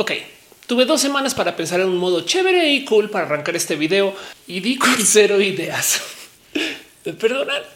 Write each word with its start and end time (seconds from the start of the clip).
Ok, 0.00 0.12
tuve 0.66 0.86
dos 0.86 0.98
semanas 0.98 1.34
para 1.34 1.56
pensar 1.56 1.78
en 1.78 1.88
un 1.88 1.98
modo 1.98 2.22
chévere 2.22 2.70
y 2.70 2.86
cool 2.86 3.10
para 3.10 3.26
arrancar 3.26 3.54
este 3.54 3.76
video 3.76 4.16
y 4.46 4.60
di 4.60 4.78
con 4.78 4.96
cero 5.04 5.42
ideas. 5.42 6.00
Perdonar 7.20 7.68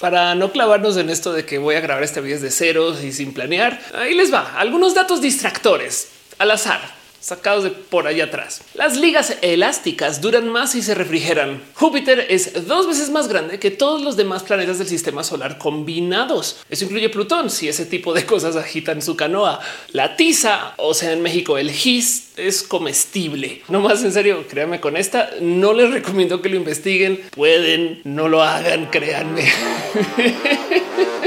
para 0.00 0.34
no 0.34 0.50
clavarnos 0.50 0.96
en 0.96 1.10
esto 1.10 1.32
de 1.32 1.44
que 1.44 1.58
voy 1.58 1.76
a 1.76 1.80
grabar 1.80 2.02
este 2.02 2.20
video 2.20 2.40
de 2.40 2.50
ceros 2.50 3.04
y 3.04 3.12
sin 3.12 3.32
planear. 3.32 3.80
Ahí 3.94 4.14
les 4.14 4.34
va 4.34 4.58
algunos 4.58 4.96
datos 4.96 5.20
distractores 5.20 6.08
al 6.38 6.50
azar 6.50 6.97
sacados 7.20 7.64
de 7.64 7.70
por 7.70 8.06
allá 8.06 8.24
atrás. 8.24 8.62
Las 8.74 8.96
ligas 8.96 9.36
elásticas 9.42 10.20
duran 10.20 10.48
más 10.48 10.74
y 10.74 10.82
se 10.82 10.94
refrigeran. 10.94 11.62
Júpiter 11.74 12.26
es 12.28 12.66
dos 12.66 12.86
veces 12.86 13.10
más 13.10 13.28
grande 13.28 13.58
que 13.58 13.70
todos 13.70 14.02
los 14.02 14.16
demás 14.16 14.42
planetas 14.42 14.78
del 14.78 14.88
sistema 14.88 15.24
solar 15.24 15.58
combinados. 15.58 16.60
Eso 16.70 16.84
incluye 16.84 17.08
Plutón, 17.08 17.50
si 17.50 17.68
ese 17.68 17.86
tipo 17.86 18.14
de 18.14 18.24
cosas 18.24 18.56
agitan 18.56 19.02
su 19.02 19.16
canoa. 19.16 19.60
La 19.92 20.16
tiza, 20.16 20.74
o 20.76 20.94
sea, 20.94 21.12
en 21.12 21.22
México 21.22 21.58
el 21.58 21.70
gis 21.70 22.30
es 22.36 22.62
comestible. 22.62 23.62
No 23.68 23.80
más 23.80 24.02
en 24.04 24.12
serio, 24.12 24.46
créanme 24.48 24.80
con 24.80 24.96
esta, 24.96 25.30
no 25.40 25.72
les 25.72 25.90
recomiendo 25.90 26.40
que 26.40 26.48
lo 26.48 26.56
investiguen. 26.56 27.20
Pueden, 27.30 28.00
no 28.04 28.28
lo 28.28 28.42
hagan, 28.42 28.86
créanme. 28.90 29.48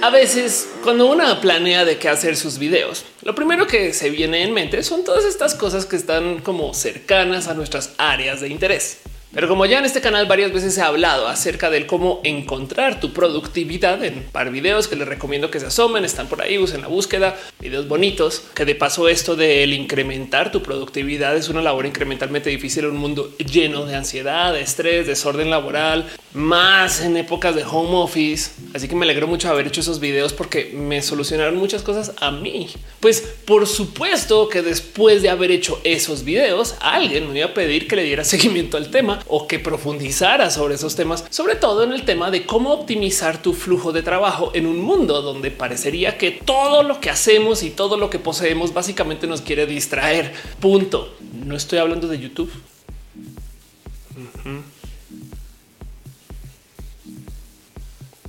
A 0.00 0.10
veces, 0.10 0.68
cuando 0.84 1.10
una 1.10 1.40
planea 1.40 1.84
de 1.84 1.98
qué 1.98 2.08
hacer 2.08 2.36
sus 2.36 2.58
videos, 2.58 3.04
lo 3.22 3.34
primero 3.34 3.66
que 3.66 3.92
se 3.92 4.10
viene 4.10 4.44
en 4.44 4.54
mente 4.54 4.84
son 4.84 5.02
todas 5.02 5.24
estas 5.24 5.56
cosas 5.56 5.86
que 5.86 5.96
están 5.96 6.38
como 6.38 6.72
cercanas 6.72 7.48
a 7.48 7.54
nuestras 7.54 7.94
áreas 7.98 8.40
de 8.40 8.48
interés. 8.48 8.98
Pero 9.32 9.46
como 9.46 9.66
ya 9.66 9.78
en 9.78 9.84
este 9.84 10.00
canal 10.00 10.26
varias 10.26 10.52
veces 10.52 10.78
he 10.78 10.80
hablado 10.80 11.28
acerca 11.28 11.68
del 11.68 11.84
cómo 11.84 12.20
encontrar 12.24 12.98
tu 12.98 13.12
productividad 13.12 14.02
en 14.02 14.22
par 14.24 14.50
videos 14.50 14.88
que 14.88 14.96
les 14.96 15.06
recomiendo 15.06 15.50
que 15.50 15.60
se 15.60 15.66
asomen, 15.66 16.06
están 16.06 16.28
por 16.28 16.40
ahí, 16.40 16.56
usen 16.56 16.80
la 16.80 16.88
búsqueda, 16.88 17.36
videos 17.60 17.86
bonitos, 17.88 18.42
que 18.54 18.64
de 18.64 18.74
paso 18.74 19.06
esto 19.06 19.36
del 19.36 19.74
incrementar 19.74 20.50
tu 20.50 20.62
productividad 20.62 21.36
es 21.36 21.50
una 21.50 21.60
labor 21.60 21.84
incrementalmente 21.84 22.48
difícil 22.48 22.84
en 22.84 22.92
un 22.92 22.96
mundo 22.96 23.34
lleno 23.36 23.84
de 23.84 23.96
ansiedad, 23.96 24.54
de 24.54 24.62
estrés, 24.62 25.06
desorden 25.06 25.50
laboral, 25.50 26.06
más 26.32 27.02
en 27.02 27.16
épocas 27.18 27.54
de 27.54 27.64
home 27.64 27.96
office. 27.96 28.50
Así 28.74 28.88
que 28.88 28.94
me 28.94 29.04
alegro 29.04 29.26
mucho 29.26 29.50
haber 29.50 29.66
hecho 29.66 29.82
esos 29.82 30.00
videos 30.00 30.32
porque 30.32 30.72
me 30.74 31.02
solucionaron 31.02 31.56
muchas 31.56 31.82
cosas 31.82 32.12
a 32.18 32.30
mí. 32.30 32.68
Pues 33.00 33.20
por 33.44 33.66
supuesto 33.66 34.48
que 34.48 34.62
después 34.62 35.20
de 35.20 35.28
haber 35.28 35.50
hecho 35.50 35.80
esos 35.84 36.24
videos, 36.24 36.76
alguien 36.80 37.30
me 37.30 37.40
iba 37.40 37.48
a 37.48 37.54
pedir 37.54 37.86
que 37.86 37.96
le 37.96 38.04
diera 38.04 38.24
seguimiento 38.28 38.78
al 38.78 38.90
tema 38.90 39.17
o 39.26 39.46
que 39.46 39.58
profundizara 39.58 40.50
sobre 40.50 40.74
esos 40.74 40.94
temas, 40.96 41.24
sobre 41.30 41.56
todo 41.56 41.82
en 41.82 41.92
el 41.92 42.04
tema 42.04 42.30
de 42.30 42.46
cómo 42.46 42.72
optimizar 42.72 43.42
tu 43.42 43.52
flujo 43.52 43.92
de 43.92 44.02
trabajo 44.02 44.50
en 44.54 44.66
un 44.66 44.80
mundo 44.80 45.22
donde 45.22 45.50
parecería 45.50 46.18
que 46.18 46.30
todo 46.30 46.82
lo 46.82 47.00
que 47.00 47.10
hacemos 47.10 47.62
y 47.62 47.70
todo 47.70 47.96
lo 47.96 48.10
que 48.10 48.18
poseemos 48.18 48.72
básicamente 48.72 49.26
nos 49.26 49.40
quiere 49.40 49.66
distraer. 49.66 50.32
Punto. 50.60 51.16
No 51.44 51.56
estoy 51.56 51.78
hablando 51.78 52.08
de 52.08 52.18
YouTube. 52.18 52.50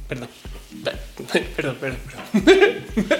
Perdón. 0.08 0.30
Perdón, 1.56 1.78
perdón, 1.80 2.00
perdón. 2.34 3.20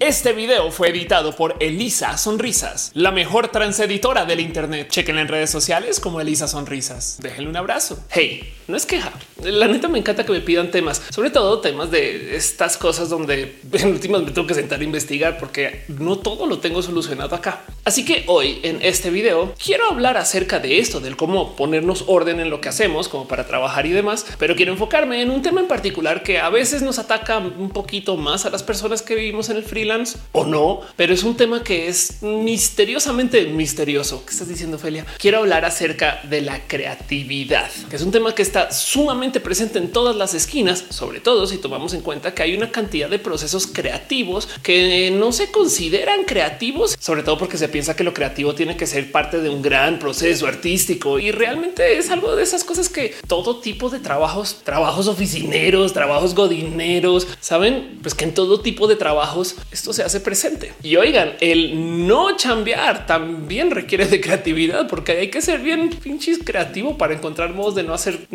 Este 0.00 0.32
video 0.32 0.70
fue 0.72 0.88
editado 0.88 1.36
por 1.36 1.56
Elisa 1.60 2.18
Sonrisas, 2.18 2.90
la 2.94 3.12
mejor 3.12 3.48
transeditora 3.48 4.24
del 4.24 4.40
Internet. 4.40 4.88
Chequen 4.90 5.18
en 5.18 5.28
redes 5.28 5.50
sociales 5.50 6.00
como 6.00 6.20
Elisa 6.20 6.48
Sonrisas. 6.48 7.18
Déjenle 7.20 7.50
un 7.50 7.56
abrazo. 7.56 8.02
Hey, 8.10 8.52
no 8.72 8.78
es 8.78 8.86
queja. 8.86 9.12
La 9.44 9.68
neta 9.68 9.86
me 9.88 9.98
encanta 9.98 10.24
que 10.24 10.32
me 10.32 10.40
pidan 10.40 10.70
temas, 10.70 11.02
sobre 11.10 11.28
todo 11.28 11.60
temas 11.60 11.90
de 11.90 12.36
estas 12.36 12.78
cosas 12.78 13.10
donde 13.10 13.56
en 13.72 13.88
últimas 13.88 14.22
me 14.22 14.30
tengo 14.30 14.46
que 14.46 14.54
sentar 14.54 14.80
a 14.80 14.84
investigar 14.84 15.38
porque 15.38 15.84
no 15.88 16.16
todo 16.16 16.46
lo 16.46 16.58
tengo 16.58 16.82
solucionado 16.82 17.36
acá. 17.36 17.60
Así 17.84 18.04
que 18.04 18.24
hoy 18.28 18.60
en 18.62 18.78
este 18.80 19.10
video 19.10 19.54
quiero 19.62 19.90
hablar 19.90 20.16
acerca 20.16 20.58
de 20.58 20.78
esto, 20.78 21.00
del 21.00 21.16
cómo 21.16 21.54
ponernos 21.54 22.04
orden 22.06 22.40
en 22.40 22.48
lo 22.48 22.62
que 22.62 22.70
hacemos 22.70 23.08
como 23.08 23.28
para 23.28 23.46
trabajar 23.46 23.84
y 23.84 23.90
demás, 23.90 24.24
pero 24.38 24.56
quiero 24.56 24.72
enfocarme 24.72 25.20
en 25.20 25.30
un 25.30 25.42
tema 25.42 25.60
en 25.60 25.68
particular 25.68 26.22
que 26.22 26.38
a 26.38 26.48
veces 26.48 26.80
nos 26.80 26.98
ataca 26.98 27.38
un 27.38 27.70
poquito 27.70 28.16
más 28.16 28.46
a 28.46 28.50
las 28.50 28.62
personas 28.62 29.02
que 29.02 29.16
vivimos 29.16 29.50
en 29.50 29.58
el 29.58 29.64
freelance 29.64 30.16
o 30.32 30.46
no, 30.46 30.80
pero 30.96 31.12
es 31.12 31.24
un 31.24 31.36
tema 31.36 31.62
que 31.62 31.88
es 31.88 32.22
misteriosamente 32.22 33.44
misterioso. 33.46 34.24
¿Qué 34.24 34.30
estás 34.30 34.48
diciendo, 34.48 34.78
Felia? 34.78 35.04
Quiero 35.18 35.40
hablar 35.40 35.66
acerca 35.66 36.20
de 36.22 36.40
la 36.40 36.66
creatividad, 36.66 37.70
que 37.90 37.96
es 37.96 38.02
un 38.02 38.12
tema 38.12 38.34
que 38.34 38.40
está 38.40 38.61
sumamente 38.70 39.40
presente 39.40 39.78
en 39.78 39.90
todas 39.90 40.16
las 40.16 40.34
esquinas, 40.34 40.84
sobre 40.90 41.20
todo 41.20 41.46
si 41.46 41.58
tomamos 41.58 41.94
en 41.94 42.00
cuenta 42.00 42.34
que 42.34 42.42
hay 42.42 42.54
una 42.54 42.70
cantidad 42.70 43.08
de 43.08 43.18
procesos 43.18 43.66
creativos 43.66 44.48
que 44.62 45.10
no 45.10 45.32
se 45.32 45.50
consideran 45.50 46.24
creativos, 46.24 46.96
sobre 46.98 47.22
todo 47.22 47.38
porque 47.38 47.58
se 47.58 47.68
piensa 47.68 47.96
que 47.96 48.04
lo 48.04 48.14
creativo 48.14 48.54
tiene 48.54 48.76
que 48.76 48.86
ser 48.86 49.10
parte 49.10 49.40
de 49.40 49.48
un 49.48 49.62
gran 49.62 49.98
proceso 49.98 50.46
artístico 50.46 51.18
y 51.18 51.32
realmente 51.32 51.98
es 51.98 52.10
algo 52.10 52.36
de 52.36 52.42
esas 52.42 52.64
cosas 52.64 52.88
que 52.88 53.14
todo 53.26 53.60
tipo 53.60 53.88
de 53.90 53.98
trabajos, 53.98 54.60
trabajos 54.64 55.08
oficineros, 55.08 55.92
trabajos 55.92 56.34
godineros, 56.34 57.26
saben, 57.40 57.98
pues 58.02 58.14
que 58.14 58.24
en 58.24 58.34
todo 58.34 58.60
tipo 58.60 58.86
de 58.86 58.96
trabajos 58.96 59.56
esto 59.70 59.92
se 59.92 60.02
hace 60.02 60.20
presente. 60.20 60.72
Y 60.82 60.96
oigan, 60.96 61.34
el 61.40 62.06
no 62.06 62.36
chambear 62.36 63.06
también 63.06 63.70
requiere 63.70 64.06
de 64.06 64.20
creatividad 64.20 64.88
porque 64.88 65.12
hay 65.12 65.30
que 65.30 65.42
ser 65.42 65.60
bien 65.60 65.90
pinches 65.90 66.38
creativo 66.44 66.98
para 66.98 67.14
encontrar 67.14 67.52
modos 67.54 67.74
de 67.74 67.82
no 67.82 67.94
hacer. 67.94 68.26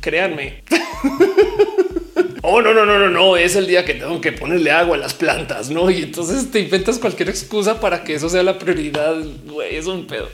Créanme. 0.00 0.62
Oh, 2.42 2.62
no, 2.62 2.72
no, 2.72 2.86
no, 2.86 2.98
no, 2.98 3.10
no, 3.10 3.36
es 3.36 3.54
el 3.54 3.66
día 3.66 3.84
que 3.84 3.92
tengo 3.92 4.18
que 4.20 4.32
ponerle 4.32 4.70
agua 4.70 4.96
a 4.96 4.98
las 4.98 5.12
plantas, 5.12 5.68
¿no? 5.68 5.90
Y 5.90 6.02
entonces 6.02 6.50
te 6.50 6.60
inventas 6.60 6.98
cualquier 6.98 7.28
excusa 7.28 7.80
para 7.80 8.02
que 8.02 8.14
eso 8.14 8.30
sea 8.30 8.42
la 8.42 8.58
prioridad, 8.58 9.14
es 9.70 9.86
un 9.86 10.06
pedo. 10.06 10.30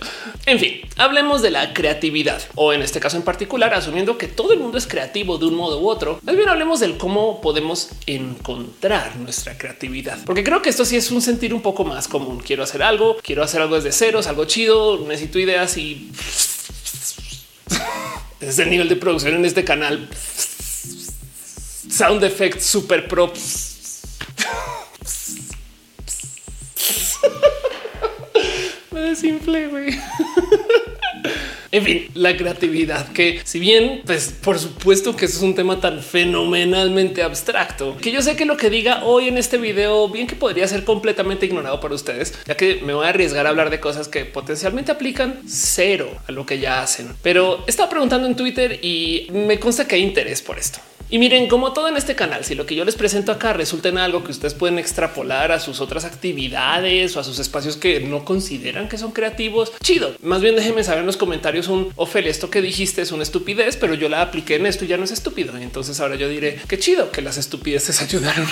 En 0.46 0.60
fin, 0.60 0.82
hablemos 0.96 1.42
de 1.42 1.50
la 1.50 1.74
creatividad, 1.74 2.40
o 2.54 2.72
en 2.72 2.82
este 2.82 3.00
caso 3.00 3.16
en 3.16 3.24
particular, 3.24 3.74
asumiendo 3.74 4.18
que 4.18 4.28
todo 4.28 4.52
el 4.52 4.60
mundo 4.60 4.78
es 4.78 4.86
creativo 4.86 5.36
de 5.38 5.46
un 5.46 5.56
modo 5.56 5.80
u 5.80 5.88
otro, 5.88 6.20
más 6.22 6.36
bien 6.36 6.48
hablemos 6.48 6.78
del 6.78 6.96
cómo 6.96 7.40
podemos 7.40 7.90
encontrar 8.06 9.16
nuestra 9.16 9.58
creatividad. 9.58 10.18
Porque 10.24 10.44
creo 10.44 10.62
que 10.62 10.70
esto 10.70 10.84
sí 10.84 10.96
es 10.96 11.10
un 11.10 11.20
sentir 11.20 11.52
un 11.52 11.60
poco 11.60 11.84
más 11.84 12.06
común. 12.06 12.38
Quiero 12.38 12.62
hacer 12.62 12.84
algo, 12.84 13.16
quiero 13.20 13.42
hacer 13.42 13.62
algo 13.62 13.74
desde 13.74 13.90
ceros, 13.90 14.28
algo 14.28 14.44
chido, 14.44 15.04
necesito 15.08 15.40
ideas 15.40 15.76
y... 15.76 16.12
es 18.40 18.58
el 18.58 18.70
nivel 18.70 18.88
de 18.88 18.96
producción 18.96 19.34
en 19.34 19.44
este 19.44 19.62
canal 19.64 20.08
sound 21.88 22.24
effect 22.24 22.60
super 22.60 23.06
props. 23.08 24.02
Me 28.90 29.00
desinflé, 29.00 29.68
güey. 29.68 29.98
En 31.76 31.84
fin, 31.84 32.08
la 32.14 32.34
creatividad, 32.34 33.12
que 33.12 33.42
si 33.44 33.60
bien, 33.60 34.00
pues 34.06 34.34
por 34.42 34.58
supuesto 34.58 35.14
que 35.14 35.26
eso 35.26 35.36
es 35.36 35.42
un 35.42 35.54
tema 35.54 35.78
tan 35.78 36.02
fenomenalmente 36.02 37.22
abstracto, 37.22 37.98
que 37.98 38.10
yo 38.10 38.22
sé 38.22 38.34
que 38.34 38.46
lo 38.46 38.56
que 38.56 38.70
diga 38.70 39.04
hoy 39.04 39.28
en 39.28 39.36
este 39.36 39.58
video, 39.58 40.08
bien 40.08 40.26
que 40.26 40.36
podría 40.36 40.66
ser 40.68 40.84
completamente 40.84 41.44
ignorado 41.44 41.78
por 41.78 41.92
ustedes, 41.92 42.32
ya 42.46 42.56
que 42.56 42.80
me 42.82 42.94
voy 42.94 43.04
a 43.04 43.10
arriesgar 43.10 43.44
a 43.44 43.50
hablar 43.50 43.68
de 43.68 43.78
cosas 43.78 44.08
que 44.08 44.24
potencialmente 44.24 44.90
aplican 44.90 45.42
cero 45.46 46.10
a 46.26 46.32
lo 46.32 46.46
que 46.46 46.58
ya 46.58 46.80
hacen. 46.80 47.14
Pero 47.20 47.62
estaba 47.66 47.90
preguntando 47.90 48.26
en 48.26 48.36
Twitter 48.36 48.80
y 48.82 49.26
me 49.30 49.60
consta 49.60 49.86
que 49.86 49.96
hay 49.96 50.02
interés 50.02 50.40
por 50.40 50.58
esto. 50.58 50.78
Y 51.08 51.18
miren, 51.18 51.46
como 51.46 51.72
todo 51.72 51.88
en 51.88 51.96
este 51.96 52.16
canal, 52.16 52.44
si 52.44 52.56
lo 52.56 52.66
que 52.66 52.74
yo 52.74 52.84
les 52.84 52.96
presento 52.96 53.30
acá 53.30 53.52
resulta 53.52 53.88
en 53.88 53.98
algo 53.98 54.24
que 54.24 54.32
ustedes 54.32 54.54
pueden 54.54 54.78
extrapolar 54.78 55.52
a 55.52 55.60
sus 55.60 55.80
otras 55.80 56.04
actividades 56.04 57.16
o 57.16 57.20
a 57.20 57.24
sus 57.24 57.38
espacios 57.38 57.76
que 57.76 58.00
no 58.00 58.24
consideran 58.24 58.88
que 58.88 58.98
son 58.98 59.12
creativos, 59.12 59.72
chido. 59.82 60.16
Más 60.22 60.42
bien 60.42 60.56
déjenme 60.56 60.82
saber 60.82 61.00
en 61.00 61.06
los 61.06 61.16
comentarios 61.16 61.68
un 61.68 61.92
Ophelia, 61.94 62.30
esto 62.30 62.50
que 62.50 62.60
dijiste 62.60 63.02
es 63.02 63.12
una 63.12 63.22
estupidez, 63.22 63.76
pero 63.76 63.94
yo 63.94 64.08
la 64.08 64.20
apliqué 64.20 64.56
en 64.56 64.66
esto 64.66 64.84
y 64.84 64.88
ya 64.88 64.96
no 64.96 65.04
es 65.04 65.12
estúpido. 65.12 65.56
Y 65.58 65.62
entonces 65.62 66.00
ahora 66.00 66.16
yo 66.16 66.28
diré 66.28 66.58
que 66.66 66.78
chido 66.78 67.12
que 67.12 67.22
las 67.22 67.36
estupideces 67.36 68.02
ayudaron. 68.02 68.48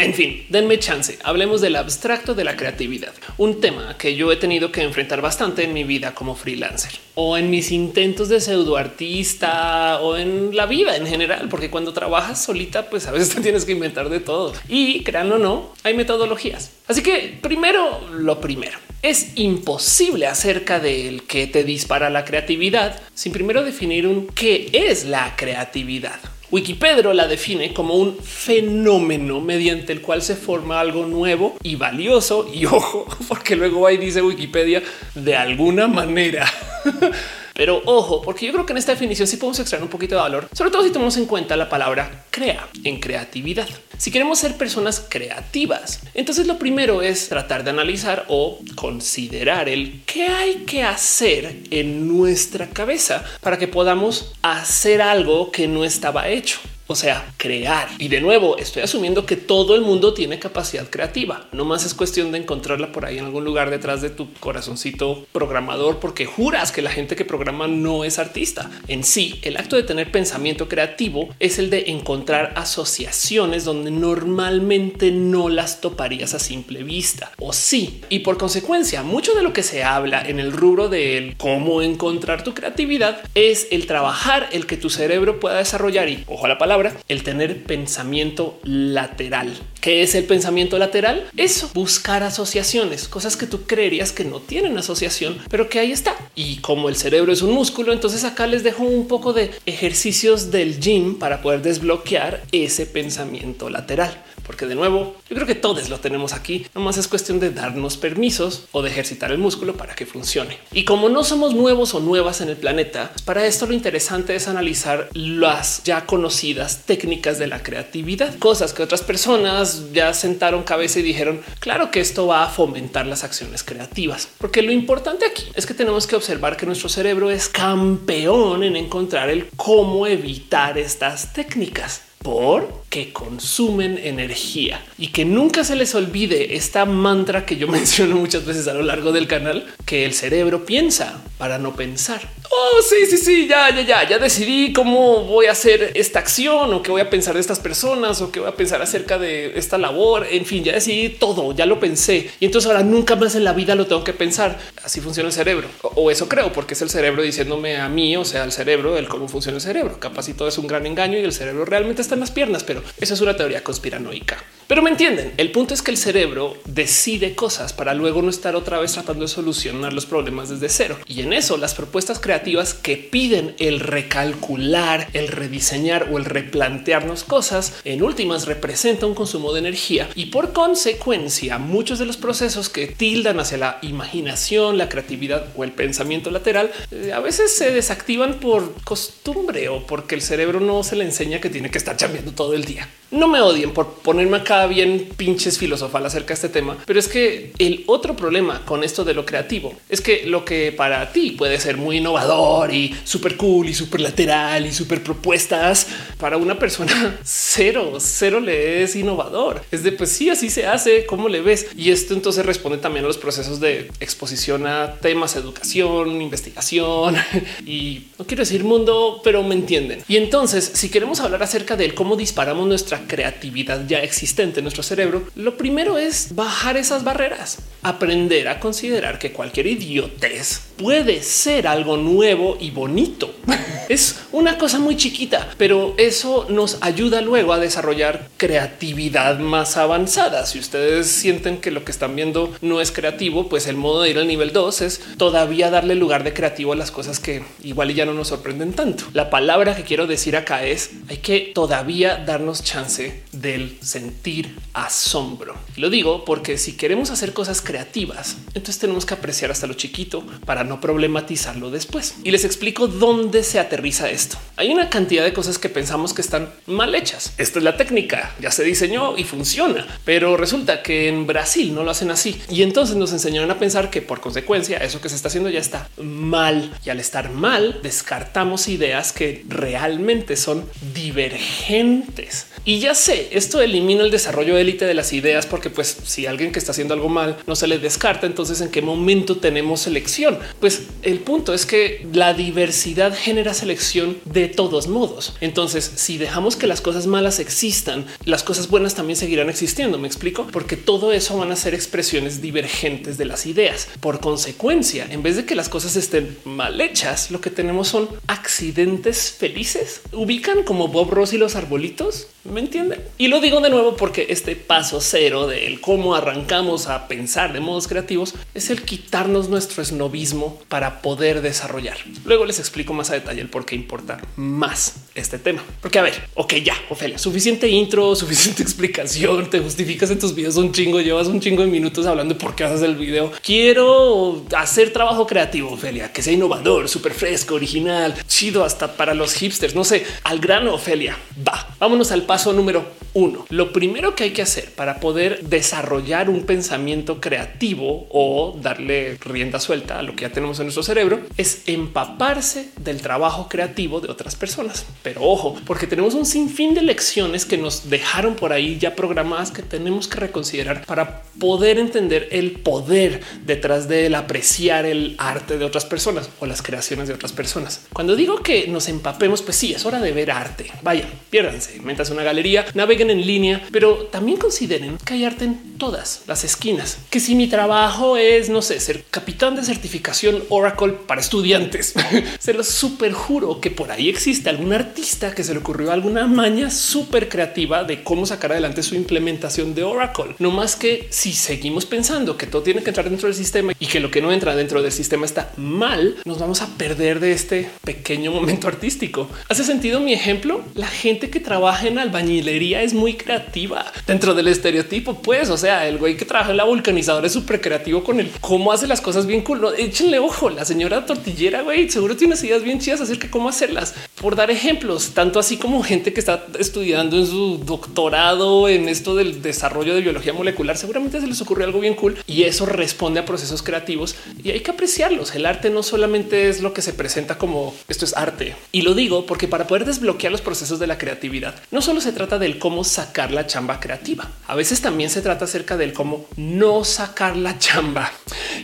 En 0.00 0.14
fin, 0.14 0.46
denme 0.48 0.78
chance. 0.78 1.18
Hablemos 1.24 1.60
del 1.60 1.76
abstracto 1.76 2.34
de 2.34 2.42
la 2.42 2.56
creatividad, 2.56 3.12
un 3.36 3.60
tema 3.60 3.98
que 3.98 4.16
yo 4.16 4.32
he 4.32 4.36
tenido 4.36 4.72
que 4.72 4.80
enfrentar 4.80 5.20
bastante 5.20 5.62
en 5.62 5.74
mi 5.74 5.84
vida 5.84 6.14
como 6.14 6.34
freelancer 6.34 6.92
o 7.16 7.36
en 7.36 7.50
mis 7.50 7.70
intentos 7.70 8.30
de 8.30 8.40
pseudo 8.40 8.78
artista 8.78 10.00
o 10.00 10.16
en 10.16 10.56
la 10.56 10.64
vida 10.64 10.96
en 10.96 11.06
general, 11.06 11.48
porque 11.50 11.68
cuando 11.68 11.92
trabajas 11.92 12.42
solita, 12.42 12.88
pues 12.88 13.06
a 13.08 13.10
veces 13.10 13.28
te 13.34 13.42
tienes 13.42 13.66
que 13.66 13.72
inventar 13.72 14.08
de 14.08 14.20
todo 14.20 14.54
y 14.70 15.02
crean 15.02 15.30
o 15.32 15.36
no, 15.36 15.74
hay 15.82 15.92
metodologías. 15.92 16.70
Así 16.88 17.02
que 17.02 17.38
primero 17.42 18.00
lo 18.10 18.40
primero 18.40 18.78
es 19.02 19.32
imposible 19.34 20.26
acerca 20.26 20.80
del 20.80 21.24
que 21.24 21.46
te 21.46 21.62
dispara 21.62 22.08
la 22.08 22.24
creatividad 22.24 22.98
sin 23.12 23.32
primero 23.32 23.62
definir 23.62 24.06
un 24.06 24.28
qué 24.28 24.70
es 24.72 25.04
la 25.04 25.36
creatividad. 25.36 26.20
Wikipedia 26.50 27.14
la 27.14 27.28
define 27.28 27.72
como 27.72 27.94
un 27.94 28.16
fenómeno 28.18 29.40
mediante 29.40 29.92
el 29.92 30.02
cual 30.02 30.20
se 30.20 30.34
forma 30.34 30.80
algo 30.80 31.06
nuevo 31.06 31.56
y 31.62 31.76
valioso. 31.76 32.50
Y 32.52 32.66
ojo, 32.66 33.06
porque 33.28 33.56
luego 33.56 33.86
ahí 33.86 33.96
dice 33.96 34.22
Wikipedia 34.22 34.82
de 35.14 35.36
alguna 35.36 35.86
manera 35.86 36.46
Pero 37.60 37.82
ojo, 37.84 38.22
porque 38.22 38.46
yo 38.46 38.54
creo 38.54 38.64
que 38.64 38.72
en 38.72 38.78
esta 38.78 38.92
definición 38.92 39.28
sí 39.28 39.36
podemos 39.36 39.60
extraer 39.60 39.82
un 39.82 39.90
poquito 39.90 40.14
de 40.14 40.22
valor, 40.22 40.48
sobre 40.54 40.70
todo 40.70 40.82
si 40.82 40.88
tomamos 40.88 41.18
en 41.18 41.26
cuenta 41.26 41.58
la 41.58 41.68
palabra 41.68 42.24
crea 42.30 42.66
en 42.84 42.98
creatividad. 42.98 43.68
Si 43.98 44.10
queremos 44.10 44.38
ser 44.38 44.56
personas 44.56 45.04
creativas, 45.06 46.00
entonces 46.14 46.46
lo 46.46 46.56
primero 46.56 47.02
es 47.02 47.28
tratar 47.28 47.62
de 47.62 47.68
analizar 47.68 48.24
o 48.28 48.60
considerar 48.76 49.68
el 49.68 50.00
qué 50.06 50.28
hay 50.28 50.54
que 50.64 50.84
hacer 50.84 51.64
en 51.70 52.08
nuestra 52.08 52.70
cabeza 52.70 53.24
para 53.42 53.58
que 53.58 53.68
podamos 53.68 54.32
hacer 54.40 55.02
algo 55.02 55.52
que 55.52 55.68
no 55.68 55.84
estaba 55.84 56.30
hecho 56.30 56.60
o 56.90 56.96
sea, 56.96 57.32
crear. 57.36 57.88
Y 57.98 58.08
de 58.08 58.20
nuevo, 58.20 58.58
estoy 58.58 58.82
asumiendo 58.82 59.24
que 59.24 59.36
todo 59.36 59.76
el 59.76 59.82
mundo 59.82 60.12
tiene 60.12 60.40
capacidad 60.40 60.90
creativa. 60.90 61.46
No 61.52 61.64
más 61.64 61.86
es 61.86 61.94
cuestión 61.94 62.32
de 62.32 62.38
encontrarla 62.38 62.90
por 62.90 63.04
ahí 63.04 63.18
en 63.18 63.26
algún 63.26 63.44
lugar 63.44 63.70
detrás 63.70 64.02
de 64.02 64.10
tu 64.10 64.32
corazoncito 64.40 65.24
programador, 65.30 66.00
porque 66.00 66.26
juras 66.26 66.72
que 66.72 66.82
la 66.82 66.90
gente 66.90 67.14
que 67.14 67.24
programa 67.24 67.68
no 67.68 68.02
es 68.04 68.18
artista. 68.18 68.72
En 68.88 69.04
sí, 69.04 69.38
el 69.42 69.56
acto 69.56 69.76
de 69.76 69.84
tener 69.84 70.10
pensamiento 70.10 70.68
creativo 70.68 71.28
es 71.38 71.60
el 71.60 71.70
de 71.70 71.90
encontrar 71.92 72.54
asociaciones 72.56 73.64
donde 73.64 73.92
normalmente 73.92 75.12
no 75.12 75.48
las 75.48 75.80
toparías 75.80 76.34
a 76.34 76.40
simple 76.40 76.82
vista. 76.82 77.30
O 77.38 77.52
sí. 77.52 78.00
Y 78.08 78.18
por 78.20 78.36
consecuencia, 78.36 79.04
mucho 79.04 79.34
de 79.34 79.44
lo 79.44 79.52
que 79.52 79.62
se 79.62 79.84
habla 79.84 80.22
en 80.22 80.40
el 80.40 80.50
rubro 80.50 80.88
de 80.88 81.36
cómo 81.38 81.82
encontrar 81.82 82.42
tu 82.42 82.52
creatividad 82.52 83.22
es 83.36 83.68
el 83.70 83.86
trabajar, 83.86 84.48
el 84.50 84.66
que 84.66 84.76
tu 84.76 84.90
cerebro 84.90 85.38
pueda 85.38 85.58
desarrollar 85.58 86.08
y 86.08 86.24
ojo 86.26 86.46
a 86.46 86.48
la 86.48 86.58
palabra 86.58 86.79
el 87.08 87.22
tener 87.22 87.64
pensamiento 87.64 88.58
lateral. 88.62 89.52
¿Qué 89.80 90.02
es 90.02 90.14
el 90.14 90.24
pensamiento 90.24 90.78
lateral? 90.78 91.28
Eso, 91.36 91.70
buscar 91.74 92.22
asociaciones, 92.22 93.08
cosas 93.08 93.36
que 93.36 93.46
tú 93.46 93.62
creerías 93.62 94.12
que 94.12 94.24
no 94.24 94.40
tienen 94.40 94.76
asociación, 94.78 95.38
pero 95.48 95.68
que 95.68 95.78
ahí 95.78 95.92
está. 95.92 96.14
Y 96.34 96.56
como 96.56 96.88
el 96.88 96.96
cerebro 96.96 97.32
es 97.32 97.42
un 97.42 97.52
músculo, 97.52 97.92
entonces 97.92 98.24
acá 98.24 98.46
les 98.46 98.62
dejo 98.62 98.82
un 98.84 99.08
poco 99.08 99.32
de 99.32 99.50
ejercicios 99.66 100.50
del 100.50 100.80
gym 100.80 101.18
para 101.18 101.42
poder 101.42 101.62
desbloquear 101.62 102.42
ese 102.52 102.86
pensamiento 102.86 103.70
lateral 103.70 104.22
porque 104.50 104.66
de 104.66 104.74
nuevo 104.74 105.14
yo 105.28 105.36
creo 105.36 105.46
que 105.46 105.54
todos 105.54 105.88
lo 105.90 106.00
tenemos 106.00 106.32
aquí. 106.32 106.66
Nomás 106.74 106.98
es 106.98 107.06
cuestión 107.06 107.38
de 107.38 107.50
darnos 107.50 107.96
permisos 107.96 108.64
o 108.72 108.82
de 108.82 108.90
ejercitar 108.90 109.30
el 109.30 109.38
músculo 109.38 109.76
para 109.76 109.94
que 109.94 110.06
funcione. 110.06 110.58
Y 110.72 110.84
como 110.84 111.08
no 111.08 111.22
somos 111.22 111.54
nuevos 111.54 111.94
o 111.94 112.00
nuevas 112.00 112.40
en 112.40 112.48
el 112.48 112.56
planeta, 112.56 113.12
para 113.24 113.46
esto 113.46 113.66
lo 113.66 113.74
interesante 113.74 114.34
es 114.34 114.48
analizar 114.48 115.08
las 115.12 115.84
ya 115.84 116.04
conocidas 116.04 116.82
técnicas 116.84 117.38
de 117.38 117.46
la 117.46 117.62
creatividad, 117.62 118.36
cosas 118.40 118.72
que 118.72 118.82
otras 118.82 119.02
personas 119.02 119.92
ya 119.92 120.12
sentaron 120.14 120.64
cabeza 120.64 120.98
y 120.98 121.02
dijeron, 121.02 121.42
claro 121.60 121.92
que 121.92 122.00
esto 122.00 122.26
va 122.26 122.42
a 122.42 122.48
fomentar 122.48 123.06
las 123.06 123.22
acciones 123.22 123.62
creativas, 123.62 124.26
porque 124.38 124.62
lo 124.62 124.72
importante 124.72 125.26
aquí 125.26 125.44
es 125.54 125.64
que 125.64 125.74
tenemos 125.74 126.08
que 126.08 126.16
observar 126.16 126.56
que 126.56 126.66
nuestro 126.66 126.88
cerebro 126.88 127.30
es 127.30 127.48
campeón 127.48 128.64
en 128.64 128.74
encontrar 128.74 129.30
el 129.30 129.48
cómo 129.54 130.08
evitar 130.08 130.76
estas 130.76 131.32
técnicas 131.32 132.09
porque 132.22 133.12
consumen 133.14 133.98
energía 134.02 134.84
y 134.98 135.08
que 135.08 135.24
nunca 135.24 135.64
se 135.64 135.74
les 135.74 135.94
olvide 135.94 136.54
esta 136.54 136.84
mantra 136.84 137.46
que 137.46 137.56
yo 137.56 137.66
menciono 137.68 138.16
muchas 138.16 138.44
veces 138.44 138.68
a 138.68 138.74
lo 138.74 138.82
largo 138.82 139.12
del 139.12 139.26
canal, 139.26 139.66
que 139.86 140.04
el 140.04 140.12
cerebro 140.12 140.66
piensa 140.66 141.22
para 141.38 141.58
no 141.58 141.74
pensar. 141.74 142.20
Oh, 142.52 142.82
sí, 142.82 143.06
sí, 143.08 143.16
sí, 143.16 143.46
ya, 143.48 143.74
ya, 143.74 143.82
ya, 143.82 144.08
ya 144.08 144.18
decidí 144.18 144.72
cómo 144.72 145.24
voy 145.24 145.46
a 145.46 145.52
hacer 145.52 145.92
esta 145.94 146.18
acción 146.18 146.74
o 146.74 146.82
qué 146.82 146.90
voy 146.90 147.00
a 147.00 147.08
pensar 147.08 147.34
de 147.34 147.40
estas 147.40 147.60
personas 147.60 148.20
o 148.20 148.30
qué 148.30 148.40
voy 148.40 148.48
a 148.48 148.56
pensar 148.56 148.82
acerca 148.82 149.18
de 149.18 149.56
esta 149.56 149.78
labor. 149.78 150.26
En 150.30 150.44
fin, 150.44 150.62
ya 150.62 150.72
decidí 150.72 151.08
todo, 151.10 151.52
ya 151.52 151.64
lo 151.64 151.80
pensé 151.80 152.30
y 152.40 152.44
entonces 152.44 152.68
ahora 152.70 152.82
nunca 152.82 153.16
más 153.16 153.34
en 153.34 153.44
la 153.44 153.52
vida 153.54 153.74
lo 153.74 153.86
tengo 153.86 154.04
que 154.04 154.12
pensar. 154.12 154.58
Así 154.84 155.00
funciona 155.00 155.28
el 155.28 155.32
cerebro 155.32 155.68
o, 155.80 156.10
eso 156.10 156.28
creo, 156.28 156.52
porque 156.52 156.74
es 156.74 156.82
el 156.82 156.90
cerebro 156.90 157.22
diciéndome 157.22 157.78
a 157.78 157.88
mí, 157.88 158.16
o 158.16 158.24
sea, 158.24 158.44
el 158.44 158.52
cerebro, 158.52 158.98
el 158.98 159.08
cómo 159.08 159.28
funciona 159.28 159.56
el 159.56 159.62
cerebro. 159.62 159.98
Capaz 160.00 160.28
y 160.28 160.34
todo 160.34 160.48
es 160.48 160.58
un 160.58 160.66
gran 160.66 160.84
engaño 160.86 161.18
y 161.18 161.22
el 161.22 161.32
cerebro 161.32 161.64
realmente 161.64 162.02
está 162.02 162.09
en 162.14 162.20
las 162.20 162.30
piernas, 162.30 162.64
pero 162.64 162.82
eso 162.98 163.14
es 163.14 163.20
una 163.20 163.36
teoría 163.36 163.64
conspiranoica. 163.64 164.38
Pero 164.70 164.82
me 164.82 164.90
entienden. 164.90 165.32
El 165.36 165.50
punto 165.50 165.74
es 165.74 165.82
que 165.82 165.90
el 165.90 165.96
cerebro 165.96 166.56
decide 166.64 167.34
cosas 167.34 167.72
para 167.72 167.92
luego 167.92 168.22
no 168.22 168.30
estar 168.30 168.54
otra 168.54 168.78
vez 168.78 168.92
tratando 168.92 169.22
de 169.22 169.28
solucionar 169.28 169.92
los 169.92 170.06
problemas 170.06 170.48
desde 170.48 170.68
cero. 170.68 170.96
Y 171.08 171.22
en 171.22 171.32
eso 171.32 171.56
las 171.56 171.74
propuestas 171.74 172.20
creativas 172.20 172.72
que 172.72 172.96
piden 172.96 173.56
el 173.58 173.80
recalcular, 173.80 175.08
el 175.12 175.26
rediseñar 175.26 176.08
o 176.12 176.18
el 176.18 176.24
replantearnos 176.24 177.24
cosas, 177.24 177.80
en 177.84 178.04
últimas 178.04 178.46
representa 178.46 179.06
un 179.06 179.16
consumo 179.16 179.52
de 179.52 179.58
energía 179.58 180.08
y 180.14 180.26
por 180.26 180.52
consecuencia 180.52 181.58
muchos 181.58 181.98
de 181.98 182.06
los 182.06 182.16
procesos 182.16 182.68
que 182.68 182.86
tildan 182.86 183.40
hacia 183.40 183.58
la 183.58 183.78
imaginación, 183.82 184.78
la 184.78 184.88
creatividad 184.88 185.48
o 185.56 185.64
el 185.64 185.72
pensamiento 185.72 186.30
lateral 186.30 186.70
eh, 186.92 187.12
a 187.12 187.18
veces 187.18 187.52
se 187.52 187.72
desactivan 187.72 188.34
por 188.34 188.72
costumbre 188.84 189.68
o 189.68 189.84
porque 189.84 190.14
el 190.14 190.22
cerebro 190.22 190.60
no 190.60 190.84
se 190.84 190.94
le 190.94 191.04
enseña 191.04 191.40
que 191.40 191.50
tiene 191.50 191.72
que 191.72 191.78
estar 191.78 191.96
cambiando 192.00 192.32
todo 192.32 192.54
el 192.54 192.64
día. 192.64 192.88
No 193.10 193.26
me 193.26 193.40
odien 193.40 193.72
por 193.72 193.94
ponerme 193.94 194.36
acá 194.36 194.66
bien 194.66 195.08
pinches 195.16 195.58
filosofal 195.58 196.06
acerca 196.06 196.28
de 196.28 196.34
este 196.34 196.48
tema, 196.48 196.76
pero 196.86 197.00
es 197.00 197.08
que 197.08 197.52
el 197.58 197.82
otro 197.86 198.14
problema 198.14 198.64
con 198.64 198.84
esto 198.84 199.04
de 199.04 199.14
lo 199.14 199.26
creativo 199.26 199.74
es 199.88 200.00
que 200.00 200.24
lo 200.26 200.44
que 200.44 200.70
para 200.70 201.12
ti 201.12 201.32
puede 201.32 201.58
ser 201.58 201.76
muy 201.76 201.96
innovador 201.96 202.72
y 202.72 202.96
súper 203.02 203.36
cool 203.36 203.68
y 203.68 203.74
súper 203.74 204.00
lateral 204.00 204.64
y 204.64 204.72
súper 204.72 205.02
propuestas 205.02 205.88
para 206.18 206.36
una 206.36 206.56
persona 206.58 207.18
cero, 207.24 207.94
cero 207.98 208.38
le 208.38 208.84
es 208.84 208.94
innovador. 208.94 209.62
Es 209.72 209.82
de 209.82 209.90
pues 209.90 210.10
sí, 210.10 210.30
así 210.30 210.48
se 210.48 210.66
hace, 210.66 211.04
cómo 211.04 211.28
le 211.28 211.40
ves. 211.40 211.66
Y 211.76 211.90
esto 211.90 212.14
entonces 212.14 212.46
responde 212.46 212.78
también 212.78 213.04
a 213.04 213.08
los 213.08 213.18
procesos 213.18 213.58
de 213.58 213.90
exposición 213.98 214.68
a 214.68 214.94
temas, 215.00 215.34
educación, 215.34 216.22
investigación 216.22 217.16
y 217.66 218.04
no 218.18 218.24
quiero 218.24 218.42
decir 218.42 218.62
mundo, 218.62 219.20
pero 219.24 219.42
me 219.42 219.56
entienden. 219.56 220.04
Y 220.06 220.16
entonces, 220.16 220.70
si 220.74 220.90
queremos 220.90 221.18
hablar 221.18 221.42
acerca 221.42 221.76
de 221.76 221.92
cómo 221.92 222.14
disparamos 222.14 222.68
nuestra 222.68 222.99
creatividad 223.06 223.86
ya 223.86 224.00
existente 224.00 224.60
en 224.60 224.64
nuestro 224.64 224.82
cerebro, 224.82 225.24
lo 225.34 225.56
primero 225.56 225.98
es 225.98 226.34
bajar 226.34 226.76
esas 226.76 227.04
barreras, 227.04 227.58
aprender 227.82 228.48
a 228.48 228.60
considerar 228.60 229.18
que 229.18 229.32
cualquier 229.32 229.66
idiotez 229.66 230.60
puede 230.76 231.22
ser 231.22 231.66
algo 231.66 231.96
nuevo 231.96 232.56
y 232.58 232.70
bonito. 232.70 233.34
es 233.88 234.20
una 234.32 234.56
cosa 234.56 234.78
muy 234.78 234.96
chiquita, 234.96 235.48
pero 235.58 235.94
eso 235.98 236.46
nos 236.48 236.78
ayuda 236.80 237.20
luego 237.20 237.52
a 237.52 237.58
desarrollar 237.58 238.28
creatividad 238.36 239.38
más 239.38 239.76
avanzada. 239.76 240.46
Si 240.46 240.58
ustedes 240.58 241.08
sienten 241.08 241.58
que 241.58 241.70
lo 241.70 241.84
que 241.84 241.90
están 241.90 242.16
viendo 242.16 242.54
no 242.60 242.80
es 242.80 242.92
creativo, 242.92 243.48
pues 243.48 243.66
el 243.66 243.76
modo 243.76 244.02
de 244.02 244.10
ir 244.10 244.18
al 244.18 244.28
nivel 244.28 244.52
2 244.52 244.80
es 244.82 245.00
todavía 245.16 245.70
darle 245.70 245.94
lugar 245.94 246.24
de 246.24 246.32
creativo 246.32 246.72
a 246.72 246.76
las 246.76 246.90
cosas 246.90 247.18
que 247.18 247.42
igual 247.62 247.92
ya 247.94 248.06
no 248.06 248.14
nos 248.14 248.28
sorprenden 248.28 248.72
tanto. 248.72 249.04
La 249.12 249.28
palabra 249.30 249.76
que 249.76 249.82
quiero 249.82 250.06
decir 250.06 250.36
acá 250.36 250.64
es 250.64 250.90
hay 251.08 251.18
que 251.18 251.50
todavía 251.54 252.16
darnos 252.16 252.62
chance 252.62 252.89
del 253.32 253.78
sentir 253.82 254.56
asombro. 254.72 255.54
lo 255.76 255.90
digo 255.90 256.24
porque 256.24 256.58
si 256.58 256.72
queremos 256.72 257.10
hacer 257.10 257.32
cosas 257.32 257.60
creativas, 257.60 258.36
entonces 258.48 258.78
tenemos 258.78 259.06
que 259.06 259.14
apreciar 259.14 259.50
hasta 259.50 259.68
lo 259.68 259.74
chiquito 259.74 260.24
para 260.44 260.64
no 260.64 260.80
problematizarlo 260.80 261.70
después. 261.70 262.16
Y 262.24 262.32
les 262.32 262.44
explico 262.44 262.88
dónde 262.88 263.44
se 263.44 263.60
aterriza 263.60 264.10
esto. 264.10 264.38
Hay 264.56 264.70
una 264.70 264.90
cantidad 264.90 265.22
de 265.22 265.32
cosas 265.32 265.58
que 265.58 265.68
pensamos 265.68 266.14
que 266.14 266.22
están 266.22 266.52
mal 266.66 266.94
hechas. 266.94 267.32
Esta 267.38 267.60
es 267.60 267.64
la 267.64 267.76
técnica, 267.76 268.34
ya 268.40 268.50
se 268.50 268.64
diseñó 268.64 269.16
y 269.16 269.24
funciona, 269.24 269.86
pero 270.04 270.36
resulta 270.36 270.82
que 270.82 271.08
en 271.08 271.26
Brasil 271.26 271.72
no 271.74 271.84
lo 271.84 271.92
hacen 271.92 272.10
así. 272.10 272.40
Y 272.48 272.62
entonces 272.62 272.96
nos 272.96 273.12
enseñaron 273.12 273.50
a 273.52 273.58
pensar 273.58 273.90
que 273.90 274.02
por 274.02 274.20
consecuencia 274.20 274.78
eso 274.78 275.00
que 275.00 275.08
se 275.08 275.14
está 275.14 275.28
haciendo 275.28 275.48
ya 275.48 275.60
está 275.60 275.88
mal. 276.02 276.72
Y 276.84 276.90
al 276.90 276.98
estar 276.98 277.30
mal, 277.30 277.80
descartamos 277.82 278.68
ideas 278.68 279.12
que 279.12 279.44
realmente 279.48 280.36
son 280.36 280.68
divergentes. 280.92 282.46
Y 282.64 282.79
ya 282.80 282.94
sé, 282.94 283.28
esto 283.32 283.60
elimina 283.60 284.02
el 284.02 284.10
desarrollo 284.10 284.58
élite 284.58 284.86
de 284.86 284.94
las 284.94 285.12
ideas, 285.12 285.46
porque 285.46 285.70
pues 285.70 285.96
si 286.04 286.26
alguien 286.26 286.52
que 286.52 286.58
está 286.58 286.72
haciendo 286.72 286.94
algo 286.94 287.08
mal 287.08 287.38
no 287.46 287.54
se 287.56 287.66
le 287.66 287.78
descarta, 287.78 288.26
entonces 288.26 288.60
en 288.60 288.70
qué 288.70 288.82
momento 288.82 289.36
tenemos 289.36 289.80
selección? 289.80 290.38
Pues 290.60 290.82
el 291.02 291.20
punto 291.20 291.54
es 291.54 291.66
que 291.66 292.06
la 292.12 292.34
diversidad 292.34 293.14
genera 293.16 293.54
selección 293.54 294.18
de 294.24 294.48
todos 294.48 294.88
modos. 294.88 295.34
Entonces, 295.40 295.90
si 295.96 296.18
dejamos 296.18 296.56
que 296.56 296.66
las 296.66 296.80
cosas 296.80 297.06
malas 297.06 297.38
existan, 297.38 298.06
las 298.24 298.42
cosas 298.42 298.68
buenas 298.68 298.94
también 298.94 299.16
seguirán 299.16 299.48
existiendo. 299.50 299.98
Me 299.98 300.08
explico, 300.08 300.46
porque 300.52 300.76
todo 300.76 301.12
eso 301.12 301.36
van 301.36 301.52
a 301.52 301.56
ser 301.56 301.74
expresiones 301.74 302.40
divergentes 302.40 303.18
de 303.18 303.24
las 303.24 303.46
ideas. 303.46 303.88
Por 304.00 304.20
consecuencia, 304.20 305.06
en 305.10 305.22
vez 305.22 305.36
de 305.36 305.44
que 305.44 305.54
las 305.54 305.68
cosas 305.68 305.96
estén 305.96 306.36
mal 306.44 306.80
hechas, 306.80 307.30
lo 307.30 307.40
que 307.40 307.50
tenemos 307.50 307.88
son 307.88 308.08
accidentes 308.26 309.32
felices. 309.32 310.02
Ubican 310.12 310.62
como 310.62 310.88
Bob 310.88 311.10
Ross 311.10 311.32
y 311.32 311.38
los 311.38 311.56
arbolitos. 311.56 312.28
¿Me 312.44 312.60
entienden? 312.70 313.00
Y 313.18 313.26
lo 313.26 313.40
digo 313.40 313.60
de 313.60 313.68
nuevo 313.68 313.96
porque 313.96 314.26
este 314.30 314.54
paso 314.54 315.00
cero 315.00 315.48
del 315.48 315.80
cómo 315.80 316.14
arrancamos 316.14 316.86
a 316.86 317.08
pensar 317.08 317.52
de 317.52 317.58
modos 317.58 317.88
creativos 317.88 318.34
es 318.54 318.70
el 318.70 318.82
quitarnos 318.82 319.48
nuestro 319.48 319.82
esnovismo 319.82 320.60
para 320.68 321.02
poder 321.02 321.42
desarrollar. 321.42 321.96
Luego 322.24 322.44
les 322.44 322.60
explico 322.60 322.92
más 322.92 323.10
a 323.10 323.14
detalle 323.14 323.40
el 323.40 323.48
por 323.48 323.66
qué 323.66 323.74
importa 323.74 324.20
más 324.36 324.94
este 325.16 325.38
tema. 325.38 325.64
Porque 325.82 325.98
a 325.98 326.02
ver, 326.02 326.14
ok, 326.34 326.54
ya, 326.64 326.74
Ofelia, 326.90 327.18
suficiente 327.18 327.68
intro, 327.68 328.14
suficiente 328.16 328.62
explicación, 328.62 329.50
te 329.50 329.58
justificas 329.58 330.10
en 330.10 330.20
tus 330.20 330.34
videos 330.34 330.56
un 330.56 330.72
chingo, 330.72 331.00
llevas 331.00 331.26
un 331.26 331.40
chingo 331.40 331.62
de 331.62 331.68
minutos 331.68 332.06
hablando 332.06 332.34
de 332.34 332.40
por 332.40 332.54
qué 332.54 332.64
haces 332.64 332.82
el 332.82 332.94
video. 332.94 333.32
Quiero 333.42 334.44
hacer 334.56 334.92
trabajo 334.92 335.26
creativo, 335.26 335.72
Ofelia, 335.72 336.12
que 336.12 336.22
sea 336.22 336.32
innovador, 336.32 336.88
súper 336.88 337.14
fresco, 337.14 337.56
original, 337.56 338.14
chido 338.28 338.64
hasta 338.64 338.96
para 338.96 339.12
los 339.12 339.34
hipsters, 339.34 339.74
no 339.74 339.82
sé, 339.82 340.06
al 340.22 340.38
grano, 340.38 340.74
Ofelia. 340.74 341.18
Va, 341.46 341.74
vámonos 341.80 342.12
al 342.12 342.22
paso 342.22 342.49
número 342.52 342.84
uno. 343.14 343.46
Lo 343.50 343.72
primero 343.72 344.14
que 344.14 344.24
hay 344.24 344.30
que 344.32 344.42
hacer 344.42 344.70
para 344.72 345.00
poder 345.00 345.42
desarrollar 345.42 346.30
un 346.30 346.44
pensamiento 346.44 347.20
creativo 347.20 348.06
o 348.10 348.56
darle 348.60 349.16
rienda 349.20 349.60
suelta 349.60 349.98
a 349.98 350.02
lo 350.02 350.14
que 350.14 350.22
ya 350.22 350.32
tenemos 350.32 350.58
en 350.58 350.66
nuestro 350.66 350.82
cerebro 350.82 351.20
es 351.36 351.62
empaparse 351.66 352.70
del 352.80 353.00
trabajo 353.00 353.48
creativo 353.48 354.00
de 354.00 354.10
otras 354.10 354.36
personas. 354.36 354.86
Pero 355.02 355.22
ojo, 355.22 355.56
porque 355.66 355.86
tenemos 355.86 356.14
un 356.14 356.26
sinfín 356.26 356.74
de 356.74 356.82
lecciones 356.82 357.44
que 357.44 357.58
nos 357.58 357.90
dejaron 357.90 358.34
por 358.34 358.52
ahí 358.52 358.78
ya 358.78 358.94
programadas 358.94 359.50
que 359.50 359.62
tenemos 359.62 360.08
que 360.08 360.18
reconsiderar 360.18 360.84
para 360.86 361.22
poder 361.38 361.78
entender 361.78 362.28
el 362.30 362.52
poder 362.52 363.20
detrás 363.44 363.88
del 363.88 364.14
apreciar 364.14 364.84
el 364.84 365.14
arte 365.18 365.58
de 365.58 365.64
otras 365.64 365.84
personas 365.84 366.30
o 366.40 366.46
las 366.46 366.62
creaciones 366.62 367.08
de 367.08 367.14
otras 367.14 367.32
personas. 367.32 367.86
Cuando 367.92 368.16
digo 368.16 368.42
que 368.42 368.68
nos 368.68 368.88
empapemos, 368.88 369.42
pues 369.42 369.56
sí, 369.56 369.72
es 369.72 369.84
hora 369.86 370.00
de 370.00 370.12
ver 370.12 370.30
arte. 370.30 370.70
Vaya, 370.82 371.08
piérdanse, 371.30 371.80
metas 371.80 372.10
una 372.10 372.22
galería, 372.22 372.66
naveguen 372.74 372.99
en 373.08 373.26
línea, 373.26 373.62
pero 373.72 374.08
también 374.10 374.36
consideren 374.36 374.98
que 374.98 375.14
hay 375.14 375.24
arte 375.24 375.46
en 375.46 375.78
todas 375.78 376.22
las 376.26 376.44
esquinas. 376.44 376.98
Que 377.08 377.20
si 377.20 377.34
mi 377.34 377.46
trabajo 377.46 378.16
es, 378.16 378.50
no 378.50 378.60
sé, 378.60 378.80
ser 378.80 379.04
capitán 379.10 379.56
de 379.56 379.64
certificación 379.64 380.42
Oracle 380.50 380.92
para 381.06 381.20
estudiantes, 381.20 381.94
se 382.38 382.52
los 382.52 382.66
super 382.66 383.12
juro 383.12 383.60
que 383.60 383.70
por 383.70 383.90
ahí 383.90 384.08
existe 384.08 384.50
algún 384.50 384.72
artista 384.72 385.34
que 385.34 385.44
se 385.44 385.54
le 385.54 385.60
ocurrió 385.60 385.92
alguna 385.92 386.26
maña 386.26 386.70
súper 386.70 387.28
creativa 387.28 387.84
de 387.84 388.02
cómo 388.02 388.26
sacar 388.26 388.52
adelante 388.52 388.82
su 388.82 388.94
implementación 388.94 389.74
de 389.74 389.84
Oracle. 389.84 390.34
No 390.38 390.50
más 390.50 390.76
que 390.76 391.06
si 391.10 391.32
seguimos 391.32 391.86
pensando 391.86 392.36
que 392.36 392.46
todo 392.46 392.62
tiene 392.62 392.82
que 392.82 392.90
entrar 392.90 393.08
dentro 393.08 393.28
del 393.28 393.36
sistema 393.36 393.72
y 393.78 393.86
que 393.86 394.00
lo 394.00 394.10
que 394.10 394.20
no 394.20 394.32
entra 394.32 394.56
dentro 394.56 394.82
del 394.82 394.92
sistema 394.92 395.24
está 395.24 395.52
mal, 395.56 396.16
nos 396.24 396.38
vamos 396.38 396.62
a 396.62 396.66
perder 396.76 397.20
de 397.20 397.32
este 397.32 397.70
pequeño 397.84 398.32
momento 398.32 398.68
artístico. 398.68 399.28
¿Hace 399.48 399.64
sentido 399.64 400.00
mi 400.00 400.12
ejemplo? 400.12 400.62
La 400.74 400.88
gente 400.88 401.30
que 401.30 401.40
trabaja 401.40 401.86
en 401.86 401.98
albañilería 401.98 402.82
es 402.82 402.89
muy 402.94 403.14
creativa 403.14 403.92
dentro 404.06 404.34
del 404.34 404.48
estereotipo. 404.48 405.22
Pues, 405.22 405.50
o 405.50 405.56
sea, 405.56 405.86
el 405.86 405.98
güey 405.98 406.16
que 406.16 406.24
trabaja 406.24 406.50
en 406.50 406.56
la 406.56 406.64
vulcanizadora 406.64 407.26
es 407.26 407.32
súper 407.32 407.60
creativo 407.60 408.02
con 408.02 408.20
el 408.20 408.30
cómo 408.40 408.72
hace 408.72 408.86
las 408.86 409.00
cosas 409.00 409.26
bien 409.26 409.42
cool. 409.42 409.66
échenle 409.76 410.18
ojo. 410.18 410.50
La 410.50 410.64
señora 410.64 411.06
tortillera, 411.06 411.62
güey, 411.62 411.88
seguro 411.90 412.16
tiene 412.16 412.34
ideas 412.42 412.62
bien 412.62 412.80
chidas 412.80 413.00
acerca 413.00 413.26
de 413.26 413.30
cómo 413.30 413.48
hacerlas. 413.48 413.94
Por 414.20 414.36
dar 414.36 414.50
ejemplos, 414.50 415.12
tanto 415.14 415.38
así 415.38 415.56
como 415.56 415.82
gente 415.82 416.12
que 416.12 416.20
está 416.20 416.46
estudiando 416.58 417.16
en 417.16 417.26
su 417.26 417.58
doctorado 417.58 418.68
en 418.68 418.88
esto 418.88 419.14
del 419.14 419.42
desarrollo 419.42 419.94
de 419.94 420.00
biología 420.00 420.32
molecular, 420.32 420.76
seguramente 420.76 421.20
se 421.20 421.26
les 421.26 421.40
ocurrió 421.40 421.66
algo 421.66 421.80
bien 421.80 421.94
cool 421.94 422.18
y 422.26 422.44
eso 422.44 422.66
responde 422.66 423.20
a 423.20 423.24
procesos 423.24 423.62
creativos 423.62 424.14
y 424.42 424.50
hay 424.50 424.60
que 424.60 424.70
apreciarlos. 424.70 425.34
El 425.34 425.46
arte 425.46 425.70
no 425.70 425.82
solamente 425.82 426.48
es 426.48 426.60
lo 426.60 426.72
que 426.72 426.82
se 426.82 426.92
presenta 426.92 427.38
como 427.38 427.74
esto 427.88 428.04
es 428.04 428.16
arte. 428.16 428.56
Y 428.72 428.82
lo 428.82 428.94
digo 428.94 429.26
porque 429.26 429.48
para 429.48 429.66
poder 429.66 429.84
desbloquear 429.84 430.32
los 430.32 430.40
procesos 430.40 430.78
de 430.78 430.86
la 430.86 430.98
creatividad, 430.98 431.54
no 431.70 431.82
solo 431.82 432.00
se 432.00 432.12
trata 432.12 432.38
del 432.38 432.58
cómo 432.58 432.79
sacar 432.84 433.30
la 433.30 433.46
chamba 433.46 433.80
creativa, 433.80 434.28
a 434.46 434.54
veces 434.54 434.80
también 434.80 435.10
se 435.10 435.22
trata 435.22 435.44
acerca 435.44 435.76
del 435.76 435.92
cómo 435.92 436.26
no 436.36 436.84
sacar 436.84 437.36
la 437.36 437.58
chamba. 437.58 438.12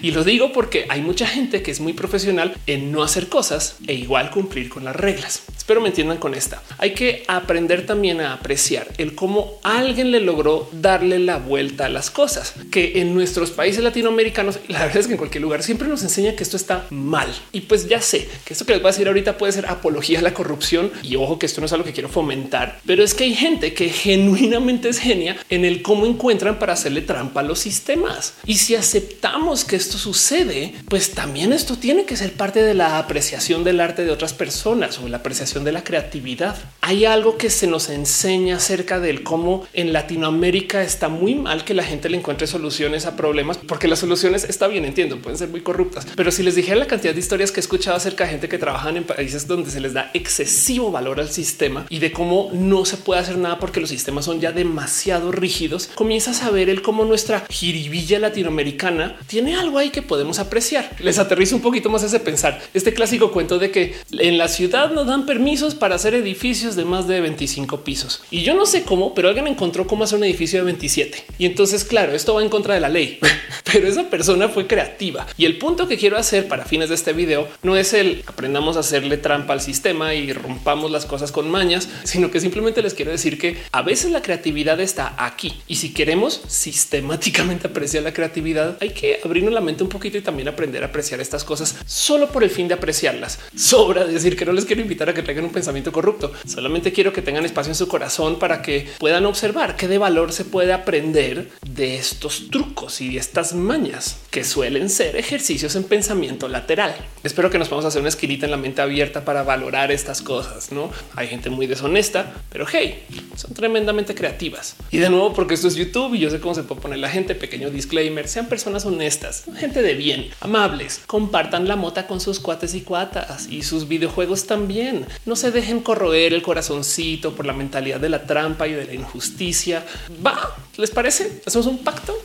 Y 0.03 0.11
lo 0.11 0.25
digo 0.25 0.53
porque 0.53 0.87
hay 0.89 1.01
mucha 1.01 1.27
gente 1.27 1.63
que 1.63 1.71
es 1.71 1.81
muy 1.81 1.93
profesional 1.93 2.57
en 2.67 2.93
no 2.93 3.03
hacer 3.03 3.29
cosas 3.29 3.77
e 3.87 3.95
igual 3.95 4.31
cumplir 4.31 4.69
con 4.69 4.85
las 4.85 4.97
reglas. 4.97 5.43
Espero 5.57 5.81
me 5.81 5.89
entiendan 5.89 6.19
con 6.19 6.35
esta. 6.35 6.63
Hay 6.79 6.95
que 6.95 7.25
aprender 7.27 7.87
también 7.87 8.21
a 8.21 8.35
apreciar 8.35 8.89
el 8.99 9.15
cómo 9.15 9.59
alguien 9.63 10.13
le 10.13 10.21
logró 10.21 10.69
darle 10.73 11.19
la 11.19 11.39
vuelta 11.39 11.87
a 11.87 11.89
las 11.89 12.11
cosas, 12.11 12.55
que 12.71 13.01
en 13.01 13.15
nuestros 13.15 13.51
países 13.51 13.83
latinoamericanos, 13.83 14.61
la 14.69 14.81
verdad 14.81 14.99
es 14.99 15.07
que 15.07 15.15
en 15.15 15.19
cualquier 15.19 15.43
lugar 15.43 15.63
siempre 15.63 15.89
nos 15.89 16.03
enseña 16.03 16.37
que 16.37 16.43
esto 16.43 16.57
está 16.57 16.87
mal. 16.91 17.29
Y 17.53 17.63
pues 17.63 17.89
ya 17.89 18.01
sé 18.01 18.29
que 18.45 18.53
esto 18.53 18.65
que 18.65 18.75
les 18.75 18.83
voy 18.83 18.91
a 18.91 18.93
decir 18.93 19.09
ahorita 19.09 19.39
puede 19.39 19.53
ser 19.53 19.67
apología 19.67 20.21
a 20.21 20.23
la 20.23 20.35
corrupción 20.35 20.93
y 21.03 21.17
ojo 21.17 21.39
que 21.39 21.47
esto 21.47 21.61
no 21.61 21.67
es 21.67 21.73
algo 21.73 21.85
que 21.85 21.93
quiero 21.93 22.09
fomentar, 22.09 22.81
pero 22.87 23.03
es 23.03 23.15
que 23.15 23.25
hay 23.25 23.35
gente 23.35 23.75
que 23.75 23.89
genuinamente 24.07 24.89
es 24.89 25.01
genia 25.01 25.37
en 25.51 25.65
el 25.65 25.83
cómo 25.83 26.07
encuentran 26.07 26.61
para 26.61 26.75
hacerle 26.75 27.01
trampa 27.01 27.41
a 27.41 27.43
los 27.43 27.59
sistemas. 27.59 28.35
Y 28.47 28.59
si 28.59 28.77
aceptamos 28.77 29.65
que 29.65 29.75
esto 29.75 29.99
sucede, 29.99 30.75
pues 30.89 31.11
también 31.11 31.53
esto 31.53 31.77
tiene 31.77 32.05
que 32.05 32.17
ser 32.17 32.33
parte 32.35 32.63
de 32.63 32.75
la 32.75 32.99
apreciación 32.99 33.65
del 33.65 33.81
arte 33.81 34.05
de 34.05 34.13
otras 34.13 34.33
personas 34.33 35.01
o 35.01 35.09
la 35.09 35.17
apreciación 35.17 35.65
de 35.65 35.73
la 35.73 35.83
creatividad. 35.83 36.57
Hay 36.83 37.05
algo 37.05 37.37
que 37.37 37.51
se 37.51 37.67
nos 37.67 37.89
enseña 37.89 38.59
acerca 38.59 39.01
del 39.01 39.25
cómo 39.25 39.67
en 39.73 39.93
Latinoamérica 39.93 40.85
está 40.85 41.09
muy 41.09 41.35
mal 41.35 41.65
que 41.65 41.75
la 41.75 41.83
gente 41.83 42.09
le 42.09 42.19
encuentre 42.19 42.47
soluciones 42.47 43.07
a 43.07 43.17
problemas, 43.17 43.59
porque 43.59 43.89
las 43.89 43.99
soluciones 43.99 44.45
está 44.45 44.69
bien, 44.69 44.85
entiendo, 44.85 45.19
pueden 45.19 45.37
ser 45.37 45.49
muy 45.49 45.63
corruptas, 45.63 46.07
pero 46.15 46.31
si 46.31 46.45
les 46.45 46.55
dijera 46.55 46.77
la 46.77 46.87
cantidad 46.87 47.13
de 47.13 47.19
historias 47.19 47.51
que 47.51 47.59
he 47.59 47.67
escuchado 47.67 47.97
acerca 47.97 48.23
de 48.23 48.31
gente 48.31 48.49
que 48.49 48.59
trabajan 48.59 48.97
en 48.97 49.03
países 49.03 49.49
donde 49.49 49.73
se 49.73 49.81
les 49.81 49.95
da 49.95 50.13
excesivo 50.15 50.93
valor 50.93 51.19
al 51.19 51.31
sistema 51.31 51.87
y 51.89 51.99
de 51.99 52.13
cómo 52.13 52.51
no 52.53 52.85
se 52.85 52.99
puede 52.99 53.21
hacer 53.21 53.37
nada 53.37 53.59
porque 53.59 53.81
los 53.81 53.96
sistemas 53.97 54.25
son 54.25 54.41
ya 54.41 54.53
demasiado 54.53 55.33
rígidos, 55.33 55.89
comienzas 55.95 56.43
a 56.43 56.51
ver 56.51 56.69
el 56.69 56.83
cómo 56.83 57.05
nuestra 57.05 57.45
jiribilla 57.49 58.19
latinoamericana 58.19 59.17
tiene 59.27 59.57
algo 59.57 59.79
ahí 59.79 59.91
que 59.91 60.03
podemos 60.03 60.39
apreciar. 60.39 60.97
Les 61.01 61.19
aterrizo 61.19 61.57
un 61.57 61.63
poquito 61.63 61.89
más 61.89 62.03
ese 62.03 62.21
pensar. 62.21 62.61
Este 62.75 62.93
clásico 62.93 63.33
cuento 63.33 63.59
de 63.59 63.71
que 63.71 63.95
en 64.13 64.39
la 64.39 64.49
ciudad 64.49 64.91
no 64.91 65.05
dan 65.05 65.27
permisos 65.27 65.75
para 65.75 65.95
hacer 65.95 66.15
edificios 66.15 66.77
de 66.77 66.85
más 66.85 67.09
de 67.09 67.21
25 67.21 67.81
pisos. 67.85 68.23
Y 68.31 68.43
yo 68.43 68.55
no 68.55 68.67
sé 68.67 68.83
cómo, 68.83 69.15
pero 69.15 69.29
alguien 69.29 69.47
encontró 69.47 69.87
cómo 69.87 70.05
hacer 70.05 70.19
un 70.19 70.25
edificio 70.25 70.59
de 70.59 70.67
27. 70.67 71.25
Y 71.39 71.47
entonces, 71.47 71.85
claro, 71.85 72.13
esto 72.13 72.35
va 72.35 72.43
en 72.43 72.49
contra 72.49 72.75
de 72.75 72.81
la 72.81 72.89
ley, 72.89 73.19
pero 73.73 73.89
esa 73.89 74.11
persona 74.11 74.49
fue 74.49 74.67
creativa. 74.67 75.27
Y 75.37 75.45
el 75.45 75.59
punto 75.59 75.89
que 75.89 75.97
quiero 75.97 76.19
hacer 76.19 76.49
para 76.49 76.65
fines 76.65 76.89
de 76.89 76.95
este 76.95 77.13
video 77.13 77.49
no 77.63 77.77
es 77.77 77.93
el 77.93 78.25
aprendamos 78.27 78.77
a 78.77 78.81
hacerle 78.81 79.17
trampa 79.17 79.53
al 79.53 79.61
sistema 79.61 80.15
y 80.15 80.33
rompamos 80.33 80.91
las 80.91 81.07
cosas 81.07 81.33
con 81.33 81.51
mañas, 81.51 81.89
sino 82.05 82.31
que 82.31 82.41
simplemente 82.41 82.83
les 82.83 82.95
quiero 82.95 83.11
decir 83.11 83.39
que 83.39 83.57
a 83.73 83.83
veces 83.87 84.11
la 84.11 84.21
creatividad 84.21 84.79
está 84.81 85.15
aquí. 85.17 85.63
Y 85.67 85.77
si 85.77 85.95
queremos 85.95 86.43
sistemáticamente 86.49 87.69
apreciar 87.69 88.03
la 88.03 88.13
creatividad, 88.13 88.77
hay 88.81 88.91
que 88.91 89.21
abrirnos 89.25 89.55
la 89.55 89.63
mente 89.63 89.83
un 89.83 89.89
poquito 89.89 90.19
y 90.19 90.21
también 90.21 90.49
aprender 90.49 90.83
a 90.83 90.89
apreciar 90.89 91.21
estas 91.21 91.45
cosas 91.45 91.77
solo 91.87 92.29
por 92.29 92.45
el 92.45 92.51
fin 92.51 92.69
de 92.69 92.75
apreciarlas. 92.75 93.39
Sobra 93.57 94.05
decir 94.05 94.37
que 94.37 94.45
no 94.45 94.53
les 94.53 94.67
quiero 94.67 94.83
invitar 94.83 95.09
a 95.09 95.15
que 95.15 95.23
traigan 95.23 95.45
un 95.45 95.53
pensamiento 95.53 95.93
corrupto. 95.93 96.33
Solamente 96.47 96.93
quiero 96.93 97.13
que 97.13 97.23
tengan 97.23 97.47
espacio 97.47 97.71
en 97.71 97.77
su 97.77 97.89
corazón 97.89 98.39
para 98.39 98.61
que 98.61 98.89
puedan 98.99 99.25
observar 99.25 99.77
qué 99.77 99.89
de 99.89 99.99
valor 99.99 100.33
se 100.33 100.45
puede 100.45 100.73
aprender 100.73 101.49
de 101.67 101.97
estos 101.97 102.51
trucos 102.51 103.01
y 103.01 103.13
de 103.13 103.19
estas 103.19 103.55
mañas 103.55 104.19
que 104.31 104.45
suelen 104.45 104.91
ser 104.91 105.17
ejercicios 105.17 105.77
en 105.77 105.85
pensamiento 105.85 106.49
lateral. 106.49 106.95
Espero 107.23 107.51
que 107.51 107.59
nos 107.59 107.69
podamos 107.69 107.87
hacer 107.87 108.01
una 108.01 108.09
esquinita 108.09 108.47
en 108.47 108.51
la 108.51 108.57
mente 108.57 108.83
abierta 108.83 109.25
para 109.25 109.45
valorar 109.45 109.93
estas 109.93 110.23
cosas. 110.23 110.73
No 110.73 110.91
hay 111.15 111.29
gente 111.29 111.51
muy 111.51 111.67
deshonesta, 111.67 112.35
pero 112.51 112.67
hey, 112.71 113.05
son 113.37 113.55
tremendamente 113.77 114.15
creativas. 114.15 114.77
Y 114.91 114.99
de 114.99 115.11
nuevo, 115.11 115.35
porque 115.35 115.53
esto 115.53 115.69
es 115.69 115.75
YouTube 115.75 116.15
y 116.15 116.21
yo 116.21 116.31
sé 116.31 116.41
cómo 116.41 116.55
se 116.55 116.63
puede 116.63 116.81
poner 116.81 116.99
la 116.99 117.11
gente. 117.11 117.35
Pequeño 117.35 117.69
disclaimer: 117.69 118.27
sean 118.27 118.47
personas 118.47 118.87
honestas, 118.87 119.45
gente 119.59 119.83
de 119.83 119.93
bien, 119.93 120.31
amables, 120.41 121.03
compartan 121.07 121.69
la 121.69 121.77
mota 121.77 122.07
con 122.07 122.21
sus 122.21 122.41
cuates 122.41 122.75
y 122.75 122.81
cuatas 122.81 123.49
y 123.51 123.63
sus 123.65 123.87
videojuegos 123.87 124.47
también. 124.47 125.05
No 125.27 125.37
se 125.37 125.51
dejen 125.51 125.81
corroer 125.81 126.33
el 126.33 126.41
corazoncito 126.41 127.37
por 127.37 127.45
la 127.45 127.53
mentalidad 127.53 128.01
de 128.01 128.09
la 128.09 128.25
trampa 128.25 128.67
y 128.67 128.73
de 128.73 128.87
la 128.87 128.95
injusticia. 128.95 129.85
Va, 130.25 130.57
¿les 130.79 130.91
parece? 130.91 131.43
¿Hacemos 131.45 131.67
un 131.67 131.85
pacto? 131.85 132.17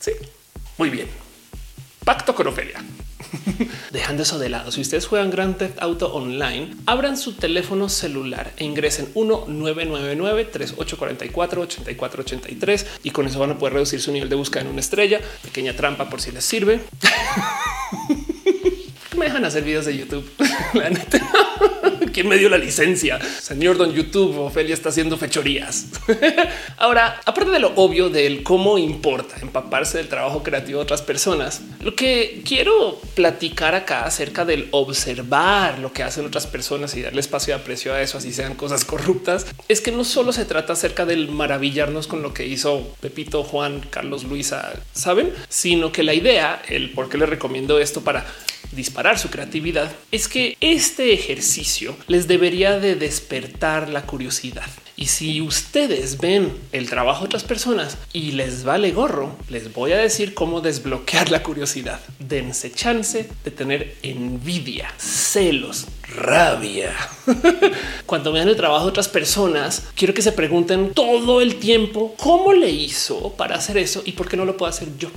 Sí, 0.00 0.10
muy 0.78 0.90
bien. 0.90 1.06
Pacto 2.04 2.34
con 2.34 2.48
Ofelia. 2.48 2.82
Dejando 3.92 4.22
eso 4.22 4.38
de 4.38 4.48
lado, 4.48 4.72
si 4.72 4.80
ustedes 4.80 5.06
juegan 5.06 5.30
Grand 5.30 5.54
Theft 5.58 5.82
Auto 5.82 6.14
Online, 6.14 6.74
abran 6.86 7.18
su 7.18 7.34
teléfono 7.34 7.90
celular 7.90 8.50
e 8.56 8.64
ingresen 8.64 9.10
1999 9.14 10.46
3844 10.46 11.60
8483 11.60 12.86
y 13.02 13.10
con 13.10 13.26
eso 13.26 13.38
van 13.38 13.50
a 13.50 13.58
poder 13.58 13.74
reducir 13.74 14.00
su 14.00 14.10
nivel 14.10 14.30
de 14.30 14.36
búsqueda 14.36 14.62
en 14.62 14.68
una 14.68 14.80
estrella. 14.80 15.20
Pequeña 15.42 15.76
trampa 15.76 16.08
por 16.08 16.22
si 16.22 16.32
les 16.32 16.42
sirve. 16.42 16.80
me 19.18 19.26
dejan 19.26 19.44
hacer 19.44 19.62
videos 19.62 19.84
de 19.84 19.98
YouTube. 19.98 20.26
La 20.72 20.88
neta. 20.88 21.20
¿Quién 22.12 22.28
me 22.28 22.36
dio 22.36 22.50
la 22.50 22.58
licencia? 22.58 23.18
Señor 23.40 23.78
Don 23.78 23.92
YouTube, 23.94 24.38
Ofelia 24.38 24.74
está 24.74 24.90
haciendo 24.90 25.16
fechorías. 25.16 25.86
Ahora, 26.76 27.20
aparte 27.24 27.50
de 27.50 27.58
lo 27.58 27.72
obvio 27.76 28.10
del 28.10 28.42
cómo 28.42 28.76
importa 28.76 29.36
empaparse 29.40 29.96
del 29.96 30.08
trabajo 30.08 30.42
creativo 30.42 30.80
de 30.80 30.82
otras 30.82 31.00
personas, 31.00 31.62
lo 31.80 31.96
que 31.96 32.42
quiero 32.46 33.00
platicar 33.14 33.74
acá 33.74 34.04
acerca 34.04 34.44
del 34.44 34.68
observar 34.72 35.78
lo 35.78 35.94
que 35.94 36.02
hacen 36.02 36.26
otras 36.26 36.46
personas 36.46 36.94
y 36.96 37.02
darle 37.02 37.20
espacio 37.20 37.54
de 37.54 37.62
aprecio 37.62 37.94
a 37.94 38.02
eso, 38.02 38.18
así 38.18 38.32
sean 38.32 38.56
cosas 38.56 38.84
corruptas, 38.84 39.46
es 39.68 39.80
que 39.80 39.90
no 39.90 40.04
solo 40.04 40.32
se 40.32 40.44
trata 40.44 40.74
acerca 40.74 41.06
del 41.06 41.30
maravillarnos 41.30 42.06
con 42.06 42.20
lo 42.20 42.34
que 42.34 42.46
hizo 42.46 42.94
Pepito, 43.00 43.42
Juan, 43.42 43.80
Carlos, 43.88 44.24
Luisa, 44.24 44.72
saben, 44.92 45.32
sino 45.48 45.92
que 45.92 46.02
la 46.02 46.12
idea, 46.12 46.60
el 46.68 46.90
por 46.90 47.08
qué 47.08 47.16
les 47.16 47.28
recomiendo 47.28 47.78
esto 47.78 48.02
para 48.02 48.26
disparar 48.72 49.18
su 49.18 49.30
creatividad, 49.30 49.92
es 50.10 50.28
que 50.28 50.56
este 50.60 51.12
ejercicio 51.12 51.96
les 52.08 52.28
debería 52.28 52.78
de 52.78 52.94
despertar 52.94 53.88
la 53.88 54.02
curiosidad. 54.02 54.66
Y 54.94 55.06
si 55.06 55.40
ustedes 55.40 56.18
ven 56.18 56.52
el 56.70 56.88
trabajo 56.88 57.20
de 57.20 57.26
otras 57.26 57.44
personas 57.44 57.96
y 58.12 58.32
les 58.32 58.62
vale 58.62 58.92
gorro, 58.92 59.36
les 59.48 59.72
voy 59.72 59.92
a 59.92 59.98
decir 59.98 60.34
cómo 60.34 60.60
desbloquear 60.60 61.30
la 61.30 61.42
curiosidad. 61.42 62.00
Dense 62.18 62.70
chance 62.70 63.28
de 63.44 63.50
tener 63.50 63.96
envidia, 64.02 64.92
celos, 64.98 65.86
rabia. 66.16 66.94
Cuando 68.06 68.32
vean 68.32 68.48
el 68.48 68.56
trabajo 68.56 68.84
de 68.84 68.90
otras 68.90 69.08
personas, 69.08 69.84
quiero 69.94 70.14
que 70.14 70.22
se 70.22 70.32
pregunten 70.32 70.92
todo 70.92 71.40
el 71.40 71.56
tiempo 71.56 72.14
cómo 72.18 72.52
le 72.52 72.70
hizo 72.70 73.32
para 73.32 73.56
hacer 73.56 73.78
eso 73.78 74.02
y 74.04 74.12
por 74.12 74.28
qué 74.28 74.36
no 74.36 74.44
lo 74.44 74.56
puedo 74.56 74.70
hacer 74.70 74.88
yo. 74.98 75.08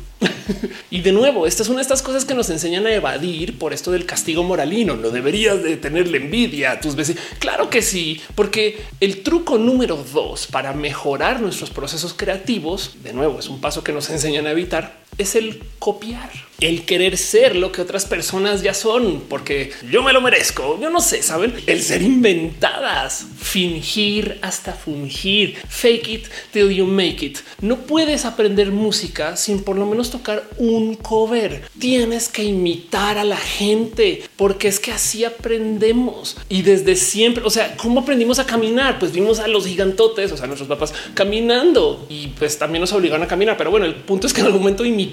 y 0.90 1.02
de 1.02 1.12
nuevo, 1.12 1.48
esta 1.48 1.64
es 1.64 1.70
una 1.70 1.78
de 1.78 1.84
estas 1.84 2.02
cosas 2.02 2.25
que 2.25 2.34
nos 2.34 2.50
enseñan 2.50 2.86
a 2.86 2.94
evadir 2.94 3.58
por 3.58 3.74
esto 3.74 3.92
del 3.92 4.06
castigo 4.06 4.44
moralino. 4.44 4.96
No 4.96 5.10
deberías 5.10 5.62
de 5.64 5.78
tenerle 5.78 6.18
envidia 6.18 6.72
a 6.72 6.80
tus 6.80 6.96
vecinos. 6.96 7.22
Claro 7.40 7.70
que 7.70 7.82
sí, 7.82 8.22
porque 8.36 8.84
el 9.00 9.24
truco 9.24 9.58
número 9.58 10.04
dos 10.14 10.48
para 10.48 10.74
mejorar 10.74 11.42
nuestros 11.42 11.70
procesos 11.70 12.14
creativos, 12.14 12.96
de 13.04 13.14
nuevo, 13.14 13.40
es 13.40 13.48
un 13.48 13.62
paso 13.62 13.84
que 13.84 13.92
nos 13.92 14.10
enseñan 14.10 14.48
a 14.48 14.52
evitar, 14.52 15.05
es 15.18 15.36
el 15.36 15.64
copiar 15.80 16.32
el 16.62 16.86
querer 16.86 17.18
ser 17.18 17.56
lo 17.56 17.72
que 17.72 17.82
otras 17.82 18.06
personas 18.06 18.62
ya 18.62 18.74
son, 18.74 19.24
porque 19.28 19.72
yo 19.92 20.04
me 20.04 20.14
lo 20.14 20.22
merezco. 20.22 20.80
Yo 20.80 20.90
no 20.90 21.02
sé, 21.02 21.22
saben 21.22 21.54
el 21.68 21.82
ser 21.82 22.02
inventadas, 22.02 23.26
fingir 23.38 24.40
hasta 24.42 24.74
fungir, 24.74 25.56
fake 25.68 26.08
it 26.08 26.26
till 26.52 26.70
you 26.70 26.86
make 26.86 27.26
it. 27.26 27.40
No 27.62 27.80
puedes 27.80 28.26
aprender 28.26 28.72
música 28.72 29.36
sin 29.36 29.64
por 29.64 29.78
lo 29.78 29.86
menos 29.86 30.12
tocar 30.12 30.44
un 30.58 30.96
cover. 30.96 31.64
Tienes 31.78 32.30
que 32.30 32.44
imitar 32.44 33.18
a 33.18 33.24
la 33.24 33.38
gente 33.38 34.24
porque 34.38 34.68
es 34.68 34.80
que 34.80 34.92
así 34.92 35.26
aprendemos 35.26 36.38
y 36.48 36.62
desde 36.62 36.96
siempre. 36.96 37.44
O 37.44 37.50
sea, 37.50 37.76
cómo 37.76 38.02
aprendimos 38.02 38.40
a 38.40 38.46
caminar? 38.46 38.98
Pues 39.00 39.12
vimos 39.12 39.40
a 39.40 39.48
los 39.48 39.68
gigantotes, 39.68 40.32
o 40.32 40.38
sea, 40.38 40.48
nuestros 40.48 40.70
papás 40.70 40.94
caminando 41.14 42.06
y 42.10 42.28
pues 42.28 42.58
también 42.58 42.82
nos 42.82 42.94
obligaron 42.94 43.24
a 43.24 43.28
caminar. 43.28 43.58
Pero 43.58 43.72
bueno, 43.72 43.86
el 43.86 43.96
punto 43.96 44.28
es 44.28 44.34
que 44.34 44.40
en 44.40 44.48
algún 44.48 44.62
momento 44.62 44.86
imitamos 44.86 45.05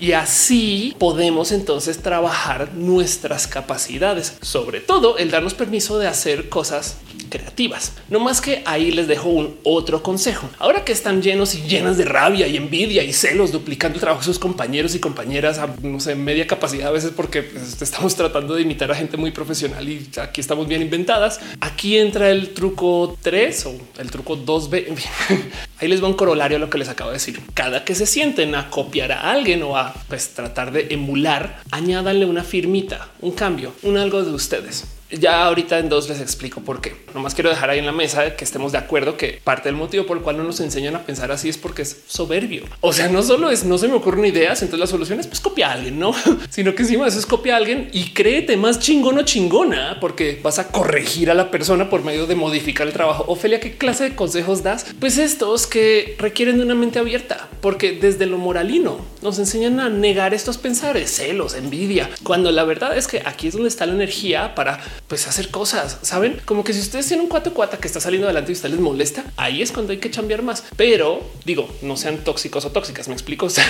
y 0.00 0.12
así 0.12 0.94
podemos 0.98 1.52
entonces 1.52 1.98
trabajar 1.98 2.74
nuestras 2.74 3.46
capacidades, 3.46 4.36
sobre 4.40 4.80
todo 4.80 5.18
el 5.18 5.30
darnos 5.30 5.54
permiso 5.54 5.98
de 5.98 6.08
hacer 6.08 6.48
cosas 6.48 6.96
creativas. 7.32 7.94
No 8.10 8.20
más 8.20 8.42
que 8.42 8.62
ahí 8.66 8.90
les 8.90 9.08
dejo 9.08 9.30
un 9.30 9.56
otro 9.64 10.02
consejo. 10.02 10.50
Ahora 10.58 10.84
que 10.84 10.92
están 10.92 11.22
llenos 11.22 11.54
y 11.54 11.62
llenas 11.62 11.96
de 11.96 12.04
rabia 12.04 12.46
y 12.46 12.58
envidia 12.58 13.02
y 13.02 13.14
celos, 13.14 13.52
duplicando 13.52 13.96
el 13.96 14.00
trabajo 14.00 14.20
de 14.20 14.26
sus 14.26 14.38
compañeros 14.38 14.94
y 14.94 15.00
compañeras 15.00 15.58
a 15.58 15.74
no 15.82 15.98
sé, 15.98 16.14
media 16.14 16.46
capacidad 16.46 16.88
a 16.88 16.90
veces 16.90 17.12
porque 17.16 17.42
pues, 17.42 17.80
estamos 17.80 18.14
tratando 18.14 18.54
de 18.54 18.62
imitar 18.62 18.92
a 18.92 18.94
gente 18.94 19.16
muy 19.16 19.30
profesional 19.30 19.88
y 19.88 20.10
aquí 20.20 20.42
estamos 20.42 20.68
bien 20.68 20.82
inventadas. 20.82 21.40
Aquí 21.60 21.96
entra 21.96 22.30
el 22.30 22.50
truco 22.50 23.16
3 23.22 23.66
o 23.66 23.74
el 23.98 24.10
truco 24.10 24.36
2B. 24.36 24.94
Ahí 25.80 25.88
les 25.88 26.02
va 26.02 26.08
un 26.08 26.14
corolario 26.14 26.58
a 26.58 26.60
lo 26.60 26.68
que 26.68 26.76
les 26.76 26.90
acabo 26.90 27.10
de 27.10 27.16
decir. 27.16 27.40
Cada 27.54 27.84
que 27.84 27.94
se 27.94 28.04
sienten 28.04 28.54
a 28.54 28.68
copiar 28.68 29.10
a 29.12 29.32
alguien 29.32 29.62
o 29.62 29.78
a 29.78 29.94
pues, 30.08 30.34
tratar 30.34 30.70
de 30.70 30.88
emular, 30.90 31.62
añádanle 31.70 32.26
una 32.26 32.44
firmita, 32.44 33.08
un 33.20 33.32
cambio, 33.32 33.72
un 33.82 33.96
algo 33.96 34.22
de 34.22 34.32
ustedes. 34.32 34.84
Ya 35.12 35.44
ahorita 35.44 35.78
en 35.78 35.88
dos 35.88 36.08
les 36.08 36.20
explico 36.20 36.62
por 36.62 36.80
qué. 36.80 36.94
Nomás 37.14 37.34
quiero 37.34 37.50
dejar 37.50 37.68
ahí 37.70 37.78
en 37.78 37.86
la 37.86 37.92
mesa 37.92 38.34
que 38.34 38.44
estemos 38.44 38.72
de 38.72 38.78
acuerdo 38.78 39.16
que 39.16 39.40
parte 39.44 39.68
del 39.68 39.76
motivo 39.76 40.06
por 40.06 40.16
el 40.16 40.22
cual 40.22 40.38
no 40.38 40.44
nos 40.44 40.60
enseñan 40.60 40.96
a 40.96 41.02
pensar 41.02 41.30
así 41.30 41.48
es 41.48 41.58
porque 41.58 41.82
es 41.82 42.02
soberbio. 42.06 42.64
O 42.80 42.92
sea, 42.92 43.08
no 43.08 43.22
solo 43.22 43.50
es 43.50 43.64
no 43.64 43.76
se 43.76 43.88
me 43.88 43.94
ocurren 43.94 44.24
ideas, 44.24 44.62
entonces 44.62 44.80
la 44.80 44.86
solución 44.86 45.20
es 45.20 45.26
pues 45.26 45.40
copia 45.40 45.68
a 45.68 45.72
alguien, 45.72 45.98
no, 45.98 46.14
sino 46.50 46.74
que 46.74 46.82
encima 46.82 47.06
eso 47.06 47.18
es 47.18 47.26
copia 47.26 47.54
a 47.54 47.56
alguien 47.58 47.90
y 47.92 48.12
créete 48.12 48.56
más 48.56 48.78
chingón 48.78 49.18
o 49.18 49.22
chingona 49.22 49.98
porque 50.00 50.40
vas 50.42 50.58
a 50.58 50.68
corregir 50.68 51.30
a 51.30 51.34
la 51.34 51.50
persona 51.50 51.90
por 51.90 52.02
medio 52.02 52.26
de 52.26 52.34
modificar 52.34 52.86
el 52.86 52.92
trabajo. 52.92 53.24
Ofelia, 53.28 53.60
¿qué 53.60 53.76
clase 53.76 54.04
de 54.04 54.16
consejos 54.16 54.62
das? 54.62 54.86
Pues 54.98 55.18
estos 55.18 55.66
que 55.66 56.16
requieren 56.18 56.56
de 56.56 56.64
una 56.64 56.74
mente 56.74 56.98
abierta, 56.98 57.48
porque 57.60 57.92
desde 57.92 58.26
lo 58.26 58.38
moralino 58.38 58.98
nos 59.20 59.38
enseñan 59.38 59.80
a 59.80 59.88
negar 59.88 60.32
estos 60.34 60.58
pensares, 60.58 61.14
celos, 61.14 61.54
envidia, 61.54 62.10
cuando 62.22 62.50
la 62.50 62.64
verdad 62.64 62.96
es 62.96 63.06
que 63.06 63.22
aquí 63.24 63.48
es 63.48 63.54
donde 63.54 63.68
está 63.68 63.86
la 63.86 63.92
energía 63.92 64.54
para 64.54 64.80
pues 65.08 65.26
hacer 65.26 65.50
cosas, 65.50 65.98
saben? 66.02 66.40
Como 66.44 66.64
que 66.64 66.72
si 66.72 66.80
ustedes 66.80 67.06
tienen 67.06 67.24
un 67.24 67.30
cuatro 67.30 67.52
cuata 67.52 67.78
que 67.78 67.86
está 67.86 68.00
saliendo 68.00 68.26
adelante 68.26 68.52
y 68.52 68.54
usted 68.54 68.70
les 68.70 68.80
molesta, 68.80 69.24
ahí 69.36 69.62
es 69.62 69.72
cuando 69.72 69.92
hay 69.92 69.98
que 69.98 70.10
cambiar 70.10 70.42
más. 70.42 70.64
Pero 70.76 71.20
digo, 71.44 71.68
no 71.82 71.96
sean 71.96 72.24
tóxicos 72.24 72.64
o 72.64 72.70
tóxicas, 72.70 73.08
me 73.08 73.14
explico. 73.14 73.50
sean 73.50 73.66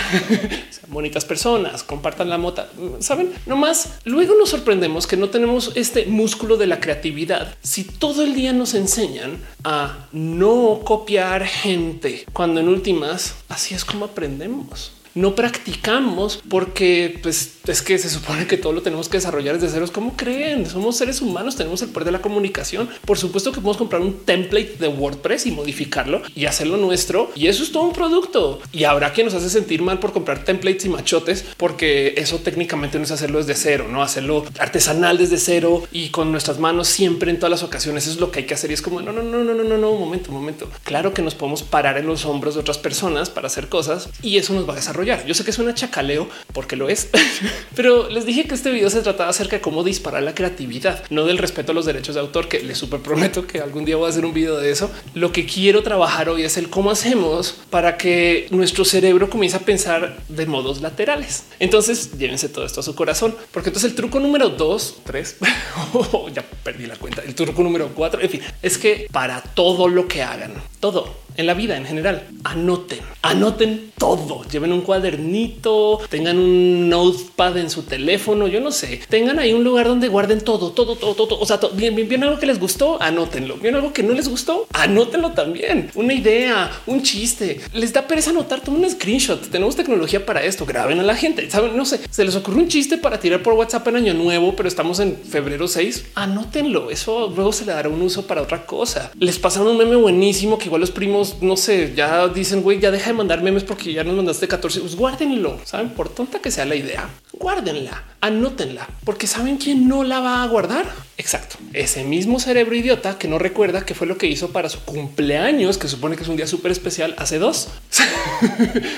bonitas 0.88 1.24
personas, 1.24 1.82
compartan 1.82 2.28
la 2.28 2.38
mota, 2.38 2.68
saben? 3.00 3.32
No 3.46 3.56
más. 3.56 3.98
Luego 4.04 4.34
nos 4.38 4.50
sorprendemos 4.50 5.06
que 5.06 5.16
no 5.16 5.30
tenemos 5.30 5.72
este 5.74 6.06
músculo 6.06 6.56
de 6.56 6.66
la 6.66 6.80
creatividad. 6.80 7.56
Si 7.62 7.84
todo 7.84 8.22
el 8.22 8.34
día 8.34 8.52
nos 8.52 8.74
enseñan 8.74 9.38
a 9.64 10.08
no 10.12 10.80
copiar 10.84 11.44
gente, 11.44 12.26
cuando 12.32 12.60
en 12.60 12.68
últimas 12.68 13.34
así 13.48 13.74
es 13.74 13.84
como 13.84 14.06
aprendemos 14.06 14.92
no 15.14 15.34
practicamos 15.34 16.42
porque 16.48 17.18
pues, 17.22 17.58
es 17.66 17.82
que 17.82 17.98
se 17.98 18.08
supone 18.08 18.46
que 18.46 18.56
todo 18.56 18.72
lo 18.72 18.82
tenemos 18.82 19.08
que 19.08 19.18
desarrollar 19.18 19.58
desde 19.58 19.74
ceros. 19.74 19.90
¿Cómo 19.90 20.16
creen? 20.16 20.66
Somos 20.66 20.96
seres 20.96 21.20
humanos, 21.20 21.56
tenemos 21.56 21.82
el 21.82 21.90
poder 21.90 22.06
de 22.06 22.12
la 22.12 22.22
comunicación. 22.22 22.88
Por 23.04 23.18
supuesto 23.18 23.52
que 23.52 23.60
podemos 23.60 23.76
comprar 23.76 24.02
un 24.02 24.24
template 24.24 24.76
de 24.78 24.88
WordPress 24.88 25.46
y 25.46 25.52
modificarlo 25.52 26.22
y 26.34 26.46
hacerlo 26.46 26.76
nuestro. 26.76 27.30
Y 27.34 27.46
eso 27.46 27.62
es 27.62 27.72
todo 27.72 27.84
un 27.84 27.92
producto. 27.92 28.60
Y 28.72 28.84
habrá 28.84 29.12
quien 29.12 29.26
nos 29.26 29.34
hace 29.34 29.50
sentir 29.50 29.82
mal 29.82 29.98
por 29.98 30.12
comprar 30.12 30.44
templates 30.44 30.84
y 30.84 30.88
machotes, 30.88 31.44
porque 31.56 32.14
eso 32.16 32.38
técnicamente 32.38 32.98
no 32.98 33.04
es 33.04 33.10
hacerlo 33.10 33.38
desde 33.38 33.54
cero, 33.54 33.86
no 33.90 34.02
hacerlo 34.02 34.44
artesanal 34.58 35.18
desde 35.18 35.38
cero 35.38 35.82
y 35.92 36.08
con 36.08 36.32
nuestras 36.32 36.58
manos 36.58 36.88
siempre 36.88 37.30
en 37.30 37.38
todas 37.38 37.50
las 37.50 37.62
ocasiones. 37.62 38.04
Eso 38.04 38.14
es 38.14 38.20
lo 38.20 38.30
que 38.30 38.40
hay 38.40 38.46
que 38.46 38.54
hacer. 38.54 38.70
Y 38.70 38.74
es 38.74 38.82
como 38.82 39.00
no, 39.00 39.12
no, 39.12 39.22
no, 39.22 39.44
no, 39.44 39.54
no, 39.54 39.64
no, 39.64 39.78
no, 39.78 39.92
momento, 39.92 40.30
un 40.30 40.36
momento. 40.36 40.70
Claro 40.84 41.12
que 41.12 41.22
nos 41.22 41.34
podemos 41.34 41.62
parar 41.62 41.98
en 41.98 42.06
los 42.06 42.24
hombros 42.24 42.54
de 42.54 42.60
otras 42.60 42.78
personas 42.78 43.30
para 43.30 43.46
hacer 43.46 43.68
cosas 43.68 44.08
y 44.22 44.36
eso 44.38 44.54
nos 44.54 44.68
va 44.68 44.72
a 44.72 44.76
desarrollar 44.76 45.01
yo 45.02 45.34
sé 45.34 45.44
que 45.44 45.52
suena 45.52 45.74
chacaleo 45.74 46.28
porque 46.52 46.76
lo 46.76 46.88
es, 46.88 47.08
pero 47.74 48.08
les 48.08 48.26
dije 48.26 48.44
que 48.44 48.54
este 48.54 48.70
video 48.70 48.90
se 48.90 49.02
trataba 49.02 49.30
acerca 49.30 49.56
de 49.56 49.62
cómo 49.62 49.84
disparar 49.84 50.22
la 50.22 50.34
creatividad, 50.34 51.04
no 51.10 51.24
del 51.24 51.38
respeto 51.38 51.72
a 51.72 51.74
los 51.74 51.86
derechos 51.86 52.14
de 52.14 52.20
autor, 52.20 52.48
que 52.48 52.60
les 52.60 52.78
super 52.78 53.00
prometo 53.00 53.46
que 53.46 53.60
algún 53.60 53.84
día 53.84 53.96
voy 53.96 54.06
a 54.06 54.10
hacer 54.10 54.24
un 54.24 54.32
video 54.32 54.58
de 54.58 54.70
eso. 54.70 54.90
Lo 55.14 55.32
que 55.32 55.46
quiero 55.46 55.82
trabajar 55.82 56.28
hoy 56.28 56.42
es 56.42 56.56
el 56.56 56.68
cómo 56.68 56.90
hacemos 56.90 57.56
para 57.70 57.96
que 57.96 58.46
nuestro 58.50 58.84
cerebro 58.84 59.30
comience 59.30 59.56
a 59.56 59.60
pensar 59.60 60.18
de 60.28 60.46
modos 60.46 60.80
laterales. 60.80 61.44
Entonces 61.58 62.18
llévense 62.18 62.48
todo 62.48 62.64
esto 62.64 62.80
a 62.80 62.82
su 62.82 62.94
corazón, 62.94 63.34
porque 63.50 63.70
entonces 63.70 63.90
el 63.90 63.96
truco 63.96 64.20
número 64.20 64.50
dos, 64.50 64.96
tres, 65.04 65.36
ya 66.34 66.44
perdí 66.62 66.86
la 66.86 66.96
cuenta. 66.96 67.22
El 67.22 67.34
truco 67.34 67.62
número 67.62 67.88
cuatro, 67.94 68.20
en 68.20 68.30
fin, 68.30 68.40
es 68.62 68.78
que 68.78 69.06
para 69.10 69.42
todo 69.42 69.88
lo 69.88 70.08
que 70.08 70.22
hagan, 70.22 70.54
todo 70.80 71.21
en 71.36 71.46
la 71.46 71.54
vida 71.54 71.76
en 71.76 71.84
general. 71.84 72.28
Anoten, 72.44 73.00
anoten 73.22 73.92
todo. 73.98 74.42
Lleven 74.50 74.72
un 74.72 74.80
cuadernito, 74.80 76.00
tengan 76.08 76.38
un 76.38 76.88
notepad 76.88 77.56
en 77.56 77.70
su 77.70 77.82
teléfono. 77.82 78.48
Yo 78.48 78.60
no 78.60 78.72
sé, 78.72 79.00
tengan 79.08 79.38
ahí 79.38 79.52
un 79.52 79.64
lugar 79.64 79.86
donde 79.86 80.08
guarden 80.08 80.40
todo, 80.40 80.72
todo, 80.72 80.96
todo, 80.96 81.14
todo. 81.14 81.38
O 81.38 81.46
sea, 81.46 81.60
bien, 81.74 81.94
bien, 81.94 82.08
bien, 82.08 82.24
algo 82.24 82.38
que 82.38 82.46
les 82.46 82.58
gustó, 82.58 83.00
anótenlo. 83.00 83.56
Bien, 83.56 83.74
algo 83.74 83.92
que 83.92 84.02
no 84.02 84.12
les 84.12 84.28
gustó, 84.28 84.66
anótenlo 84.72 85.32
también. 85.32 85.90
Una 85.94 86.14
idea, 86.14 86.70
un 86.86 87.02
chiste. 87.02 87.60
Les 87.72 87.92
da 87.92 88.06
pereza 88.06 88.30
anotar, 88.30 88.60
tomen 88.60 88.84
un 88.84 88.90
screenshot. 88.90 89.40
Tenemos 89.50 89.76
tecnología 89.76 90.26
para 90.26 90.42
esto. 90.42 90.66
Graben 90.66 90.98
a 90.98 91.02
la 91.02 91.14
gente. 91.14 91.48
Saben, 91.50 91.76
no 91.76 91.84
sé, 91.84 92.00
se 92.10 92.24
les 92.24 92.34
ocurre 92.34 92.56
un 92.58 92.68
chiste 92.68 92.98
para 92.98 93.20
tirar 93.20 93.42
por 93.42 93.54
WhatsApp 93.54 93.86
en 93.88 93.96
año 93.96 94.14
nuevo, 94.14 94.56
pero 94.56 94.68
estamos 94.68 94.98
en 95.00 95.16
febrero 95.16 95.68
6. 95.68 96.06
Anótenlo. 96.14 96.90
Eso 96.90 97.32
luego 97.34 97.52
se 97.52 97.64
le 97.64 97.72
dará 97.72 97.88
un 97.88 98.02
uso 98.02 98.26
para 98.26 98.42
otra 98.42 98.66
cosa. 98.66 99.12
Les 99.18 99.38
pasaron 99.38 99.68
un 99.68 99.78
meme 99.78 99.96
buenísimo 99.96 100.58
que 100.58 100.66
igual 100.66 100.80
los 100.80 100.90
primos 100.90 101.21
no 101.40 101.56
sé, 101.56 101.92
ya 101.94 102.28
dicen, 102.28 102.62
güey, 102.62 102.80
ya 102.80 102.90
deja 102.90 103.08
de 103.08 103.12
mandar 103.14 103.42
memes 103.42 103.64
porque 103.64 103.92
ya 103.92 104.04
nos 104.04 104.14
mandaste 104.14 104.48
14. 104.48 104.80
Pues 104.80 104.96
guárdenlo. 104.96 105.58
Saben, 105.64 105.90
por 105.90 106.08
tonta 106.08 106.40
que 106.40 106.50
sea 106.50 106.64
la 106.64 106.74
idea, 106.74 107.08
guárdenla, 107.32 108.04
anótenla, 108.20 108.88
porque 109.04 109.26
saben 109.26 109.56
quién 109.56 109.88
no 109.88 110.04
la 110.04 110.20
va 110.20 110.42
a 110.42 110.46
guardar. 110.46 110.86
Exacto. 111.16 111.56
Ese 111.72 112.04
mismo 112.04 112.40
cerebro 112.40 112.74
idiota 112.74 113.18
que 113.18 113.28
no 113.28 113.38
recuerda 113.38 113.84
qué 113.84 113.94
fue 113.94 114.06
lo 114.06 114.18
que 114.18 114.26
hizo 114.26 114.50
para 114.50 114.68
su 114.68 114.80
cumpleaños, 114.80 115.78
que 115.78 115.88
supone 115.88 116.16
que 116.16 116.22
es 116.22 116.28
un 116.28 116.36
día 116.36 116.46
súper 116.46 116.72
especial 116.72 117.14
hace 117.18 117.38
dos. 117.38 117.68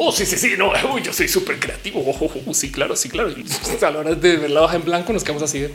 Oh, 0.00 0.12
sí, 0.12 0.24
sí, 0.24 0.36
sí, 0.36 0.52
no, 0.56 0.72
yo 0.98 1.12
soy 1.12 1.26
súper 1.26 1.58
creativo. 1.58 2.00
Oh, 2.06 2.16
oh, 2.20 2.30
oh, 2.46 2.54
sí, 2.54 2.70
claro, 2.70 2.94
sí, 2.94 3.08
claro. 3.08 3.34
A 3.82 3.90
la 3.90 3.98
hora 3.98 4.14
de 4.14 4.36
ver 4.36 4.50
la 4.50 4.62
hoja 4.62 4.76
en 4.76 4.84
blanco 4.84 5.12
nos 5.12 5.24
quedamos 5.24 5.42
así 5.42 5.58
de 5.58 5.74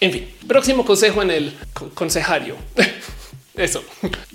En 0.00 0.12
fin, 0.12 0.28
próximo 0.46 0.84
consejo 0.84 1.20
en 1.20 1.32
el 1.32 1.58
consejario. 1.94 2.54
Eso. 3.54 3.82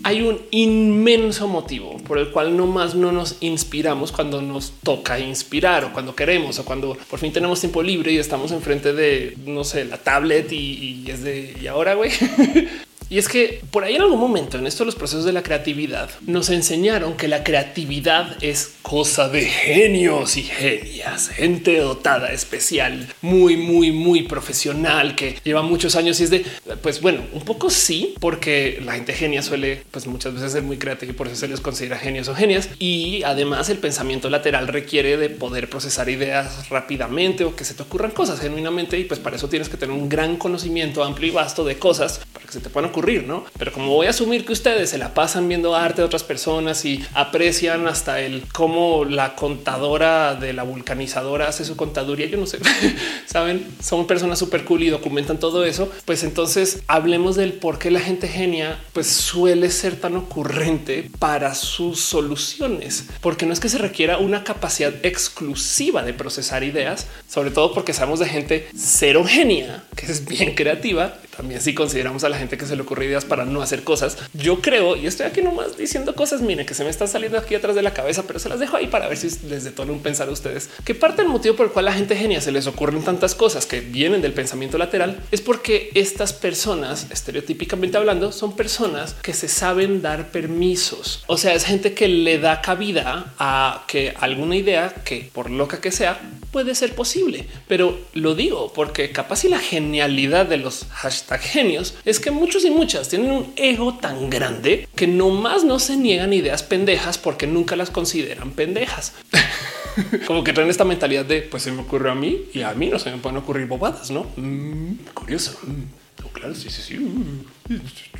Hay 0.03 0.21
un 0.21 0.41
inmenso 0.51 1.47
motivo 1.47 1.97
por 1.99 2.17
el 2.17 2.31
cual 2.31 2.55
no 2.57 2.67
más 2.67 2.95
no 2.95 3.11
nos 3.11 3.37
inspiramos 3.41 4.11
cuando 4.11 4.41
nos 4.41 4.73
toca 4.83 5.19
inspirar 5.19 5.85
o 5.85 5.93
cuando 5.93 6.15
queremos 6.15 6.59
o 6.59 6.65
cuando 6.65 6.97
por 7.09 7.19
fin 7.19 7.31
tenemos 7.31 7.59
tiempo 7.59 7.81
libre 7.81 8.11
y 8.11 8.17
estamos 8.17 8.51
enfrente 8.51 8.93
de, 8.93 9.37
no 9.45 9.63
sé, 9.63 9.85
la 9.85 9.97
tablet 9.97 10.51
y, 10.51 11.03
y 11.05 11.11
es 11.11 11.23
de, 11.23 11.57
y 11.61 11.67
ahora, 11.67 11.95
güey. 11.95 12.11
Y 13.09 13.17
es 13.17 13.27
que 13.27 13.61
por 13.71 13.83
ahí 13.83 13.95
en 13.95 14.01
algún 14.01 14.19
momento 14.19 14.57
en 14.57 14.67
esto 14.67 14.85
los 14.85 14.95
procesos 14.95 15.25
de 15.25 15.33
la 15.33 15.43
creatividad 15.43 16.09
nos 16.25 16.49
enseñaron 16.49 17.15
que 17.15 17.27
la 17.27 17.43
creatividad 17.43 18.35
es 18.41 18.73
cosa 18.81 19.29
de 19.29 19.45
genios 19.45 20.37
y 20.37 20.43
genias, 20.43 21.29
gente 21.29 21.77
dotada, 21.79 22.31
especial, 22.31 23.07
muy, 23.21 23.57
muy, 23.57 23.91
muy 23.91 24.23
profesional 24.23 25.15
que 25.15 25.37
lleva 25.43 25.61
muchos 25.61 25.95
años 25.95 26.19
y 26.19 26.23
es 26.23 26.29
de, 26.29 26.45
pues 26.81 27.01
bueno, 27.01 27.23
un 27.33 27.41
poco 27.41 27.69
sí, 27.69 28.15
porque 28.19 28.79
la 28.83 28.93
gente 28.93 29.13
genia 29.13 29.41
suele 29.41 29.81
pues 29.91 30.07
muchas 30.07 30.33
veces 30.33 30.51
ser 30.51 30.63
muy 30.63 30.77
creativa 30.77 31.11
y 31.11 31.15
por 31.15 31.27
eso 31.27 31.35
se 31.35 31.47
les 31.47 31.61
considera 31.61 31.97
genios 31.97 32.27
o 32.27 32.35
genias. 32.35 32.69
Y 32.79 33.23
además 33.23 33.69
el 33.69 33.77
pensamiento 33.77 34.29
lateral 34.29 34.67
requiere 34.67 35.17
de 35.17 35.29
poder 35.29 35.69
procesar 35.69 36.09
ideas 36.09 36.69
rápidamente 36.69 37.43
o 37.43 37.55
que 37.55 37.65
se 37.65 37.73
te 37.73 37.83
ocurran 37.83 38.11
cosas 38.11 38.39
genuinamente 38.39 38.99
y 38.99 39.05
pues 39.05 39.19
para 39.19 39.35
eso 39.35 39.49
tienes 39.49 39.69
que 39.69 39.77
tener 39.77 39.95
un 39.95 40.09
gran 40.09 40.37
conocimiento 40.37 41.03
amplio 41.03 41.29
y 41.29 41.31
vasto 41.31 41.63
de 41.63 41.77
cosas 41.77 42.21
para 42.33 42.45
que 42.45 42.51
se 42.51 42.59
te 42.59 42.69
puedan 42.69 42.91
ocurrir, 42.95 43.27
¿no? 43.27 43.43
Pero 43.59 43.73
como 43.73 43.89
voy 43.89 44.07
a 44.07 44.11
asumir 44.11 44.45
que 44.45 44.53
ustedes 44.53 44.89
se 44.89 44.97
la 44.97 45.13
pasan 45.13 45.49
viendo 45.49 45.75
arte 45.75 46.01
de 46.01 46.05
otras 46.05 46.23
personas 46.23 46.85
y 46.85 47.03
aprecian 47.13 47.87
hasta 47.89 48.21
el 48.21 48.43
cómo 48.53 49.03
la 49.03 49.35
contadora 49.35 50.35
de 50.35 50.53
la 50.53 50.63
vulcanizadora 50.63 51.49
hace 51.49 51.65
su 51.65 51.75
contaduría, 51.75 52.27
yo 52.27 52.37
no 52.37 52.45
sé, 52.47 52.59
saben, 53.25 53.67
son 53.83 54.07
personas 54.07 54.39
súper 54.39 54.63
cool 54.63 54.83
y 54.83 54.89
documentan 54.89 55.39
todo 55.39 55.65
eso, 55.65 55.91
pues 56.05 56.23
entonces 56.23 56.83
hablemos 56.87 57.35
del 57.35 57.51
por 57.51 57.79
qué 57.79 57.91
la 57.91 57.99
gente 57.99 58.29
genia 58.29 58.79
pues 58.93 59.07
suele 59.07 59.69
ser 59.71 59.99
tan 59.99 60.15
ocurrente 60.15 61.09
para 61.19 61.53
sus 61.53 61.99
soluciones, 61.99 63.09
porque 63.19 63.45
no 63.45 63.51
es 63.51 63.59
que 63.59 63.67
se 63.67 63.77
requiera 63.77 64.19
una 64.19 64.45
capacidad 64.45 64.93
exclusiva 65.03 66.03
de 66.03 66.13
procesar 66.13 66.63
ideas, 66.63 67.07
sobre 67.27 67.51
todo 67.51 67.73
porque 67.73 67.91
sabemos 67.91 68.19
de 68.19 68.27
gente 68.27 68.69
cero 68.73 69.25
genia, 69.27 69.83
que 69.97 70.05
es 70.05 70.25
bien 70.25 70.55
creativa. 70.55 71.17
También 71.35 71.59
si 71.59 71.73
consideramos 71.73 72.23
a 72.23 72.29
la 72.29 72.37
gente 72.37 72.57
que 72.57 72.65
se 72.65 72.77
le 72.77 72.84
ocurre 72.85 73.05
ideas 73.05 73.25
para 73.25 73.45
no 73.45 73.61
hacer 73.61 73.83
cosas, 73.83 74.17
yo 74.33 74.61
creo, 74.61 74.95
y 74.95 75.07
estoy 75.07 75.25
aquí 75.25 75.41
nomás 75.41 75.77
diciendo 75.77 76.15
cosas, 76.15 76.41
miren, 76.41 76.65
que 76.65 76.73
se 76.73 76.83
me 76.83 76.89
están 76.89 77.07
saliendo 77.07 77.37
aquí 77.37 77.55
atrás 77.55 77.75
de 77.75 77.81
la 77.81 77.93
cabeza, 77.93 78.23
pero 78.25 78.39
se 78.39 78.49
las 78.49 78.59
dejo 78.59 78.77
ahí 78.77 78.87
para 78.87 79.07
ver 79.07 79.17
si 79.17 79.29
les 79.47 79.63
detona 79.63 79.91
un 79.91 80.01
pensar 80.01 80.29
a 80.29 80.31
ustedes, 80.31 80.69
que 80.83 80.95
parte 80.95 81.21
del 81.21 81.31
motivo 81.31 81.55
por 81.55 81.67
el 81.67 81.71
cual 81.71 81.85
la 81.85 81.93
gente 81.93 82.15
genia 82.15 82.41
se 82.41 82.51
les 82.51 82.67
ocurren 82.67 83.03
tantas 83.03 83.35
cosas 83.35 83.65
que 83.65 83.81
vienen 83.81 84.21
del 84.21 84.33
pensamiento 84.33 84.77
lateral 84.77 85.19
es 85.31 85.41
porque 85.41 85.89
estas 85.93 86.33
personas, 86.33 87.07
estereotípicamente 87.11 87.97
hablando, 87.97 88.31
son 88.31 88.55
personas 88.55 89.13
que 89.21 89.33
se 89.33 89.47
saben 89.47 90.01
dar 90.01 90.29
permisos. 90.29 91.23
O 91.27 91.37
sea, 91.37 91.53
es 91.53 91.65
gente 91.65 91.93
que 91.93 92.07
le 92.07 92.39
da 92.39 92.61
cabida 92.61 93.33
a 93.39 93.83
que 93.87 94.13
alguna 94.19 94.55
idea 94.55 94.93
que 95.03 95.29
por 95.33 95.49
loca 95.49 95.81
que 95.81 95.91
sea 95.91 96.19
puede 96.51 96.75
ser 96.75 96.95
posible, 96.95 97.47
pero 97.67 97.99
lo 98.13 98.33
digo 98.35 98.71
porque 98.73 99.11
capaz 99.11 99.43
y 99.43 99.49
la 99.49 99.59
genialidad 99.59 100.45
de 100.45 100.57
los 100.57 100.85
hashtag 100.91 101.41
genios 101.41 101.95
es 102.05 102.19
que 102.19 102.31
muchos 102.31 102.63
muchas 102.75 103.09
tienen 103.09 103.31
un 103.31 103.53
ego 103.55 103.95
tan 103.95 104.29
grande 104.29 104.87
que 104.95 105.07
nomás 105.07 105.63
no 105.63 105.79
se 105.79 105.97
niegan 105.97 106.33
ideas 106.33 106.63
pendejas 106.63 107.17
porque 107.17 107.47
nunca 107.47 107.75
las 107.75 107.89
consideran 107.89 108.51
pendejas. 108.51 109.13
Como 110.27 110.43
que 110.43 110.53
traen 110.53 110.69
esta 110.69 110.83
mentalidad 110.83 111.25
de 111.25 111.41
pues 111.41 111.63
se 111.63 111.71
me 111.71 111.81
ocurrió 111.81 112.11
a 112.11 112.15
mí 112.15 112.43
y 112.53 112.61
a 112.61 112.73
mí 112.73 112.87
no 112.87 112.99
se 112.99 113.11
me 113.11 113.17
pueden 113.17 113.37
ocurrir 113.37 113.67
bobadas, 113.67 114.11
no? 114.11 114.27
Mm, 114.35 114.95
curioso. 115.13 115.57
Mm, 115.63 116.04
claro, 116.33 116.55
sí, 116.55 116.69
sí, 116.69 116.81
sí. 116.81 116.99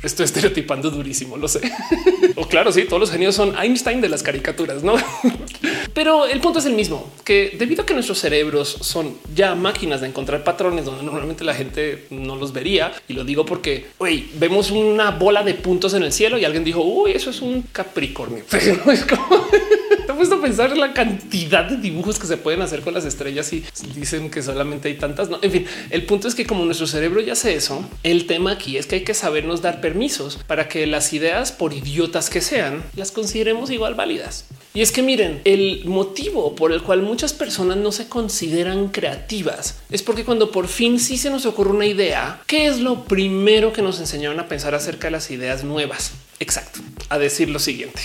Estoy 0.02 0.24
estereotipando 0.24 0.90
durísimo, 0.90 1.36
lo 1.36 1.48
sé. 1.48 1.60
o 2.36 2.46
claro, 2.46 2.72
sí, 2.72 2.84
todos 2.84 3.00
los 3.00 3.10
genios 3.10 3.34
son 3.34 3.56
Einstein 3.56 4.00
de 4.00 4.08
las 4.08 4.22
caricaturas, 4.22 4.82
no? 4.82 4.96
Pero 5.94 6.26
el 6.26 6.40
punto 6.40 6.58
es 6.58 6.66
el 6.66 6.74
mismo, 6.74 7.10
que 7.24 7.56
debido 7.58 7.82
a 7.82 7.86
que 7.86 7.94
nuestros 7.94 8.18
cerebros 8.18 8.68
son 8.80 9.16
ya 9.34 9.54
máquinas 9.54 10.00
de 10.00 10.08
encontrar 10.08 10.44
patrones 10.44 10.84
donde 10.84 11.04
normalmente 11.04 11.44
la 11.44 11.54
gente 11.54 12.06
no 12.10 12.36
los 12.36 12.52
vería, 12.52 12.92
y 13.08 13.14
lo 13.14 13.24
digo 13.24 13.46
porque 13.46 13.86
hoy 13.98 14.30
vemos 14.34 14.70
una 14.70 15.12
bola 15.12 15.42
de 15.42 15.54
puntos 15.54 15.94
en 15.94 16.02
el 16.02 16.12
cielo 16.12 16.38
y 16.38 16.44
alguien 16.44 16.64
dijo, 16.64 16.82
uy, 16.82 17.12
eso 17.12 17.30
es 17.30 17.40
un 17.40 17.62
Capricornio. 17.62 18.44
Puesto 20.16 20.36
a 20.36 20.40
pensar 20.40 20.74
la 20.78 20.94
cantidad 20.94 21.64
de 21.64 21.76
dibujos 21.76 22.18
que 22.18 22.26
se 22.26 22.38
pueden 22.38 22.62
hacer 22.62 22.80
con 22.80 22.94
las 22.94 23.04
estrellas 23.04 23.52
y 23.52 23.64
dicen 23.94 24.30
que 24.30 24.42
solamente 24.42 24.88
hay 24.88 24.94
tantas. 24.94 25.28
No, 25.28 25.38
en 25.42 25.52
fin, 25.52 25.66
el 25.90 26.06
punto 26.06 26.26
es 26.26 26.34
que 26.34 26.46
como 26.46 26.64
nuestro 26.64 26.86
cerebro 26.86 27.20
ya 27.20 27.34
hace 27.34 27.54
eso, 27.54 27.86
el 28.02 28.26
tema 28.26 28.52
aquí 28.52 28.78
es 28.78 28.86
que 28.86 28.96
hay 28.96 29.04
que 29.04 29.12
sabernos 29.12 29.60
dar 29.60 29.82
permisos 29.82 30.38
para 30.46 30.68
que 30.68 30.86
las 30.86 31.12
ideas, 31.12 31.52
por 31.52 31.74
idiotas 31.74 32.30
que 32.30 32.40
sean, 32.40 32.82
las 32.94 33.12
consideremos 33.12 33.70
igual 33.70 33.94
válidas. 33.94 34.46
Y 34.72 34.80
es 34.80 34.90
que 34.90 35.02
miren, 35.02 35.42
el 35.44 35.84
motivo 35.84 36.54
por 36.54 36.72
el 36.72 36.82
cual 36.82 37.02
muchas 37.02 37.34
personas 37.34 37.76
no 37.76 37.92
se 37.92 38.08
consideran 38.08 38.88
creativas 38.88 39.76
es 39.90 40.02
porque 40.02 40.24
cuando 40.24 40.50
por 40.50 40.68
fin 40.68 40.98
sí 40.98 41.18
se 41.18 41.30
nos 41.30 41.44
ocurre 41.46 41.70
una 41.70 41.86
idea, 41.86 42.40
¿qué 42.46 42.66
es 42.66 42.80
lo 42.80 43.04
primero 43.04 43.72
que 43.72 43.82
nos 43.82 44.00
enseñaron 44.00 44.40
a 44.40 44.48
pensar 44.48 44.74
acerca 44.74 45.08
de 45.08 45.12
las 45.12 45.30
ideas 45.30 45.62
nuevas? 45.62 46.12
Exacto, 46.40 46.80
a 47.08 47.18
decir 47.18 47.50
lo 47.50 47.58
siguiente. 47.58 48.02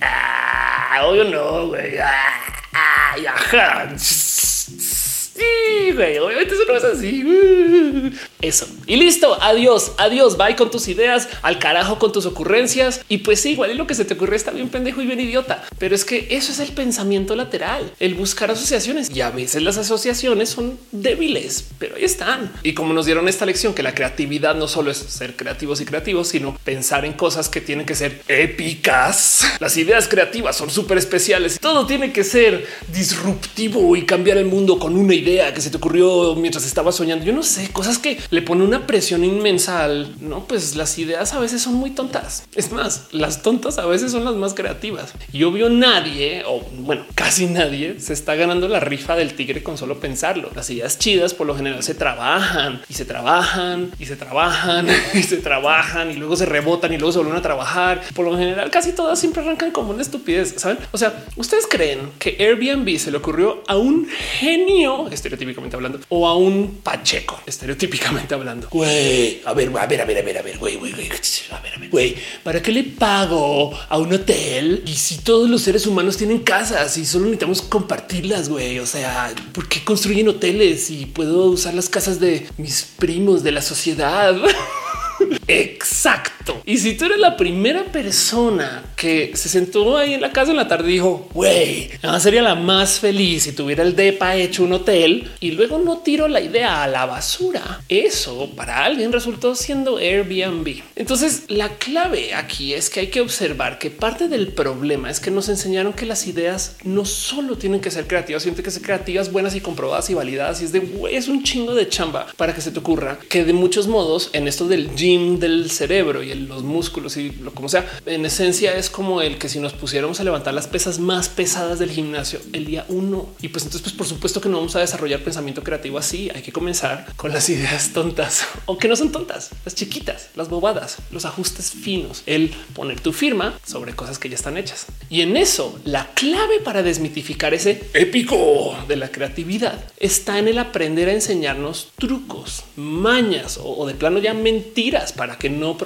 Ah, 0.00 1.00
obvio 1.04 1.24
no, 1.24 1.68
güey. 1.68 1.98
Ah, 1.98 3.14
ajá. 3.34 3.88
Sí, 5.38 5.92
güey, 5.92 6.18
obviamente 6.18 6.54
eso 6.54 6.64
no 6.66 6.76
es 6.76 6.84
así. 6.84 8.12
Eso. 8.40 8.66
Y 8.86 8.96
listo, 8.96 9.40
adiós, 9.40 9.92
adiós, 9.98 10.36
bye 10.36 10.56
con 10.56 10.70
tus 10.70 10.88
ideas, 10.88 11.28
al 11.42 11.58
carajo 11.58 11.98
con 11.98 12.12
tus 12.12 12.26
ocurrencias. 12.26 13.02
Y 13.08 13.18
pues 13.18 13.40
sí, 13.40 13.50
igual 13.50 13.76
lo 13.76 13.86
que 13.86 13.94
se 13.94 14.04
te 14.04 14.14
ocurre 14.14 14.36
está 14.36 14.50
bien 14.50 14.68
pendejo 14.68 15.00
y 15.00 15.06
bien 15.06 15.20
idiota. 15.20 15.64
Pero 15.78 15.94
es 15.94 16.04
que 16.04 16.28
eso 16.30 16.50
es 16.50 16.58
el 16.60 16.72
pensamiento 16.72 17.36
lateral, 17.36 17.92
el 18.00 18.14
buscar 18.14 18.50
asociaciones. 18.50 19.10
Y 19.14 19.20
a 19.20 19.30
veces 19.30 19.62
las 19.62 19.78
asociaciones 19.78 20.48
son 20.48 20.78
débiles, 20.90 21.66
pero 21.78 21.96
ahí 21.96 22.04
están. 22.04 22.52
Y 22.62 22.74
como 22.74 22.92
nos 22.92 23.06
dieron 23.06 23.28
esta 23.28 23.46
lección, 23.46 23.74
que 23.74 23.82
la 23.82 23.94
creatividad 23.94 24.54
no 24.56 24.66
solo 24.66 24.90
es 24.90 24.98
ser 24.98 25.36
creativos 25.36 25.80
y 25.80 25.84
creativos, 25.84 26.28
sino 26.28 26.58
pensar 26.64 27.04
en 27.04 27.12
cosas 27.12 27.48
que 27.48 27.60
tienen 27.60 27.86
que 27.86 27.94
ser 27.94 28.22
épicas. 28.28 29.46
Las 29.60 29.76
ideas 29.76 30.08
creativas 30.08 30.56
son 30.56 30.70
súper 30.70 30.98
especiales. 30.98 31.58
Todo 31.60 31.86
tiene 31.86 32.12
que 32.12 32.24
ser 32.24 32.66
disruptivo 32.92 33.94
y 33.96 34.04
cambiar 34.04 34.38
el 34.38 34.46
mundo 34.46 34.78
con 34.78 34.96
una 34.96 35.14
idea 35.14 35.27
que 35.36 35.60
se 35.60 35.70
te 35.70 35.76
ocurrió 35.76 36.34
mientras 36.36 36.64
estaba 36.64 36.90
soñando. 36.90 37.24
Yo 37.24 37.32
no 37.32 37.42
sé, 37.42 37.70
cosas 37.70 37.98
que 37.98 38.18
le 38.30 38.42
pone 38.42 38.64
una 38.64 38.86
presión 38.86 39.24
inmensa 39.24 39.84
al 39.84 40.14
no, 40.20 40.44
pues 40.46 40.74
las 40.74 40.98
ideas 40.98 41.34
a 41.34 41.38
veces 41.38 41.60
son 41.62 41.74
muy 41.74 41.90
tontas. 41.90 42.44
Es 42.54 42.72
más, 42.72 43.08
las 43.12 43.42
tontas 43.42 43.78
a 43.78 43.86
veces 43.86 44.12
son 44.12 44.24
las 44.24 44.34
más 44.34 44.54
creativas. 44.54 45.12
Y 45.32 45.42
obvio 45.44 45.68
nadie 45.68 46.42
o 46.46 46.62
bueno, 46.78 47.04
casi 47.14 47.46
nadie 47.46 48.00
se 48.00 48.12
está 48.12 48.34
ganando 48.36 48.68
la 48.68 48.80
rifa 48.80 49.16
del 49.16 49.34
tigre 49.34 49.62
con 49.62 49.76
solo 49.76 50.00
pensarlo. 50.00 50.50
Las 50.54 50.70
ideas 50.70 50.98
chidas 50.98 51.34
por 51.34 51.46
lo 51.46 51.54
general 51.54 51.82
se 51.82 51.94
trabajan 51.94 52.80
y 52.88 52.94
se 52.94 53.04
trabajan 53.04 53.90
y 53.98 54.06
se 54.06 54.16
trabajan 54.16 54.86
y 55.14 55.22
se 55.22 55.36
trabajan 55.36 56.10
y 56.10 56.14
luego 56.14 56.36
se 56.36 56.46
rebotan 56.46 56.92
y 56.92 56.96
luego 56.96 57.12
se 57.12 57.18
vuelven 57.18 57.36
a 57.36 57.42
trabajar. 57.42 58.02
Por 58.14 58.26
lo 58.26 58.36
general 58.36 58.70
casi 58.70 58.92
todas 58.92 59.18
siempre 59.18 59.42
arrancan 59.42 59.70
como 59.72 59.90
una 59.90 60.02
estupidez, 60.02 60.54
¿saben? 60.56 60.78
O 60.92 60.98
sea, 60.98 61.24
ustedes 61.36 61.66
creen 61.68 62.12
que 62.18 62.36
Airbnb 62.38 62.98
se 62.98 63.10
le 63.10 63.18
ocurrió 63.18 63.62
a 63.66 63.76
un 63.76 64.08
genio 64.38 65.08
estereotípicamente 65.18 65.76
hablando, 65.76 66.00
o 66.08 66.26
a 66.26 66.36
un 66.36 66.80
Pacheco, 66.82 67.40
estereotípicamente 67.46 68.34
hablando. 68.34 68.68
Güey, 68.70 69.42
a 69.44 69.52
ver, 69.52 69.68
a 69.76 69.86
ver, 69.86 70.00
a 70.00 70.04
ver, 70.04 70.18
a 70.18 70.22
ver, 70.22 70.38
a 70.38 70.42
ver, 70.42 70.58
güey, 70.58 70.76
güey, 70.76 70.92
güey, 70.92 71.08
a 71.50 71.60
ver, 71.60 71.74
a 71.74 71.78
ver, 71.78 71.90
güey, 71.90 72.16
¿para 72.42 72.62
qué 72.62 72.72
le 72.72 72.84
pago 72.84 73.78
a 73.88 73.98
un 73.98 74.12
hotel? 74.12 74.82
Y 74.86 74.94
si 74.94 75.18
todos 75.18 75.48
los 75.48 75.62
seres 75.62 75.86
humanos 75.86 76.16
tienen 76.16 76.40
casas 76.40 76.96
y 76.96 77.04
solo 77.04 77.24
necesitamos 77.26 77.62
compartirlas, 77.62 78.48
güey, 78.48 78.78
o 78.78 78.86
sea, 78.86 79.32
¿por 79.52 79.68
qué 79.68 79.84
construyen 79.84 80.28
hoteles 80.28 80.90
y 80.90 81.06
puedo 81.06 81.46
usar 81.46 81.74
las 81.74 81.88
casas 81.88 82.20
de 82.20 82.46
mis 82.56 82.82
primos 82.82 83.42
de 83.42 83.52
la 83.52 83.62
sociedad? 83.62 84.36
Exacto. 85.48 86.37
Y 86.64 86.78
si 86.78 86.94
tú 86.96 87.06
eres 87.06 87.18
la 87.18 87.36
primera 87.36 87.84
persona 87.84 88.84
que 88.96 89.32
se 89.34 89.48
sentó 89.48 89.96
ahí 89.96 90.14
en 90.14 90.20
la 90.20 90.32
casa 90.32 90.50
en 90.50 90.56
la 90.56 90.68
tarde 90.68 90.90
y 90.90 90.94
dijo, 90.94 91.28
güey, 91.32 91.90
sería 92.20 92.42
la 92.42 92.54
más 92.54 93.00
feliz 93.00 93.44
si 93.44 93.52
tuviera 93.52 93.82
el 93.82 93.94
DEPA 93.94 94.36
hecho 94.36 94.64
un 94.64 94.72
hotel 94.72 95.30
y 95.40 95.52
luego 95.52 95.78
no 95.78 95.98
tiro 95.98 96.28
la 96.28 96.40
idea 96.40 96.82
a 96.82 96.88
la 96.88 97.06
basura. 97.06 97.80
Eso 97.88 98.50
para 98.56 98.84
alguien 98.84 99.12
resultó 99.12 99.54
siendo 99.54 99.98
Airbnb. 99.98 100.82
Entonces 100.96 101.44
la 101.48 101.70
clave 101.70 102.34
aquí 102.34 102.74
es 102.74 102.90
que 102.90 103.00
hay 103.00 103.06
que 103.08 103.20
observar 103.20 103.78
que 103.78 103.90
parte 103.90 104.28
del 104.28 104.48
problema 104.48 105.10
es 105.10 105.20
que 105.20 105.30
nos 105.30 105.48
enseñaron 105.48 105.92
que 105.92 106.06
las 106.06 106.26
ideas 106.26 106.76
no 106.84 107.04
solo 107.04 107.56
tienen 107.56 107.80
que 107.80 107.90
ser 107.90 108.06
creativas, 108.06 108.42
sino 108.42 108.56
que 108.56 108.70
ser 108.70 108.82
creativas, 108.82 109.32
buenas 109.32 109.54
y 109.54 109.60
comprobadas 109.60 110.10
y 110.10 110.14
validadas. 110.14 110.60
Y 110.60 110.64
es 110.64 110.72
de 110.72 110.82
es 111.10 111.28
un 111.28 111.42
chingo 111.42 111.74
de 111.74 111.88
chamba 111.88 112.26
para 112.36 112.54
que 112.54 112.60
se 112.60 112.70
te 112.70 112.78
ocurra 112.78 113.18
que 113.28 113.44
de 113.44 113.52
muchos 113.52 113.86
modos 113.86 114.30
en 114.32 114.48
esto 114.48 114.66
del 114.66 114.94
gym 114.94 115.38
del 115.38 115.70
cerebro 115.70 116.22
y 116.22 116.30
los 116.38 116.62
músculos 116.62 117.16
y 117.16 117.30
lo 117.30 117.52
como 117.52 117.68
sea. 117.68 117.88
En 118.06 118.24
esencia 118.24 118.76
es 118.76 118.90
como 118.90 119.22
el 119.22 119.38
que 119.38 119.48
si 119.48 119.60
nos 119.60 119.72
pusiéramos 119.72 120.20
a 120.20 120.24
levantar 120.24 120.54
las 120.54 120.66
pesas 120.66 120.98
más 120.98 121.28
pesadas 121.28 121.78
del 121.78 121.90
gimnasio 121.90 122.40
el 122.52 122.64
día 122.64 122.84
uno 122.88 123.28
y 123.40 123.48
pues 123.48 123.64
entonces 123.64 123.82
pues 123.82 123.94
por 123.94 124.06
supuesto 124.06 124.40
que 124.40 124.48
no 124.48 124.58
vamos 124.58 124.76
a 124.76 124.80
desarrollar 124.80 125.20
pensamiento 125.20 125.62
creativo 125.62 125.98
así. 125.98 126.30
Hay 126.34 126.42
que 126.42 126.52
comenzar 126.52 127.06
con 127.16 127.32
las 127.32 127.48
ideas 127.48 127.92
tontas 127.92 128.46
o 128.66 128.78
que 128.78 128.88
no 128.88 128.96
son 128.96 129.12
tontas, 129.12 129.50
las 129.64 129.74
chiquitas, 129.74 130.30
las 130.34 130.48
bobadas, 130.48 130.98
los 131.10 131.24
ajustes 131.24 131.70
finos, 131.72 132.22
el 132.26 132.54
poner 132.74 133.00
tu 133.00 133.12
firma 133.12 133.58
sobre 133.66 133.94
cosas 133.94 134.18
que 134.18 134.28
ya 134.28 134.36
están 134.36 134.56
hechas. 134.56 134.86
Y 135.10 135.22
en 135.22 135.36
eso 135.36 135.78
la 135.84 136.08
clave 136.14 136.60
para 136.60 136.82
desmitificar 136.82 137.54
ese 137.54 137.88
épico 137.94 138.76
de 138.86 138.96
la 138.96 139.10
creatividad 139.10 139.84
está 139.98 140.38
en 140.38 140.48
el 140.48 140.58
aprender 140.58 141.08
a 141.08 141.12
enseñarnos 141.12 141.88
trucos, 141.98 142.64
mañas 142.76 143.58
o, 143.62 143.86
de 143.86 143.94
plano 143.94 144.18
ya 144.18 144.34
mentiras 144.34 145.12
para 145.12 145.38
que 145.38 145.50
no 145.50 145.76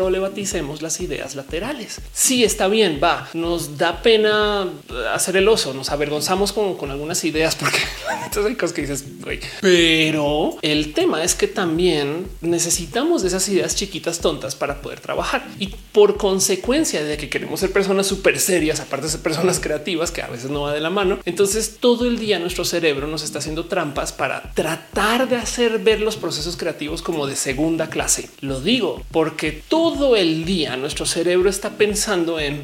problematicemos 0.42 0.82
las 0.82 1.00
ideas 1.00 1.34
laterales. 1.34 2.00
Sí, 2.12 2.44
está 2.44 2.68
bien, 2.68 3.00
va, 3.02 3.28
nos 3.34 3.78
da 3.78 4.02
pena 4.02 4.68
hacer 5.12 5.36
el 5.36 5.48
oso, 5.48 5.72
nos 5.74 5.90
avergonzamos 5.90 6.52
con, 6.52 6.76
con 6.76 6.90
algunas 6.90 7.24
ideas 7.24 7.54
porque 7.54 7.78
entonces 8.24 8.50
hay 8.50 8.56
cosas 8.56 8.74
que 8.74 8.82
dices, 8.82 9.04
pero 9.60 10.56
el 10.62 10.92
tema 10.92 11.22
es 11.22 11.34
que 11.34 11.46
también 11.46 12.26
necesitamos 12.40 13.22
de 13.22 13.28
esas 13.28 13.48
ideas 13.48 13.76
chiquitas 13.76 14.18
tontas 14.18 14.54
para 14.54 14.82
poder 14.82 15.00
trabajar 15.00 15.46
y 15.58 15.68
por 15.92 16.16
consecuencia 16.16 17.04
de 17.04 17.16
que 17.16 17.28
queremos 17.28 17.60
ser 17.60 17.72
personas 17.72 18.06
súper 18.06 18.38
serias, 18.38 18.80
aparte 18.80 19.06
de 19.06 19.12
ser 19.12 19.20
personas 19.20 19.60
creativas 19.60 20.10
que 20.10 20.22
a 20.22 20.28
veces 20.28 20.50
no 20.50 20.62
va 20.62 20.72
de 20.72 20.80
la 20.80 20.90
mano. 20.90 21.18
Entonces 21.24 21.76
todo 21.78 22.06
el 22.06 22.18
día 22.18 22.38
nuestro 22.38 22.64
cerebro 22.64 23.06
nos 23.06 23.22
está 23.22 23.38
haciendo 23.38 23.66
trampas 23.66 24.12
para 24.12 24.52
tratar 24.54 25.28
de 25.28 25.36
hacer 25.36 25.78
ver 25.78 26.00
los 26.00 26.16
procesos 26.16 26.56
creativos 26.56 27.02
como 27.02 27.26
de 27.26 27.36
segunda 27.36 27.88
clase. 27.88 28.28
Lo 28.40 28.60
digo 28.60 29.02
porque 29.12 29.62
todo 29.68 30.16
el 30.16 30.31
día 30.32 30.76
nuestro 30.76 31.06
cerebro 31.06 31.50
está 31.50 31.70
pensando 31.70 32.40
en 32.40 32.62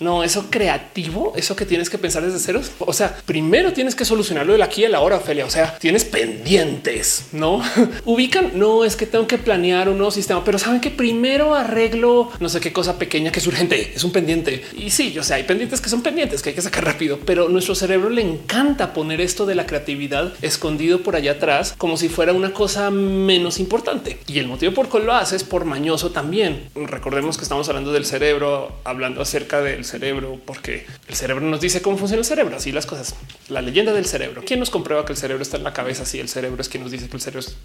no, 0.00 0.22
eso 0.22 0.46
creativo, 0.50 1.32
eso 1.36 1.56
que 1.56 1.66
tienes 1.66 1.90
que 1.90 1.98
pensar 1.98 2.22
desde 2.22 2.38
ceros. 2.38 2.70
O 2.78 2.92
sea, 2.92 3.16
primero 3.26 3.72
tienes 3.72 3.94
que 3.94 4.04
solucionarlo 4.04 4.56
de 4.56 4.62
aquí 4.62 4.84
a 4.84 4.88
la 4.88 5.00
hora, 5.00 5.16
Ophelia. 5.16 5.44
O 5.44 5.50
sea, 5.50 5.76
tienes 5.78 6.04
pendientes, 6.04 7.26
no 7.32 7.62
ubican. 8.04 8.52
No 8.54 8.84
es 8.84 8.96
que 8.96 9.06
tengo 9.06 9.26
que 9.26 9.38
planear 9.38 9.88
un 9.88 9.98
nuevo 9.98 10.10
sistema, 10.10 10.44
pero 10.44 10.58
saben 10.58 10.80
que 10.80 10.90
primero 10.90 11.54
arreglo 11.54 12.30
no 12.40 12.48
sé 12.48 12.60
qué 12.60 12.72
cosa 12.72 12.98
pequeña 12.98 13.32
que 13.32 13.40
es 13.40 13.46
urgente, 13.46 13.92
es 13.94 14.04
un 14.04 14.12
pendiente. 14.12 14.64
Y 14.76 14.90
sí, 14.90 15.12
yo 15.12 15.22
sé, 15.22 15.34
hay 15.34 15.42
pendientes 15.44 15.80
que 15.80 15.88
son 15.88 16.02
pendientes 16.02 16.42
que 16.42 16.50
hay 16.50 16.54
que 16.54 16.62
sacar 16.62 16.84
rápido, 16.84 17.18
pero 17.24 17.48
nuestro 17.48 17.74
cerebro 17.74 18.10
le 18.10 18.22
encanta 18.22 18.92
poner 18.92 19.20
esto 19.20 19.46
de 19.46 19.54
la 19.54 19.66
creatividad 19.66 20.32
escondido 20.42 21.02
por 21.02 21.16
allá 21.16 21.32
atrás 21.32 21.74
como 21.76 21.96
si 21.96 22.08
fuera 22.08 22.32
una 22.32 22.52
cosa 22.52 22.90
menos 22.90 23.58
importante. 23.58 24.18
Y 24.26 24.38
el 24.38 24.46
motivo 24.46 24.72
por 24.72 24.88
cual 24.88 25.06
lo 25.06 25.14
hace 25.14 25.36
es 25.36 25.44
por 25.44 25.64
mañoso 25.64 26.10
también. 26.10 26.68
Recordemos 26.74 27.36
que 27.36 27.42
estamos 27.42 27.68
hablando 27.68 27.92
del 27.92 28.04
cerebro, 28.04 28.72
hablando 28.84 29.22
acerca 29.22 29.60
del 29.60 29.84
cerebro, 29.88 30.38
porque 30.44 30.86
el 31.08 31.14
cerebro 31.14 31.44
nos 31.44 31.60
dice 31.60 31.82
cómo 31.82 31.96
funciona 31.96 32.20
el 32.20 32.24
cerebro, 32.24 32.56
así 32.56 32.70
las 32.70 32.86
cosas. 32.86 33.16
La 33.48 33.62
leyenda 33.62 33.92
del 33.92 34.06
cerebro. 34.06 34.42
¿Quién 34.46 34.60
nos 34.60 34.70
comprueba 34.70 35.04
que 35.04 35.12
el 35.12 35.18
cerebro 35.18 35.42
está 35.42 35.56
en 35.56 35.64
la 35.64 35.72
cabeza? 35.72 36.04
Si 36.04 36.20
el 36.20 36.28
cerebro 36.28 36.60
es 36.60 36.68
quien 36.68 36.82
nos 36.82 36.92
dice 36.92 37.08
que 37.08 37.16
el 37.16 37.22
cerebro 37.22 37.40
es... 37.40 37.56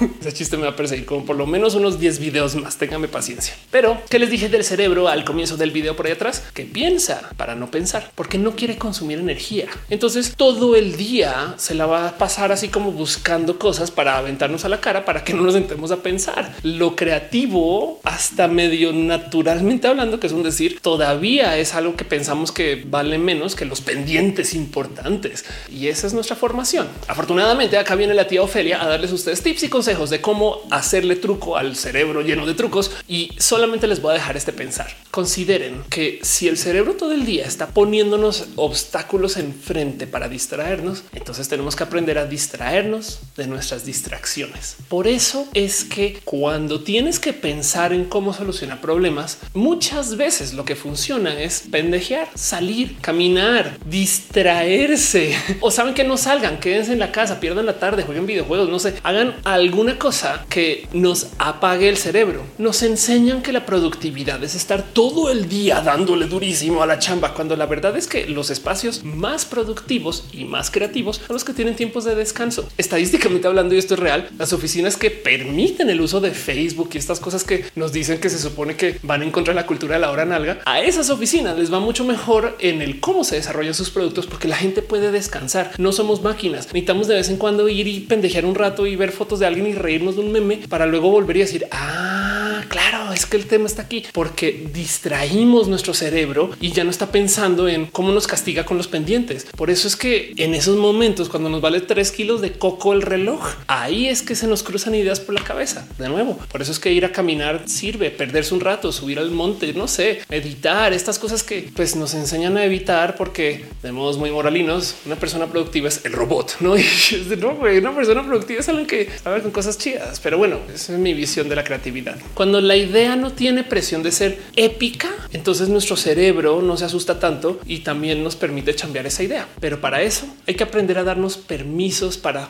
Ese 0.20 0.32
chiste 0.32 0.56
me 0.56 0.64
va 0.64 0.70
a 0.70 0.76
perseguir 0.76 1.04
como 1.04 1.26
por 1.26 1.36
lo 1.36 1.46
menos 1.46 1.74
unos 1.74 1.98
10 1.98 2.20
videos 2.20 2.54
más. 2.54 2.78
Téngame 2.78 3.08
paciencia. 3.08 3.54
Pero, 3.70 3.98
¿qué 4.08 4.18
les 4.18 4.30
dije 4.30 4.48
del 4.48 4.64
cerebro 4.64 5.08
al 5.08 5.24
comienzo 5.24 5.56
del 5.56 5.70
video 5.72 5.96
por 5.96 6.06
ahí 6.06 6.12
atrás? 6.12 6.42
Que 6.54 6.64
piensa 6.64 7.30
para 7.36 7.54
no 7.54 7.70
pensar, 7.70 8.12
porque 8.14 8.38
no 8.38 8.56
quiere 8.56 8.78
consumir 8.78 9.18
energía. 9.18 9.68
Entonces, 9.90 10.34
todo 10.36 10.76
el 10.76 10.96
día 10.96 11.54
se 11.58 11.74
la 11.74 11.86
va 11.86 12.08
a 12.08 12.18
pasar 12.18 12.52
así 12.52 12.68
como 12.68 12.92
buscando 12.92 13.58
cosas 13.58 13.90
para 13.90 14.16
aventarnos 14.16 14.64
a 14.64 14.68
la 14.68 14.80
cara 14.80 15.04
para 15.04 15.24
que 15.24 15.34
no 15.34 15.42
nos 15.42 15.54
sentemos 15.54 15.90
a 15.90 16.02
pensar. 16.02 16.54
Lo 16.62 16.96
creativo, 16.96 18.00
hasta 18.04 18.48
medio 18.48 18.92
naturalmente 18.92 19.88
hablando, 19.88 20.20
que 20.20 20.26
es 20.26 20.32
un 20.32 20.42
decir, 20.42 20.80
todavía 20.80 21.29
es 21.38 21.74
algo 21.74 21.94
que 21.94 22.04
pensamos 22.04 22.50
que 22.50 22.82
vale 22.84 23.18
menos 23.18 23.54
que 23.54 23.64
los 23.64 23.80
pendientes 23.80 24.54
importantes. 24.54 25.44
Y 25.70 25.86
esa 25.86 26.08
es 26.08 26.14
nuestra 26.14 26.34
formación. 26.34 26.88
Afortunadamente, 27.06 27.78
acá 27.78 27.94
viene 27.94 28.14
la 28.14 28.26
tía 28.26 28.42
Ofelia 28.42 28.82
a 28.82 28.88
darles 28.88 29.12
ustedes 29.12 29.42
tips 29.42 29.62
y 29.64 29.68
consejos 29.68 30.10
de 30.10 30.20
cómo 30.20 30.62
hacerle 30.70 31.16
truco 31.16 31.56
al 31.56 31.76
cerebro 31.76 32.22
lleno 32.22 32.46
de 32.46 32.54
trucos. 32.54 32.90
Y 33.06 33.30
solamente 33.38 33.86
les 33.86 34.02
voy 34.02 34.10
a 34.10 34.14
dejar 34.14 34.36
este 34.36 34.52
pensar. 34.52 34.88
Consideren 35.12 35.84
que 35.88 36.18
si 36.22 36.48
el 36.48 36.58
cerebro 36.58 36.94
todo 36.94 37.12
el 37.12 37.24
día 37.24 37.46
está 37.46 37.68
poniéndonos 37.68 38.48
obstáculos 38.56 39.36
enfrente 39.36 40.06
para 40.06 40.28
distraernos, 40.28 41.04
entonces 41.12 41.48
tenemos 41.48 41.76
que 41.76 41.84
aprender 41.84 42.18
a 42.18 42.26
distraernos 42.26 43.20
de 43.36 43.46
nuestras 43.46 43.84
distracciones. 43.84 44.76
Por 44.88 45.06
eso 45.06 45.46
es 45.54 45.84
que 45.84 46.20
cuando 46.24 46.82
tienes 46.82 47.18
que 47.20 47.32
pensar 47.32 47.92
en 47.92 48.06
cómo 48.06 48.32
solucionar 48.32 48.80
problemas, 48.80 49.38
muchas 49.54 50.16
veces 50.16 50.54
lo 50.54 50.64
que 50.64 50.76
funciona 50.76 51.19
es 51.28 51.64
pendejear, 51.70 52.28
salir, 52.34 52.96
caminar, 53.00 53.78
distraerse 53.86 55.34
o 55.60 55.70
saben 55.70 55.94
que 55.94 56.04
no 56.04 56.16
salgan, 56.16 56.58
quédense 56.58 56.92
en 56.92 56.98
la 56.98 57.12
casa, 57.12 57.40
pierdan 57.40 57.66
la 57.66 57.78
tarde, 57.78 58.02
jueguen 58.02 58.26
videojuegos, 58.26 58.68
no 58.68 58.78
sé, 58.78 58.94
hagan 59.02 59.36
alguna 59.44 59.98
cosa 59.98 60.44
que 60.48 60.88
nos 60.92 61.28
apague 61.38 61.88
el 61.88 61.96
cerebro. 61.96 62.44
Nos 62.58 62.82
enseñan 62.82 63.42
que 63.42 63.52
la 63.52 63.66
productividad 63.66 64.42
es 64.42 64.54
estar 64.54 64.82
todo 64.82 65.30
el 65.30 65.48
día 65.48 65.80
dándole 65.80 66.26
durísimo 66.26 66.82
a 66.82 66.86
la 66.86 66.98
chamba, 66.98 67.34
cuando 67.34 67.56
la 67.56 67.66
verdad 67.66 67.96
es 67.96 68.06
que 68.06 68.26
los 68.26 68.50
espacios 68.50 69.04
más 69.04 69.44
productivos 69.44 70.24
y 70.32 70.44
más 70.44 70.70
creativos 70.70 71.20
son 71.26 71.34
los 71.34 71.44
que 71.44 71.52
tienen 71.52 71.76
tiempos 71.76 72.04
de 72.04 72.14
descanso. 72.14 72.68
Estadísticamente 72.76 73.46
hablando, 73.46 73.74
y 73.74 73.78
esto 73.78 73.94
es 73.94 74.00
real, 74.00 74.28
las 74.38 74.52
oficinas 74.52 74.96
que 74.96 75.10
permiten 75.10 75.90
el 75.90 76.00
uso 76.00 76.20
de 76.20 76.30
Facebook 76.30 76.90
y 76.94 76.98
estas 76.98 77.20
cosas 77.20 77.44
que 77.44 77.64
nos 77.74 77.92
dicen 77.92 78.20
que 78.20 78.30
se 78.30 78.38
supone 78.38 78.76
que 78.76 78.98
van 79.02 79.22
en 79.22 79.30
contra 79.30 79.54
de 79.54 79.60
la 79.60 79.66
cultura 79.66 79.94
de 79.94 80.00
la 80.00 80.10
hora 80.10 80.24
nalga, 80.24 80.60
a 80.64 80.80
esas 80.80 81.09
oficinas 81.10 81.58
les 81.58 81.72
va 81.72 81.80
mucho 81.80 82.04
mejor 82.04 82.56
en 82.60 82.82
el 82.82 83.00
cómo 83.00 83.24
se 83.24 83.36
desarrollan 83.36 83.74
sus 83.74 83.90
productos 83.90 84.26
porque 84.26 84.48
la 84.48 84.56
gente 84.56 84.82
puede 84.82 85.10
descansar. 85.10 85.72
No 85.78 85.92
somos 85.92 86.22
máquinas. 86.22 86.66
Necesitamos 86.66 87.08
de 87.08 87.16
vez 87.16 87.28
en 87.28 87.36
cuando 87.36 87.68
ir 87.68 87.86
y 87.86 88.00
pendejear 88.00 88.44
un 88.44 88.54
rato 88.54 88.86
y 88.86 88.96
ver 88.96 89.12
fotos 89.12 89.40
de 89.40 89.46
alguien 89.46 89.66
y 89.66 89.72
reírnos 89.72 90.16
de 90.16 90.22
un 90.22 90.32
meme 90.32 90.60
para 90.68 90.86
luego 90.86 91.10
volver 91.10 91.36
y 91.36 91.40
decir, 91.40 91.66
ah, 91.70 92.62
claro, 92.68 93.12
es 93.12 93.26
que 93.26 93.36
el 93.36 93.46
tema 93.46 93.66
está 93.66 93.82
aquí 93.82 94.04
porque 94.12 94.68
distraímos 94.72 95.68
nuestro 95.68 95.94
cerebro 95.94 96.50
y 96.60 96.72
ya 96.72 96.84
no 96.84 96.90
está 96.90 97.10
pensando 97.10 97.68
en 97.68 97.86
cómo 97.86 98.12
nos 98.12 98.26
castiga 98.26 98.64
con 98.64 98.76
los 98.76 98.88
pendientes. 98.88 99.46
Por 99.56 99.70
eso 99.70 99.88
es 99.88 99.96
que 99.96 100.32
en 100.36 100.54
esos 100.54 100.76
momentos, 100.76 101.28
cuando 101.28 101.48
nos 101.48 101.60
vale 101.60 101.80
tres 101.80 102.12
kilos 102.12 102.40
de 102.40 102.52
coco 102.52 102.92
el 102.92 103.02
reloj, 103.02 103.54
ahí 103.66 104.08
es 104.08 104.22
que 104.22 104.34
se 104.34 104.46
nos 104.46 104.62
cruzan 104.62 104.94
ideas 104.94 105.20
por 105.20 105.34
la 105.34 105.44
cabeza. 105.44 105.86
De 105.98 106.08
nuevo, 106.08 106.38
por 106.50 106.62
eso 106.62 106.72
es 106.72 106.78
que 106.78 106.92
ir 106.92 107.04
a 107.04 107.12
caminar 107.12 107.64
sirve, 107.66 108.10
perderse 108.10 108.54
un 108.54 108.60
rato, 108.60 108.92
subir 108.92 109.18
al 109.18 109.30
monte, 109.30 109.72
no 109.74 109.88
sé, 109.88 110.20
meditar, 110.28 110.92
estas 111.00 111.18
cosas 111.18 111.42
que 111.42 111.70
pues, 111.74 111.96
nos 111.96 112.14
enseñan 112.14 112.56
a 112.56 112.64
evitar 112.64 113.16
porque 113.16 113.64
de 113.82 113.92
modos 113.92 114.18
muy 114.18 114.30
moralinos, 114.30 114.94
una 115.06 115.16
persona 115.16 115.46
productiva 115.46 115.88
es 115.88 116.04
el 116.04 116.12
robot, 116.12 116.56
no? 116.60 116.76
Y 116.80 116.80
es 116.80 117.28
de 117.28 117.36
no, 117.36 117.50
una 117.50 117.94
persona 117.94 118.24
productiva 118.24 118.60
es 118.60 118.68
alguien 118.68 118.86
que 118.86 119.08
ver 119.24 119.42
con 119.42 119.50
cosas 119.50 119.78
chidas, 119.78 120.20
pero 120.20 120.38
bueno, 120.38 120.58
esa 120.72 120.92
es 120.92 120.98
mi 120.98 121.14
visión 121.14 121.48
de 121.48 121.56
la 121.56 121.64
creatividad. 121.64 122.16
Cuando 122.34 122.60
la 122.60 122.76
idea 122.76 123.16
no 123.16 123.32
tiene 123.32 123.64
presión 123.64 124.02
de 124.02 124.12
ser 124.12 124.38
épica, 124.56 125.08
entonces 125.32 125.68
nuestro 125.68 125.96
cerebro 125.96 126.62
no 126.62 126.76
se 126.76 126.84
asusta 126.84 127.18
tanto 127.18 127.60
y 127.66 127.78
también 127.78 128.22
nos 128.22 128.36
permite 128.36 128.74
cambiar 128.74 129.06
esa 129.06 129.22
idea. 129.22 129.48
Pero 129.60 129.80
para 129.80 130.02
eso 130.02 130.26
hay 130.46 130.54
que 130.54 130.64
aprender 130.64 130.98
a 130.98 131.04
darnos 131.04 131.36
permisos 131.36 132.18
para 132.18 132.48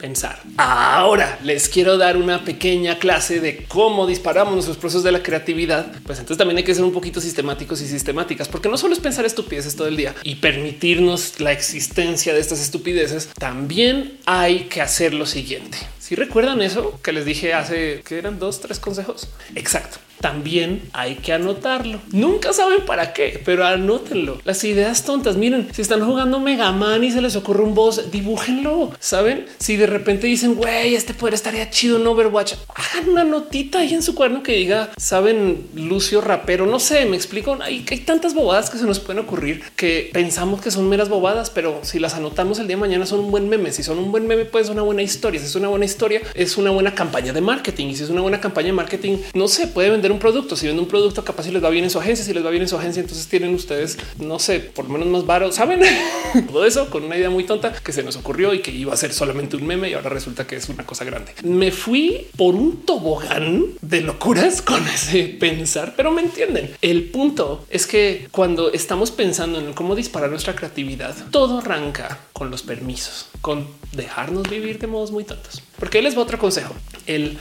pensar. 0.00 0.42
Ahora 0.56 1.38
les 1.42 1.68
quiero 1.68 1.98
dar 1.98 2.16
una 2.16 2.44
pequeña 2.44 2.98
clase 2.98 3.40
de 3.40 3.64
cómo 3.68 4.06
disparamos 4.06 4.54
nuestros 4.54 4.76
procesos 4.76 5.04
de 5.04 5.12
la 5.12 5.22
creatividad. 5.22 5.92
Pues 6.04 6.18
entonces 6.18 6.38
también 6.38 6.58
hay 6.58 6.64
que 6.64 6.74
ser 6.74 6.84
un 6.84 6.92
poquito 6.92 7.20
sistemáticos 7.20 7.80
y 7.82 7.86
sistemáticas, 7.86 8.48
porque 8.48 8.68
no 8.68 8.76
solo 8.76 8.94
es 8.94 9.00
pensar 9.00 9.24
estupideces 9.24 9.76
todo 9.76 9.88
el 9.88 9.96
día 9.96 10.14
y 10.22 10.36
permitirnos 10.36 11.40
la 11.40 11.52
existencia 11.52 12.34
de 12.34 12.40
estas 12.40 12.60
estupideces, 12.60 13.28
también 13.38 14.18
hay 14.26 14.64
que 14.64 14.80
hacer 14.80 15.14
lo 15.14 15.26
siguiente. 15.26 15.78
Si 15.98 16.14
recuerdan 16.14 16.62
eso 16.62 16.98
que 17.02 17.12
les 17.12 17.24
dije 17.24 17.54
hace 17.54 18.02
que 18.04 18.18
eran 18.18 18.38
dos, 18.38 18.60
tres 18.60 18.80
consejos. 18.80 19.28
Exacto 19.54 19.98
también 20.20 20.82
hay 20.92 21.16
que 21.16 21.32
anotarlo. 21.32 22.00
Nunca 22.12 22.52
saben 22.52 22.84
para 22.86 23.12
qué, 23.12 23.40
pero 23.44 23.64
anótenlo. 23.64 24.40
Las 24.44 24.62
ideas 24.64 25.04
tontas. 25.04 25.36
Miren, 25.36 25.68
si 25.72 25.82
están 25.82 26.04
jugando 26.04 26.40
Mega 26.40 26.70
Man 26.72 27.02
y 27.04 27.10
se 27.10 27.22
les 27.22 27.36
ocurre 27.36 27.62
un 27.62 27.74
boss, 27.74 28.10
dibújenlo. 28.10 28.92
Saben, 29.00 29.46
si 29.58 29.76
de 29.76 29.86
repente 29.86 30.26
dicen, 30.26 30.54
güey, 30.54 30.94
este 30.94 31.14
poder 31.14 31.34
estaría 31.34 31.70
chido 31.70 31.96
en 31.96 32.06
Overwatch, 32.06 32.54
hagan 32.74 33.10
una 33.10 33.24
notita 33.24 33.78
ahí 33.78 33.94
en 33.94 34.02
su 34.02 34.14
cuaderno 34.14 34.42
que 34.42 34.52
diga, 34.52 34.90
saben, 34.96 35.68
Lucio 35.74 36.20
rapero. 36.20 36.66
No 36.66 36.78
sé, 36.78 37.06
me 37.06 37.16
explico. 37.16 37.58
Hay, 37.60 37.84
hay 37.88 37.98
tantas 38.00 38.34
bobadas 38.34 38.70
que 38.70 38.78
se 38.78 38.84
nos 38.84 39.00
pueden 39.00 39.22
ocurrir 39.24 39.62
que 39.76 40.10
pensamos 40.12 40.60
que 40.60 40.70
son 40.70 40.88
meras 40.88 41.08
bobadas, 41.08 41.50
pero 41.50 41.80
si 41.82 41.98
las 41.98 42.14
anotamos 42.14 42.58
el 42.58 42.66
día 42.66 42.76
de 42.76 42.80
mañana 42.80 43.06
son 43.06 43.20
un 43.20 43.30
buen 43.30 43.48
meme. 43.48 43.72
Si 43.72 43.82
son 43.82 43.98
un 43.98 44.12
buen 44.12 44.26
meme, 44.26 44.44
pues 44.44 44.66
es 44.66 44.70
una 44.70 44.82
buena 44.82 45.02
historia. 45.02 45.40
Si 45.40 45.46
es 45.46 45.56
una 45.56 45.68
buena 45.68 45.84
historia, 45.84 46.20
es 46.34 46.56
una 46.56 46.70
buena 46.70 46.94
campaña 46.94 47.32
de 47.32 47.40
marketing. 47.40 47.86
Y 47.86 47.96
si 47.96 48.04
es 48.04 48.10
una 48.10 48.20
buena 48.20 48.40
campaña 48.40 48.66
de 48.66 48.72
marketing, 48.74 49.18
no 49.34 49.48
se 49.48 49.66
puede 49.66 49.90
vender 49.90 50.09
un 50.12 50.18
producto. 50.18 50.56
Si 50.56 50.66
venden 50.66 50.84
un 50.84 50.88
producto, 50.88 51.24
capaz 51.24 51.44
si 51.44 51.50
les 51.50 51.62
va 51.62 51.70
bien 51.70 51.84
en 51.84 51.90
su 51.90 51.98
agencia, 51.98 52.24
si 52.24 52.32
les 52.32 52.44
va 52.44 52.50
bien 52.50 52.62
en 52.62 52.68
su 52.68 52.76
agencia, 52.76 53.00
entonces 53.00 53.26
tienen 53.28 53.54
ustedes, 53.54 53.98
no 54.18 54.38
sé, 54.38 54.60
por 54.60 54.86
lo 54.86 54.92
menos 54.92 55.08
más 55.08 55.26
barato, 55.26 55.52
saben 55.52 55.80
todo 56.48 56.64
eso 56.64 56.90
con 56.90 57.04
una 57.04 57.16
idea 57.16 57.30
muy 57.30 57.44
tonta 57.44 57.72
que 57.72 57.92
se 57.92 58.02
nos 58.02 58.16
ocurrió 58.16 58.54
y 58.54 58.60
que 58.60 58.70
iba 58.70 58.92
a 58.92 58.96
ser 58.96 59.12
solamente 59.12 59.56
un 59.56 59.66
meme 59.66 59.90
y 59.90 59.94
ahora 59.94 60.10
resulta 60.10 60.46
que 60.46 60.56
es 60.56 60.68
una 60.68 60.84
cosa 60.84 61.04
grande. 61.04 61.32
Me 61.42 61.70
fui 61.70 62.26
por 62.36 62.54
un 62.54 62.82
tobogán 62.82 63.66
de 63.80 64.00
locuras 64.00 64.62
con 64.62 64.86
ese 64.86 65.24
pensar, 65.24 65.94
pero 65.96 66.10
me 66.10 66.22
entienden. 66.22 66.74
El 66.82 67.04
punto 67.04 67.64
es 67.70 67.86
que 67.86 68.28
cuando 68.30 68.72
estamos 68.72 69.10
pensando 69.10 69.58
en 69.58 69.72
cómo 69.72 69.94
disparar 69.94 70.30
nuestra 70.30 70.54
creatividad, 70.54 71.14
todo 71.30 71.58
arranca 71.58 72.18
con 72.32 72.50
los 72.50 72.62
permisos, 72.62 73.26
con 73.40 73.66
dejarnos 73.92 74.48
vivir 74.48 74.78
de 74.78 74.86
modos 74.86 75.10
muy 75.10 75.24
tontos. 75.24 75.62
Porque 75.78 76.02
les 76.02 76.16
va 76.16 76.22
otro 76.22 76.38
consejo. 76.38 76.74
El 77.06 77.38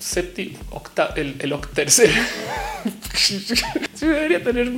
séptimo, 0.00 0.58
octavo, 0.70 1.14
el, 1.16 1.36
el 1.40 1.60
tercer. 1.74 2.10
Debería 4.00 4.42
tener 4.42 4.70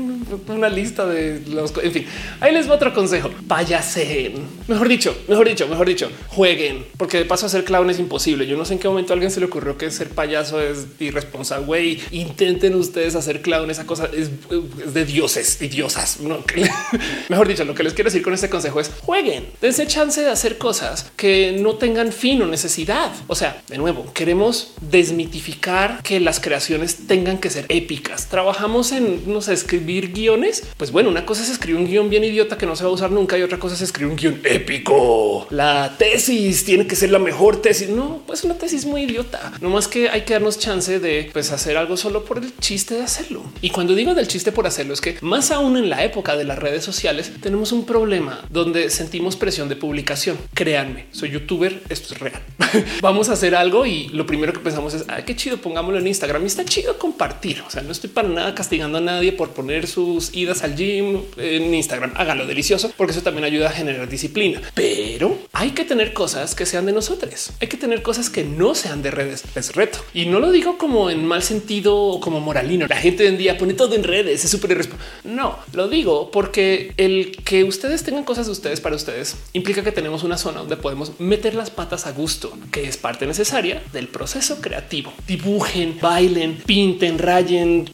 una 0.48 0.68
lista 0.68 1.06
de 1.06 1.42
los. 1.48 1.72
En 1.82 1.92
fin, 1.92 2.06
ahí 2.40 2.52
les 2.52 2.68
va 2.68 2.74
otro 2.74 2.92
consejo. 2.92 3.30
Payaseen. 3.48 4.34
Mejor 4.68 4.88
dicho, 4.88 5.16
mejor 5.28 5.48
dicho, 5.48 5.68
mejor 5.68 5.86
dicho, 5.86 6.10
jueguen, 6.28 6.84
porque 6.96 7.18
de 7.18 7.24
paso 7.24 7.46
hacer 7.46 7.64
clown 7.64 7.90
es 7.90 7.98
imposible. 7.98 8.46
Yo 8.46 8.56
no 8.56 8.64
sé 8.64 8.74
en 8.74 8.78
qué 8.78 8.88
momento 8.88 9.12
a 9.12 9.14
alguien 9.14 9.30
se 9.30 9.40
le 9.40 9.46
ocurrió 9.46 9.76
que 9.76 9.90
ser 9.90 10.10
payaso 10.10 10.60
es 10.60 10.86
irresponsable. 10.98 11.66
Güey, 11.66 12.00
intenten 12.10 12.74
ustedes 12.74 13.14
hacer 13.14 13.42
clown. 13.42 13.70
Esa 13.70 13.86
cosa 13.86 14.08
es, 14.12 14.30
de 14.92 15.04
dioses 15.04 15.60
y 15.60 15.68
diosas. 15.68 16.20
No, 16.20 16.42
mejor 17.28 17.48
dicho, 17.48 17.64
lo 17.64 17.74
que 17.74 17.82
les 17.82 17.94
quiero 17.94 18.08
decir 18.08 18.22
con 18.22 18.34
este 18.34 18.50
consejo 18.50 18.80
es 18.80 18.90
jueguen, 19.00 19.46
dense 19.60 19.86
chance 19.86 20.20
de 20.20 20.30
hacer 20.30 20.58
cosas 20.58 21.10
que 21.16 21.56
no 21.60 21.76
tengan 21.76 22.12
fin 22.12 22.42
o 22.42 22.46
necesidad. 22.46 23.12
O 23.26 23.34
sea, 23.34 23.62
de 23.68 23.78
nuevo, 23.78 24.12
queremos 24.12 24.74
desmitificar 24.80 26.02
que 26.02 26.20
las 26.20 26.40
creaciones 26.40 27.06
tengan 27.06 27.38
que 27.38 27.50
ser 27.50 27.66
épicas. 27.68 28.28
Trabajamos 28.32 28.92
en 28.92 29.30
no 29.30 29.42
sé, 29.42 29.52
escribir 29.52 30.10
guiones, 30.10 30.62
pues 30.78 30.90
bueno, 30.90 31.10
una 31.10 31.26
cosa 31.26 31.42
es 31.42 31.50
escribir 31.50 31.78
un 31.78 31.86
guion 31.86 32.08
bien 32.08 32.24
idiota 32.24 32.56
que 32.56 32.64
no 32.64 32.74
se 32.74 32.82
va 32.82 32.88
a 32.88 32.92
usar 32.94 33.10
nunca 33.10 33.36
y 33.36 33.42
otra 33.42 33.58
cosa 33.58 33.74
es 33.74 33.82
escribir 33.82 34.10
un 34.10 34.16
guion 34.16 34.40
épico. 34.44 35.46
La 35.50 35.96
tesis 35.98 36.64
tiene 36.64 36.86
que 36.86 36.96
ser 36.96 37.10
la 37.10 37.18
mejor 37.18 37.60
tesis. 37.60 37.90
No, 37.90 38.22
pues 38.26 38.42
una 38.42 38.54
tesis 38.54 38.86
muy 38.86 39.02
idiota. 39.02 39.52
No 39.60 39.68
más 39.68 39.86
que 39.86 40.08
hay 40.08 40.22
que 40.22 40.32
darnos 40.32 40.58
chance 40.58 40.98
de 40.98 41.28
pues, 41.30 41.52
hacer 41.52 41.76
algo 41.76 41.98
solo 41.98 42.24
por 42.24 42.38
el 42.38 42.56
chiste 42.56 42.94
de 42.94 43.02
hacerlo. 43.02 43.42
Y 43.60 43.68
cuando 43.68 43.94
digo 43.94 44.14
del 44.14 44.28
chiste 44.28 44.50
por 44.50 44.66
hacerlo 44.66 44.94
es 44.94 45.02
que 45.02 45.18
más 45.20 45.50
aún 45.50 45.76
en 45.76 45.90
la 45.90 46.02
época 46.02 46.34
de 46.34 46.44
las 46.44 46.58
redes 46.58 46.82
sociales 46.82 47.30
tenemos 47.42 47.70
un 47.72 47.84
problema 47.84 48.40
donde 48.48 48.88
sentimos 48.88 49.36
presión 49.36 49.68
de 49.68 49.76
publicación. 49.76 50.38
Créanme, 50.54 51.04
soy 51.10 51.32
youtuber, 51.32 51.82
esto 51.90 52.14
es 52.14 52.20
real. 52.20 52.40
Vamos 53.02 53.28
a 53.28 53.34
hacer 53.34 53.54
algo 53.54 53.84
y 53.84 54.08
lo 54.08 54.24
primero 54.24 54.54
que 54.54 54.60
pensamos 54.60 54.94
es, 54.94 55.04
ay, 55.08 55.24
qué 55.26 55.36
chido, 55.36 55.58
pongámoslo 55.58 55.98
en 55.98 56.06
Instagram. 56.06 56.42
Y 56.44 56.46
está 56.46 56.64
chido 56.64 56.98
compartir. 56.98 57.62
O 57.66 57.70
sea, 57.70 57.82
no 57.82 57.92
estoy 57.92 58.08
para 58.08 58.21
nada 58.28 58.54
castigando 58.54 58.98
a 58.98 59.00
nadie 59.00 59.32
por 59.32 59.50
poner 59.50 59.86
sus 59.86 60.34
idas 60.34 60.62
al 60.62 60.76
gym 60.76 61.22
en 61.36 61.74
Instagram. 61.74 62.12
Háganlo 62.16 62.46
delicioso 62.46 62.92
porque 62.96 63.12
eso 63.12 63.22
también 63.22 63.44
ayuda 63.44 63.68
a 63.68 63.72
generar 63.72 64.08
disciplina. 64.08 64.60
Pero 64.74 65.38
hay 65.52 65.70
que 65.70 65.84
tener 65.84 66.12
cosas 66.12 66.54
que 66.54 66.66
sean 66.66 66.86
de 66.86 66.92
nosotros. 66.92 67.50
Hay 67.60 67.68
que 67.68 67.76
tener 67.76 68.02
cosas 68.02 68.30
que 68.30 68.44
no 68.44 68.74
sean 68.74 69.02
de 69.02 69.10
redes. 69.10 69.44
Es 69.54 69.74
reto. 69.74 69.98
Y 70.14 70.26
no 70.26 70.40
lo 70.40 70.50
digo 70.50 70.78
como 70.78 71.10
en 71.10 71.24
mal 71.24 71.42
sentido 71.42 71.96
o 71.96 72.20
como 72.20 72.40
moralino. 72.40 72.86
La 72.86 72.96
gente 72.96 73.24
hoy 73.24 73.28
en 73.30 73.38
día 73.38 73.58
pone 73.58 73.74
todo 73.74 73.94
en 73.94 74.04
redes. 74.04 74.44
Es 74.44 74.50
súper 74.50 74.88
No, 75.24 75.58
lo 75.72 75.88
digo 75.88 76.30
porque 76.30 76.92
el 76.96 77.36
que 77.44 77.64
ustedes 77.64 78.02
tengan 78.02 78.24
cosas 78.24 78.46
de 78.46 78.52
ustedes 78.52 78.80
para 78.80 78.96
ustedes 78.96 79.36
implica 79.52 79.82
que 79.82 79.92
tenemos 79.92 80.22
una 80.22 80.36
zona 80.36 80.60
donde 80.60 80.76
podemos 80.76 81.20
meter 81.20 81.54
las 81.54 81.70
patas 81.70 82.06
a 82.06 82.12
gusto, 82.12 82.56
que 82.70 82.88
es 82.88 82.96
parte 82.96 83.26
necesaria 83.26 83.82
del 83.92 84.08
proceso 84.08 84.60
creativo. 84.60 85.12
Dibujen, 85.26 85.98
bailen, 86.00 86.56
pinten, 86.66 87.18
rayen, 87.18 87.90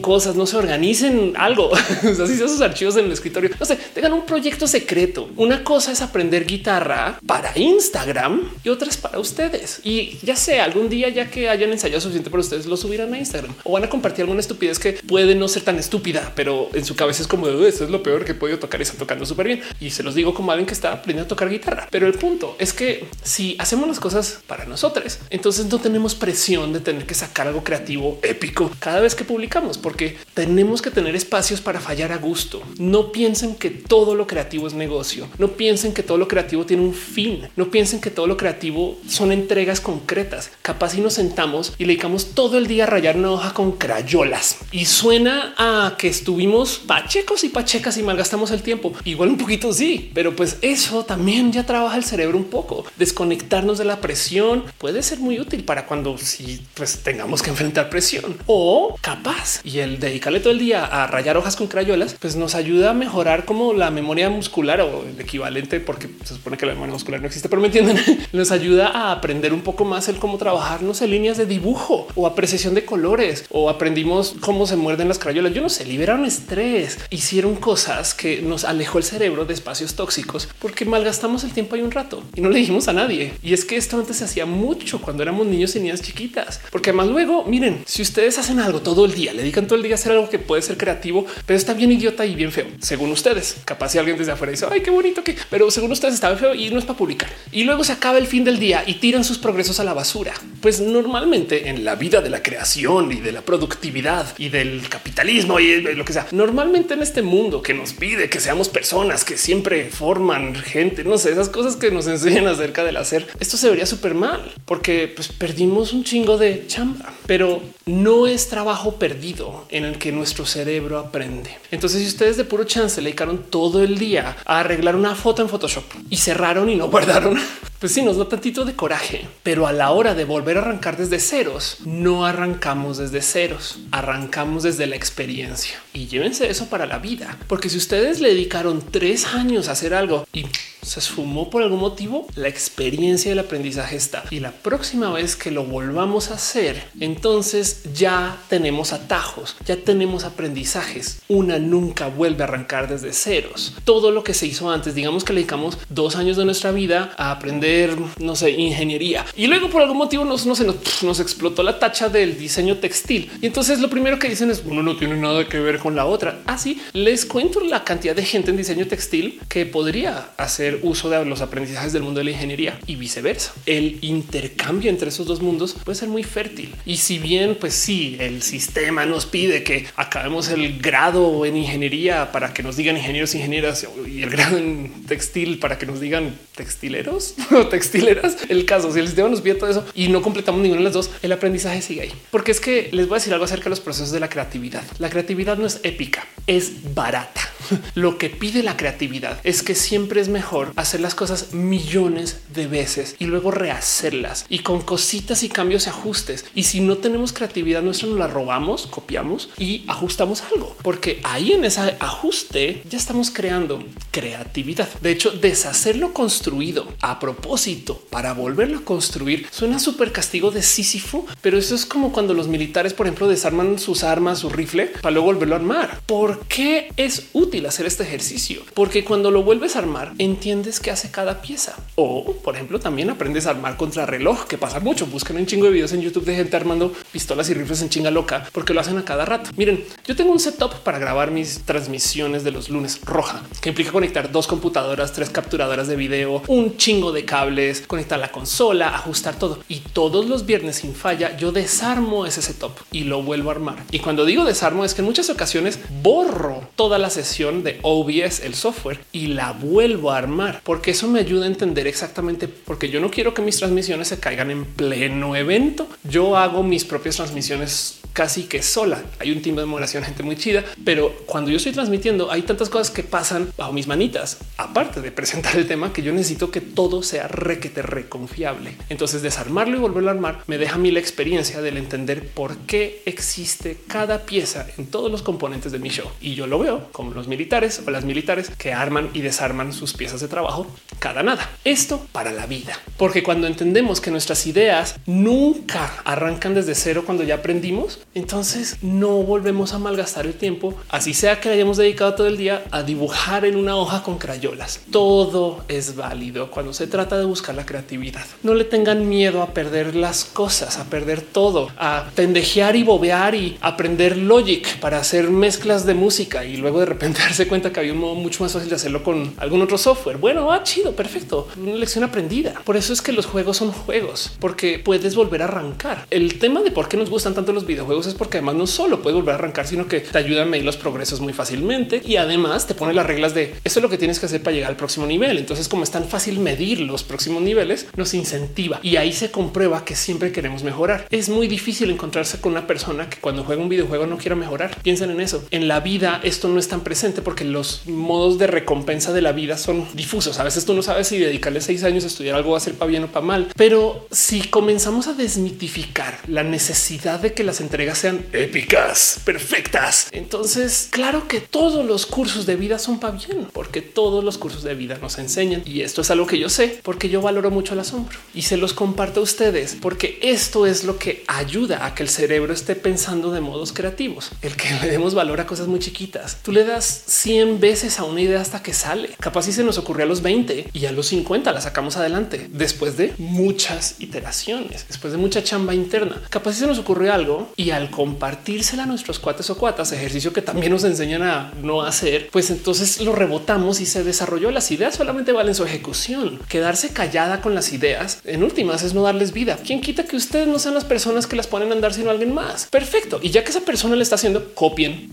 cosas, 0.00 0.36
no 0.36 0.46
se 0.46 0.56
organicen 0.56 1.34
algo, 1.36 1.74
así 1.76 2.36
sea 2.36 2.48
sus 2.48 2.60
archivos 2.60 2.96
en 2.96 3.06
el 3.06 3.12
escritorio. 3.12 3.50
No 3.58 3.66
sé, 3.66 3.76
tengan 3.94 4.12
un 4.12 4.26
proyecto 4.26 4.66
secreto. 4.66 5.28
Una 5.36 5.64
cosa 5.64 5.92
es 5.92 6.00
aprender 6.00 6.44
guitarra 6.46 7.18
para 7.26 7.56
Instagram 7.56 8.50
y 8.64 8.68
otras 8.68 8.96
para 8.96 9.18
ustedes. 9.18 9.80
Y 9.84 10.18
ya 10.22 10.36
sea 10.36 10.64
algún 10.64 10.88
día, 10.88 11.08
ya 11.08 11.30
que 11.30 11.48
hayan 11.48 11.72
ensayado 11.72 12.00
suficiente 12.00 12.30
para 12.30 12.40
ustedes, 12.40 12.66
lo 12.66 12.76
subirán 12.76 13.12
a 13.14 13.18
Instagram 13.18 13.54
o 13.64 13.72
van 13.72 13.84
a 13.84 13.88
compartir 13.88 14.22
alguna 14.22 14.40
estupidez 14.40 14.78
que 14.78 14.94
puede 15.06 15.34
no 15.34 15.48
ser 15.48 15.62
tan 15.62 15.78
estúpida, 15.78 16.32
pero 16.34 16.68
en 16.74 16.84
su 16.84 16.96
cabeza 16.96 17.22
es 17.22 17.28
como 17.28 17.48
eso 17.48 17.84
es 17.84 17.90
lo 17.90 18.02
peor 18.02 18.24
que 18.24 18.32
he 18.32 18.34
podido 18.34 18.58
tocar 18.58 18.80
y 18.80 18.84
está 18.84 18.98
tocando 18.98 19.26
súper 19.26 19.46
bien. 19.46 19.62
Y 19.80 19.90
se 19.90 20.02
los 20.02 20.14
digo 20.14 20.34
como 20.34 20.52
alguien 20.52 20.66
que 20.66 20.74
está 20.74 20.92
aprendiendo 20.92 21.26
a 21.26 21.28
tocar 21.28 21.48
guitarra. 21.48 21.88
Pero 21.90 22.06
el 22.06 22.14
punto 22.14 22.56
es 22.58 22.72
que 22.72 23.06
si 23.22 23.56
hacemos 23.58 23.88
las 23.88 24.00
cosas 24.00 24.40
para 24.46 24.64
nosotros, 24.64 25.18
entonces 25.30 25.66
no 25.66 25.78
tenemos 25.78 26.14
presión 26.14 26.72
de 26.72 26.80
tener 26.80 27.06
que 27.06 27.14
sacar 27.14 27.46
algo 27.48 27.62
creativo 27.64 28.18
épico 28.22 28.70
cada 28.78 29.00
vez 29.00 29.14
que 29.14 29.24
publicamos, 29.24 29.41
porque 29.80 30.16
tenemos 30.34 30.82
que 30.82 30.90
tener 30.90 31.14
espacios 31.16 31.60
para 31.60 31.80
fallar 31.80 32.12
a 32.12 32.18
gusto. 32.18 32.62
No 32.78 33.12
piensen 33.12 33.54
que 33.54 33.70
todo 33.70 34.14
lo 34.14 34.26
creativo 34.26 34.66
es 34.66 34.74
negocio. 34.74 35.28
No 35.38 35.52
piensen 35.52 35.92
que 35.92 36.02
todo 36.02 36.18
lo 36.18 36.28
creativo 36.28 36.64
tiene 36.64 36.82
un 36.82 36.94
fin. 36.94 37.48
No 37.56 37.70
piensen 37.70 38.00
que 38.00 38.10
todo 38.10 38.26
lo 38.26 38.36
creativo 38.36 38.98
son 39.08 39.32
entregas 39.32 39.80
concretas. 39.80 40.50
Capaz 40.62 40.90
si 40.90 41.00
nos 41.00 41.14
sentamos 41.14 41.74
y 41.78 41.84
le 41.84 41.92
dedicamos 41.92 42.34
todo 42.34 42.58
el 42.58 42.66
día 42.66 42.84
a 42.84 42.86
rayar 42.86 43.16
una 43.16 43.30
hoja 43.30 43.52
con 43.52 43.72
crayolas 43.72 44.58
y 44.70 44.86
suena 44.86 45.54
a 45.58 45.96
que 45.98 46.08
estuvimos 46.08 46.78
pachecos 46.78 47.44
y 47.44 47.48
pachecas 47.48 47.96
y 47.98 48.02
malgastamos 48.02 48.50
el 48.50 48.62
tiempo. 48.62 48.92
Igual 49.04 49.30
un 49.30 49.38
poquito 49.38 49.72
sí, 49.72 50.10
pero 50.14 50.34
pues 50.34 50.58
eso 50.62 51.04
también 51.04 51.52
ya 51.52 51.64
trabaja 51.64 51.96
el 51.96 52.04
cerebro 52.04 52.38
un 52.38 52.44
poco. 52.44 52.84
Desconectarnos 52.96 53.78
de 53.78 53.84
la 53.84 54.00
presión 54.00 54.64
puede 54.78 55.02
ser 55.02 55.18
muy 55.18 55.40
útil 55.40 55.64
para 55.64 55.86
cuando 55.86 56.16
si 56.18 56.62
pues 56.74 57.02
tengamos 57.02 57.42
que 57.42 57.50
enfrentar 57.50 57.90
presión 57.90 58.36
o 58.46 58.96
capaz 59.00 59.31
y 59.64 59.78
el 59.78 59.98
dedicarle 59.98 60.40
todo 60.40 60.52
el 60.52 60.58
día 60.58 60.84
a 60.84 61.06
rayar 61.06 61.36
hojas 61.36 61.56
con 61.56 61.66
crayolas, 61.66 62.16
pues 62.18 62.36
nos 62.36 62.54
ayuda 62.54 62.90
a 62.90 62.94
mejorar 62.94 63.44
como 63.44 63.72
la 63.72 63.90
memoria 63.90 64.30
muscular 64.30 64.80
o 64.80 65.04
el 65.04 65.20
equivalente, 65.20 65.80
porque 65.80 66.08
se 66.24 66.34
supone 66.34 66.56
que 66.56 66.66
la 66.66 66.72
memoria 66.72 66.92
muscular 66.92 67.20
no 67.20 67.26
existe, 67.26 67.48
pero 67.48 67.60
me 67.60 67.68
entienden, 67.68 67.98
nos 68.32 68.50
ayuda 68.50 68.88
a 68.88 69.12
aprender 69.12 69.52
un 69.52 69.62
poco 69.62 69.84
más 69.84 70.08
el 70.08 70.16
cómo 70.16 70.38
trabajar, 70.38 70.82
no 70.82 70.94
sé, 70.94 71.06
líneas 71.06 71.36
de 71.36 71.46
dibujo 71.46 72.08
o 72.14 72.26
apreciación 72.26 72.74
de 72.74 72.84
colores 72.84 73.44
o 73.50 73.70
aprendimos 73.70 74.34
cómo 74.40 74.66
se 74.66 74.76
muerden 74.76 75.08
las 75.08 75.18
crayolas. 75.18 75.54
Yo 75.54 75.62
no 75.62 75.68
sé, 75.68 75.84
liberaron 75.84 76.24
estrés, 76.24 76.98
hicieron 77.10 77.56
cosas 77.56 78.14
que 78.14 78.42
nos 78.42 78.64
alejó 78.64 78.98
el 78.98 79.04
cerebro 79.04 79.44
de 79.44 79.54
espacios 79.54 79.94
tóxicos 79.94 80.48
porque 80.58 80.84
malgastamos 80.84 81.44
el 81.44 81.52
tiempo 81.52 81.74
ahí 81.74 81.82
un 81.82 81.90
rato 81.90 82.22
y 82.34 82.40
no 82.40 82.50
le 82.50 82.58
dijimos 82.58 82.88
a 82.88 82.92
nadie. 82.92 83.32
Y 83.42 83.54
es 83.54 83.64
que 83.64 83.76
esto 83.76 83.98
antes 83.98 84.16
se 84.16 84.24
hacía 84.24 84.46
mucho 84.46 85.00
cuando 85.00 85.22
éramos 85.22 85.46
niños 85.46 85.74
y 85.76 85.80
niñas 85.80 86.02
chiquitas, 86.02 86.60
porque 86.70 86.90
además 86.90 87.08
luego 87.08 87.44
miren, 87.44 87.82
si 87.86 88.02
ustedes 88.02 88.38
hacen 88.38 88.58
algo 88.58 88.80
todo 88.80 89.04
el 89.04 89.14
día, 89.14 89.21
le 89.32 89.42
dedican 89.42 89.66
todo 89.66 89.76
el 89.76 89.82
día 89.82 89.92
a 89.92 89.94
hacer 89.94 90.12
algo 90.12 90.28
que 90.28 90.38
puede 90.38 90.62
ser 90.62 90.76
creativo, 90.76 91.26
pero 91.46 91.56
está 91.56 91.74
bien 91.74 91.92
idiota 91.92 92.26
y 92.26 92.34
bien 92.34 92.52
feo, 92.52 92.66
según 92.80 93.10
ustedes. 93.10 93.56
Capaz 93.64 93.90
si 93.90 93.98
alguien 93.98 94.18
desde 94.18 94.32
afuera 94.32 94.50
dice, 94.50 94.66
ay, 94.70 94.80
qué 94.80 94.90
bonito 94.90 95.22
que, 95.22 95.36
pero 95.50 95.70
según 95.70 95.92
ustedes 95.92 96.14
está 96.14 96.34
feo 96.36 96.54
y 96.54 96.70
no 96.70 96.78
es 96.78 96.84
para 96.84 96.98
publicar. 96.98 97.30
Y 97.50 97.64
luego 97.64 97.84
se 97.84 97.92
acaba 97.92 98.18
el 98.18 98.26
fin 98.26 98.44
del 98.44 98.58
día 98.58 98.84
y 98.86 98.94
tiran 98.94 99.24
sus 99.24 99.38
progresos 99.38 99.80
a 99.80 99.84
la 99.84 99.94
basura. 99.94 100.34
Pues 100.60 100.80
normalmente 100.80 101.68
en 101.68 101.84
la 101.84 101.94
vida 101.94 102.20
de 102.20 102.30
la 102.30 102.42
creación 102.42 103.12
y 103.12 103.20
de 103.20 103.32
la 103.32 103.42
productividad 103.42 104.26
y 104.38 104.48
del 104.48 104.88
capitalismo 104.88 105.60
y 105.60 105.80
lo 105.80 106.04
que 106.04 106.12
sea, 106.12 106.26
normalmente 106.32 106.94
en 106.94 107.02
este 107.02 107.22
mundo 107.22 107.62
que 107.62 107.74
nos 107.74 107.92
pide 107.92 108.28
que 108.28 108.40
seamos 108.40 108.68
personas 108.68 109.24
que 109.24 109.36
siempre 109.36 109.90
forman 109.90 110.54
gente, 110.54 111.04
no 111.04 111.18
sé, 111.18 111.32
esas 111.32 111.48
cosas 111.48 111.76
que 111.76 111.90
nos 111.90 112.06
enseñan 112.06 112.46
acerca 112.46 112.84
del 112.84 112.96
hacer, 112.96 113.26
esto 113.40 113.56
se 113.56 113.68
vería 113.68 113.86
súper 113.86 114.14
mal 114.14 114.52
porque 114.64 115.12
pues, 115.14 115.28
perdimos 115.28 115.92
un 115.92 116.04
chingo 116.04 116.38
de 116.38 116.64
chamba, 116.66 117.12
pero 117.26 117.62
no 117.86 118.26
es 118.26 118.48
trabajo 118.48 118.96
perdido 119.12 119.66
en 119.68 119.84
el 119.84 119.98
que 119.98 120.10
nuestro 120.10 120.46
cerebro 120.46 120.98
aprende. 120.98 121.58
Entonces, 121.70 122.00
si 122.00 122.08
ustedes 122.08 122.38
de 122.38 122.44
puro 122.44 122.64
chance 122.64 123.00
le 123.00 123.10
dedicaron 123.10 123.42
todo 123.50 123.82
el 123.82 123.98
día 123.98 124.36
a 124.46 124.60
arreglar 124.60 124.96
una 124.96 125.14
foto 125.14 125.42
en 125.42 125.50
Photoshop 125.50 125.84
y 126.08 126.16
cerraron 126.16 126.70
y 126.70 126.76
no 126.76 126.88
guardaron, 126.90 127.38
pues 127.78 127.92
sí 127.92 128.00
nos 128.02 128.16
da 128.16 128.26
tantito 128.26 128.64
de 128.64 128.74
coraje, 128.74 129.26
pero 129.42 129.66
a 129.66 129.72
la 129.72 129.90
hora 129.90 130.14
de 130.14 130.24
volver 130.24 130.56
a 130.56 130.60
arrancar 130.60 130.96
desde 130.96 131.18
ceros, 131.20 131.78
no 131.84 132.24
arrancamos 132.24 132.96
desde 132.96 133.20
ceros, 133.20 133.80
arrancamos 133.90 134.62
desde 134.62 134.86
la 134.86 134.96
experiencia 134.96 135.74
y 135.92 136.06
llévense 136.06 136.48
eso 136.50 136.66
para 136.66 136.86
la 136.86 136.98
vida, 136.98 137.38
porque 137.48 137.68
si 137.68 137.76
ustedes 137.76 138.20
le 138.20 138.30
dedicaron 138.30 138.82
tres 138.90 139.26
años 139.26 139.68
a 139.68 139.72
hacer 139.72 139.94
algo 139.94 140.26
y 140.32 140.46
se 140.82 140.98
esfumó 140.98 141.48
por 141.48 141.62
algún 141.62 141.78
motivo, 141.78 142.26
la 142.34 142.48
experiencia 142.48 143.30
del 143.30 143.38
aprendizaje 143.38 143.96
está. 143.96 144.24
Y 144.30 144.40
la 144.40 144.50
próxima 144.50 145.12
vez 145.12 145.36
que 145.36 145.52
lo 145.52 145.64
volvamos 145.64 146.30
a 146.30 146.34
hacer, 146.34 146.82
entonces 146.98 147.82
ya 147.94 148.36
tenemos 148.48 148.92
atajos, 148.92 149.56
ya 149.64 149.76
tenemos 149.76 150.24
aprendizajes. 150.24 151.20
Una 151.28 151.58
nunca 151.58 152.08
vuelve 152.08 152.42
a 152.42 152.48
arrancar 152.48 152.88
desde 152.88 153.12
ceros. 153.12 153.74
Todo 153.84 154.10
lo 154.10 154.24
que 154.24 154.34
se 154.34 154.46
hizo 154.46 154.70
antes, 154.70 154.94
digamos 154.94 155.22
que 155.22 155.32
le 155.32 155.40
dedicamos 155.40 155.78
dos 155.88 156.16
años 156.16 156.36
de 156.36 156.44
nuestra 156.44 156.72
vida 156.72 157.14
a 157.16 157.30
aprender, 157.30 157.96
no 158.18 158.34
sé, 158.34 158.50
ingeniería. 158.50 159.24
Y 159.36 159.46
luego 159.46 159.70
por 159.70 159.82
algún 159.82 159.98
motivo 159.98 160.24
nos, 160.24 160.46
no 160.46 160.54
nos, 160.54 161.02
nos 161.02 161.20
explotó 161.20 161.62
la 161.62 161.78
tacha 161.78 162.08
del 162.08 162.36
diseño 162.36 162.78
textil. 162.78 163.30
Y 163.40 163.46
entonces 163.46 163.80
lo 163.80 163.88
primero 163.88 164.18
que 164.18 164.28
dicen 164.28 164.50
es, 164.50 164.62
uno 164.64 164.82
no 164.82 164.96
tiene 164.96 165.16
nada 165.16 165.48
que 165.48 165.60
ver 165.60 165.78
con 165.82 165.96
la 165.96 166.06
otra. 166.06 166.40
Así 166.46 166.80
les 166.92 167.26
cuento 167.26 167.60
la 167.60 167.82
cantidad 167.82 168.14
de 168.14 168.24
gente 168.24 168.50
en 168.50 168.56
diseño 168.56 168.86
textil 168.86 169.40
que 169.48 169.66
podría 169.66 170.30
hacer 170.36 170.78
uso 170.82 171.10
de 171.10 171.24
los 171.24 171.40
aprendizajes 171.40 171.92
del 171.92 172.02
mundo 172.02 172.18
de 172.18 172.24
la 172.24 172.30
ingeniería 172.30 172.78
y 172.86 172.94
viceversa. 172.94 173.52
El 173.66 173.98
intercambio 174.02 174.90
entre 174.90 175.08
esos 175.08 175.26
dos 175.26 175.42
mundos 175.42 175.76
puede 175.84 175.98
ser 175.98 176.08
muy 176.08 176.22
fértil. 176.22 176.74
Y 176.86 176.98
si 176.98 177.18
bien, 177.18 177.56
pues 177.58 177.74
sí, 177.74 178.16
el 178.20 178.42
sistema 178.42 179.04
nos 179.06 179.26
pide 179.26 179.64
que 179.64 179.86
acabemos 179.96 180.48
el 180.48 180.78
grado 180.80 181.44
en 181.44 181.56
ingeniería 181.56 182.30
para 182.30 182.54
que 182.54 182.62
nos 182.62 182.76
digan 182.76 182.96
ingenieros, 182.96 183.34
ingenieras 183.34 183.86
y 184.06 184.22
el 184.22 184.30
grado 184.30 184.58
en 184.58 185.04
textil 185.06 185.58
para 185.58 185.78
que 185.78 185.86
nos 185.86 186.00
digan 186.00 186.36
textileros 186.54 187.34
o 187.50 187.66
textileras. 187.66 188.36
El 188.48 188.64
caso, 188.64 188.92
si 188.92 189.00
el 189.00 189.06
sistema 189.06 189.28
nos 189.28 189.40
pide 189.40 189.56
todo 189.56 189.70
eso 189.70 189.84
y 189.94 190.08
no 190.08 190.22
completamos 190.22 190.60
ninguno 190.60 190.80
de 190.80 190.84
las 190.84 190.94
dos, 190.94 191.10
el 191.22 191.32
aprendizaje 191.32 191.82
sigue 191.82 192.02
ahí. 192.02 192.12
Porque 192.30 192.52
es 192.52 192.60
que 192.60 192.90
les 192.92 193.08
voy 193.08 193.16
a 193.16 193.18
decir 193.18 193.32
algo 193.32 193.44
acerca 193.44 193.64
de 193.64 193.70
los 193.70 193.80
procesos 193.80 194.12
de 194.12 194.20
la 194.20 194.28
creatividad. 194.28 194.84
La 194.98 195.10
creatividad 195.10 195.58
no 195.58 195.66
es 195.66 195.71
épica, 195.82 196.26
es 196.46 196.94
barata. 196.94 197.40
Lo 197.94 198.18
que 198.18 198.30
pide 198.30 198.62
la 198.62 198.76
creatividad 198.76 199.40
es 199.44 199.62
que 199.62 199.74
siempre 199.74 200.20
es 200.20 200.28
mejor 200.28 200.72
hacer 200.76 201.00
las 201.00 201.14
cosas 201.14 201.52
millones 201.52 202.40
de 202.54 202.66
veces 202.66 203.16
y 203.18 203.26
luego 203.26 203.50
rehacerlas 203.50 204.46
y 204.48 204.60
con 204.60 204.80
cositas 204.80 205.42
y 205.42 205.48
cambios 205.48 205.86
y 205.86 205.90
ajustes. 205.90 206.44
Y 206.54 206.64
si 206.64 206.80
no 206.80 206.98
tenemos 206.98 207.32
creatividad 207.32 207.82
nuestra, 207.82 208.08
nos 208.08 208.18
la 208.18 208.26
robamos, 208.26 208.86
copiamos 208.86 209.50
y 209.58 209.84
ajustamos 209.88 210.42
algo, 210.52 210.76
porque 210.82 211.20
ahí 211.24 211.52
en 211.52 211.64
ese 211.64 211.96
ajuste 212.00 212.82
ya 212.88 212.98
estamos 212.98 213.30
creando 213.30 213.82
creatividad. 214.10 214.88
De 215.00 215.10
hecho, 215.10 215.30
deshacer 215.30 215.96
lo 215.96 216.12
construido 216.12 216.88
a 217.00 217.18
propósito 217.18 218.02
para 218.10 218.32
volverlo 218.32 218.78
a 218.78 218.84
construir 218.84 219.46
suena 219.50 219.78
súper 219.78 220.12
castigo 220.12 220.50
de 220.50 220.62
Sísifo, 220.62 221.26
pero 221.40 221.58
eso 221.58 221.74
es 221.74 221.86
como 221.86 222.12
cuando 222.12 222.34
los 222.34 222.48
militares, 222.48 222.94
por 222.94 223.06
ejemplo, 223.06 223.28
desarman 223.28 223.78
sus 223.78 224.04
armas, 224.04 224.40
su 224.40 224.50
rifle 224.50 224.86
para 225.00 225.12
luego 225.12 225.26
volverlo 225.26 225.54
a 225.54 225.58
armar. 225.58 226.00
¿Por 226.06 226.40
qué 226.46 226.90
es 226.96 227.26
útil 227.32 227.61
hacer 227.66 227.86
este 227.86 228.02
ejercicio? 228.02 228.62
Porque 228.74 229.04
cuando 229.04 229.30
lo 229.30 229.42
vuelves 229.42 229.76
a 229.76 229.80
armar, 229.80 230.12
entiendes 230.18 230.80
que 230.80 230.90
hace 230.90 231.10
cada 231.10 231.42
pieza. 231.42 231.76
O, 231.96 232.32
por 232.32 232.54
ejemplo, 232.54 232.80
también 232.80 233.10
aprendes 233.10 233.46
a 233.46 233.50
armar 233.50 233.76
contra 233.76 234.06
reloj, 234.06 234.46
que 234.46 234.58
pasa 234.58 234.80
mucho. 234.80 235.06
Buscan 235.06 235.36
un 235.36 235.46
chingo 235.46 235.66
de 235.66 235.72
videos 235.72 235.92
en 235.92 236.00
YouTube 236.00 236.24
de 236.24 236.36
gente 236.36 236.56
armando 236.56 236.92
pistolas 237.12 237.48
y 237.50 237.54
rifles 237.54 237.82
en 237.82 237.88
chinga 237.88 238.10
loca, 238.10 238.46
porque 238.52 238.74
lo 238.74 238.80
hacen 238.80 238.98
a 238.98 239.04
cada 239.04 239.24
rato. 239.24 239.50
Miren, 239.56 239.84
yo 240.06 240.16
tengo 240.16 240.32
un 240.32 240.40
setup 240.40 240.74
para 240.80 240.98
grabar 240.98 241.30
mis 241.30 241.62
transmisiones 241.62 242.44
de 242.44 242.50
los 242.50 242.68
lunes 242.68 243.00
roja, 243.04 243.42
que 243.60 243.70
implica 243.70 243.92
conectar 243.92 244.30
dos 244.30 244.46
computadoras, 244.46 245.12
tres 245.12 245.30
capturadoras 245.30 245.88
de 245.88 245.96
video, 245.96 246.42
un 246.48 246.76
chingo 246.76 247.12
de 247.12 247.24
cables, 247.24 247.82
conectar 247.86 248.18
la 248.18 248.32
consola, 248.32 248.94
ajustar 248.94 249.36
todo. 249.36 249.58
Y 249.68 249.80
todos 249.80 250.26
los 250.26 250.46
viernes 250.46 250.76
sin 250.76 250.94
falla, 250.94 251.36
yo 251.36 251.52
desarmo 251.52 252.26
ese 252.26 252.42
setup 252.42 252.72
y 252.90 253.04
lo 253.04 253.22
vuelvo 253.22 253.50
a 253.50 253.54
armar. 253.54 253.84
Y 253.90 253.98
cuando 253.98 254.24
digo 254.24 254.44
desarmo 254.44 254.84
es 254.84 254.94
que 254.94 255.02
en 255.02 255.06
muchas 255.06 255.30
ocasiones 255.30 255.78
borro 256.02 256.68
toda 256.76 256.98
la 256.98 257.10
sesión 257.10 257.41
de 257.50 257.78
OBS, 257.82 258.40
el 258.44 258.54
software, 258.54 259.00
y 259.10 259.28
la 259.28 259.52
vuelvo 259.52 260.12
a 260.12 260.18
armar, 260.18 260.60
porque 260.64 260.92
eso 260.92 261.08
me 261.08 261.18
ayuda 261.18 261.44
a 261.44 261.48
entender 261.48 261.86
exactamente, 261.86 262.46
porque 262.48 262.88
yo 262.88 263.00
no 263.00 263.10
quiero 263.10 263.34
que 263.34 263.42
mis 263.42 263.56
transmisiones 263.56 264.08
se 264.08 264.20
caigan 264.20 264.50
en 264.50 264.64
pleno 264.64 265.34
evento. 265.34 265.88
Yo 266.04 266.36
hago 266.36 266.62
mis 266.62 266.84
propias 266.84 267.16
transmisiones 267.16 268.01
casi 268.12 268.44
que 268.44 268.62
sola. 268.62 269.02
Hay 269.18 269.30
un 269.30 269.42
team 269.42 269.56
de 269.56 269.66
moderación, 269.66 270.04
gente 270.04 270.22
muy 270.22 270.36
chida, 270.36 270.64
pero 270.84 271.12
cuando 271.26 271.50
yo 271.50 271.56
estoy 271.56 271.72
transmitiendo 271.72 272.30
hay 272.30 272.42
tantas 272.42 272.68
cosas 272.68 272.90
que 272.90 273.02
pasan 273.02 273.52
bajo 273.56 273.72
mis 273.72 273.86
manitas, 273.86 274.38
aparte 274.56 275.00
de 275.00 275.10
presentar 275.12 275.56
el 275.56 275.66
tema 275.66 275.92
que 275.92 276.02
yo 276.02 276.12
necesito 276.12 276.50
que 276.50 276.60
todo 276.60 277.02
sea 277.02 277.28
requete 277.28 277.82
reconfiable. 277.82 278.76
Entonces 278.88 279.22
desarmarlo 279.22 279.76
y 279.76 279.80
volverlo 279.80 280.10
a 280.10 280.14
armar 280.14 280.42
me 280.46 280.58
deja 280.58 280.76
a 280.76 280.78
mí 280.78 280.90
la 280.90 281.00
experiencia 281.00 281.60
del 281.60 281.76
entender 281.76 282.28
por 282.28 282.56
qué 282.58 283.02
existe 283.06 283.78
cada 283.86 284.26
pieza 284.26 284.66
en 284.78 284.86
todos 284.86 285.10
los 285.10 285.22
componentes 285.22 285.72
de 285.72 285.78
mi 285.78 285.88
show. 285.88 286.08
Y 286.20 286.34
yo 286.34 286.46
lo 286.46 286.58
veo 286.58 286.88
como 286.92 287.12
los 287.12 287.28
militares 287.28 287.82
o 287.86 287.90
las 287.90 288.04
militares 288.04 288.50
que 288.50 288.72
arman 288.72 289.10
y 289.12 289.20
desarman 289.20 289.72
sus 289.72 289.94
piezas 289.94 290.20
de 290.20 290.28
trabajo 290.28 290.66
cada 290.98 291.22
nada. 291.22 291.50
Esto 291.64 292.06
para 292.12 292.32
la 292.32 292.46
vida, 292.46 292.78
porque 292.96 293.22
cuando 293.22 293.46
entendemos 293.46 294.00
que 294.00 294.10
nuestras 294.10 294.46
ideas 294.46 294.96
nunca 295.06 296.02
arrancan 296.04 296.54
desde 296.54 296.74
cero 296.74 297.02
cuando 297.04 297.24
ya 297.24 297.36
aprendimos, 297.36 298.00
entonces 298.14 298.76
no 298.82 299.22
volvemos 299.22 299.72
a 299.72 299.78
malgastar 299.78 300.26
el 300.26 300.34
tiempo, 300.34 300.74
así 300.88 301.14
sea 301.14 301.40
que 301.40 301.48
hayamos 301.48 301.78
dedicado 301.78 302.14
todo 302.14 302.26
el 302.26 302.36
día 302.36 302.64
a 302.70 302.82
dibujar 302.82 303.44
en 303.44 303.56
una 303.56 303.76
hoja 303.76 304.02
con 304.02 304.18
crayolas. 304.18 304.80
Todo 304.90 305.64
es 305.68 305.96
válido 305.96 306.50
cuando 306.50 306.74
se 306.74 306.86
trata 306.86 307.18
de 307.18 307.24
buscar 307.24 307.54
la 307.54 307.64
creatividad. 307.64 308.24
No 308.42 308.54
le 308.54 308.64
tengan 308.64 309.08
miedo 309.08 309.42
a 309.42 309.54
perder 309.54 309.94
las 309.94 310.24
cosas, 310.24 310.78
a 310.78 310.84
perder 310.84 311.22
todo, 311.22 311.70
a 311.78 312.10
pendejear 312.14 312.76
y 312.76 312.82
bobear 312.82 313.34
y 313.34 313.56
aprender 313.60 314.16
Logic 314.16 314.78
para 314.78 314.98
hacer 314.98 315.30
mezclas 315.30 315.86
de 315.86 315.94
música 315.94 316.44
y 316.44 316.56
luego 316.58 316.80
de 316.80 316.86
repente 316.86 317.20
darse 317.22 317.48
cuenta 317.48 317.72
que 317.72 317.80
había 317.80 317.92
un 317.92 318.00
modo 318.00 318.14
mucho 318.14 318.42
más 318.42 318.52
fácil 318.52 318.68
de 318.68 318.76
hacerlo 318.76 319.02
con 319.02 319.32
algún 319.38 319.62
otro 319.62 319.78
software. 319.78 320.18
Bueno, 320.18 320.52
ah, 320.52 320.62
chido, 320.62 320.94
perfecto. 320.94 321.48
Una 321.56 321.74
lección 321.74 322.04
aprendida. 322.04 322.60
Por 322.64 322.76
eso 322.76 322.92
es 322.92 323.00
que 323.00 323.12
los 323.12 323.26
juegos 323.26 323.56
son 323.56 323.72
juegos, 323.72 324.32
porque 324.38 324.78
puedes 324.78 325.14
volver 325.14 325.42
a 325.42 325.46
arrancar. 325.46 326.06
El 326.10 326.38
tema 326.38 326.62
de 326.62 326.70
por 326.70 326.88
qué 326.88 326.96
nos 326.96 327.08
gustan 327.08 327.34
tanto 327.34 327.52
los 327.52 327.66
videojuegos 327.66 328.01
es 328.06 328.14
porque 328.14 328.38
además 328.38 328.56
no 328.56 328.66
solo 328.66 329.02
puedes 329.02 329.16
volver 329.16 329.34
a 329.34 329.38
arrancar, 329.38 329.66
sino 329.66 329.86
que 329.86 330.00
te 330.00 330.18
ayuda 330.18 330.42
a 330.42 330.44
medir 330.44 330.64
los 330.64 330.76
progresos 330.76 331.20
muy 331.20 331.32
fácilmente 331.32 332.02
y 332.04 332.16
además 332.16 332.66
te 332.66 332.74
pone 332.74 332.94
las 332.94 333.06
reglas 333.06 333.34
de 333.34 333.54
eso 333.64 333.78
es 333.78 333.82
lo 333.82 333.88
que 333.88 333.98
tienes 333.98 334.18
que 334.18 334.26
hacer 334.26 334.42
para 334.42 334.54
llegar 334.54 334.70
al 334.70 334.76
próximo 334.76 335.06
nivel. 335.06 335.38
Entonces, 335.38 335.68
como 335.68 335.82
es 335.82 335.90
tan 335.90 336.04
fácil 336.04 336.38
medir 336.38 336.80
los 336.80 337.02
próximos 337.02 337.42
niveles, 337.42 337.86
nos 337.96 338.14
incentiva 338.14 338.80
y 338.82 338.96
ahí 338.96 339.12
se 339.12 339.30
comprueba 339.30 339.84
que 339.84 339.96
siempre 339.96 340.32
queremos 340.32 340.62
mejorar. 340.62 341.06
Es 341.10 341.28
muy 341.28 341.48
difícil 341.48 341.90
encontrarse 341.90 342.40
con 342.40 342.52
una 342.52 342.66
persona 342.66 343.08
que 343.08 343.18
cuando 343.18 343.44
juega 343.44 343.62
un 343.62 343.68
videojuego 343.68 344.06
no 344.06 344.18
quiera 344.18 344.36
mejorar. 344.36 344.76
Piensen 344.82 345.10
en 345.10 345.20
eso. 345.20 345.44
En 345.50 345.68
la 345.68 345.80
vida 345.80 346.20
esto 346.22 346.48
no 346.48 346.58
es 346.58 346.68
tan 346.68 346.80
presente 346.80 347.22
porque 347.22 347.44
los 347.44 347.86
modos 347.86 348.38
de 348.38 348.46
recompensa 348.46 349.12
de 349.12 349.22
la 349.22 349.32
vida 349.32 349.56
son 349.56 349.86
difusos. 349.94 350.38
A 350.38 350.44
veces 350.44 350.64
tú 350.64 350.74
no 350.74 350.82
sabes 350.82 351.08
si 351.08 351.18
dedicarle 351.18 351.60
seis 351.60 351.84
años 351.84 352.04
a 352.04 352.08
estudiar 352.08 352.36
algo 352.36 352.52
va 352.52 352.58
a 352.58 352.60
ser 352.60 352.74
para 352.74 352.90
bien 352.90 353.04
o 353.04 353.08
para 353.08 353.24
mal, 353.24 353.48
pero 353.56 354.06
si 354.10 354.42
comenzamos 354.42 355.06
a 355.06 355.14
desmitificar 355.14 356.18
la 356.26 356.42
necesidad 356.42 357.20
de 357.20 357.32
que 357.32 357.44
las 357.44 357.60
entregas 357.60 357.91
sean 357.94 358.24
épicas, 358.32 359.20
perfectas, 359.24 360.08
entonces 360.12 360.88
claro 360.90 361.28
que 361.28 361.40
todos 361.40 361.84
los 361.84 362.06
cursos 362.06 362.46
de 362.46 362.56
vida 362.56 362.78
son 362.78 363.00
para 363.00 363.16
bien, 363.16 363.48
porque 363.52 363.82
todos 363.82 364.24
los 364.24 364.38
cursos 364.38 364.62
de 364.62 364.74
vida 364.74 364.98
nos 365.00 365.18
enseñan 365.18 365.62
y 365.64 365.82
esto 365.82 366.02
es 366.02 366.10
algo 366.10 366.26
que 366.26 366.38
yo 366.38 366.48
sé 366.48 366.80
porque 366.82 367.08
yo 367.08 367.20
valoro 367.20 367.50
mucho 367.50 367.74
el 367.74 367.80
asombro 367.80 368.18
y 368.34 368.42
se 368.42 368.56
los 368.56 368.72
comparto 368.72 369.20
a 369.20 369.22
ustedes 369.22 369.76
porque 369.80 370.18
esto 370.22 370.66
es 370.66 370.84
lo 370.84 370.98
que 370.98 371.24
ayuda 371.26 371.84
a 371.86 371.94
que 371.94 372.02
el 372.02 372.08
cerebro 372.08 372.52
esté 372.52 372.74
pensando 372.74 373.32
de 373.32 373.40
modos 373.40 373.72
creativos, 373.72 374.30
el 374.42 374.56
que 374.56 374.70
le 374.80 374.90
demos 374.90 375.14
valor 375.14 375.40
a 375.40 375.46
cosas 375.46 375.66
muy 375.66 375.80
chiquitas. 375.80 376.38
Tú 376.42 376.52
le 376.52 376.64
das 376.64 377.04
100 377.06 377.60
veces 377.60 377.98
a 377.98 378.04
una 378.04 378.20
idea 378.20 378.40
hasta 378.40 378.62
que 378.62 378.72
sale. 378.72 379.10
Capaz 379.20 379.42
si 379.42 379.52
se 379.52 379.64
nos 379.64 379.78
ocurrió 379.78 380.04
a 380.04 380.08
los 380.08 380.22
20 380.22 380.70
y 380.72 380.86
a 380.86 380.92
los 380.92 381.06
50 381.08 381.52
la 381.52 381.60
sacamos 381.60 381.96
adelante 381.96 382.48
después 382.50 382.96
de 382.96 383.14
muchas 383.18 383.96
iteraciones, 383.98 384.86
después 384.88 385.12
de 385.12 385.18
mucha 385.18 385.42
chamba 385.42 385.74
interna. 385.74 386.20
Capaz 386.30 386.54
si 386.54 386.60
se 386.60 386.66
nos 386.66 386.78
ocurrió 386.78 387.12
algo 387.12 387.52
y 387.56 387.70
al 387.70 387.81
compartírsela 387.88 388.84
a 388.84 388.86
nuestros 388.86 389.18
cuates 389.18 389.50
o 389.50 389.56
cuatas, 389.56 389.92
ejercicio 389.92 390.32
que 390.32 390.42
también 390.42 390.72
nos 390.72 390.84
enseñan 390.84 391.22
a 391.22 391.52
no 391.62 391.82
hacer, 391.82 392.28
pues 392.30 392.50
entonces 392.50 393.00
lo 393.00 393.12
rebotamos 393.14 393.80
y 393.80 393.86
se 393.86 394.04
desarrolló. 394.04 394.50
Las 394.50 394.70
ideas 394.70 394.94
solamente 394.94 395.32
valen 395.32 395.54
su 395.54 395.64
ejecución. 395.64 396.40
Quedarse 396.48 396.92
callada 396.92 397.40
con 397.40 397.54
las 397.54 397.72
ideas 397.72 398.20
en 398.24 398.42
últimas 398.42 398.82
es 398.82 398.94
no 398.94 399.02
darles 399.02 399.32
vida. 399.32 399.58
¿Quién 399.64 399.80
quita 399.80 400.04
que 400.04 400.16
ustedes 400.16 400.46
no 400.46 400.58
sean 400.58 400.74
las 400.74 400.84
personas 400.84 401.26
que 401.26 401.36
las 401.36 401.46
ponen 401.46 401.70
a 401.70 401.74
andar, 401.74 401.94
sino 401.94 402.10
alguien 402.10 402.34
más? 402.34 402.66
Perfecto. 402.66 403.20
Y 403.22 403.30
ya 403.30 403.44
que 403.44 403.50
esa 403.50 403.60
persona 403.60 403.96
le 403.96 404.02
está 404.02 404.16
haciendo, 404.16 404.54
copien. 404.54 405.10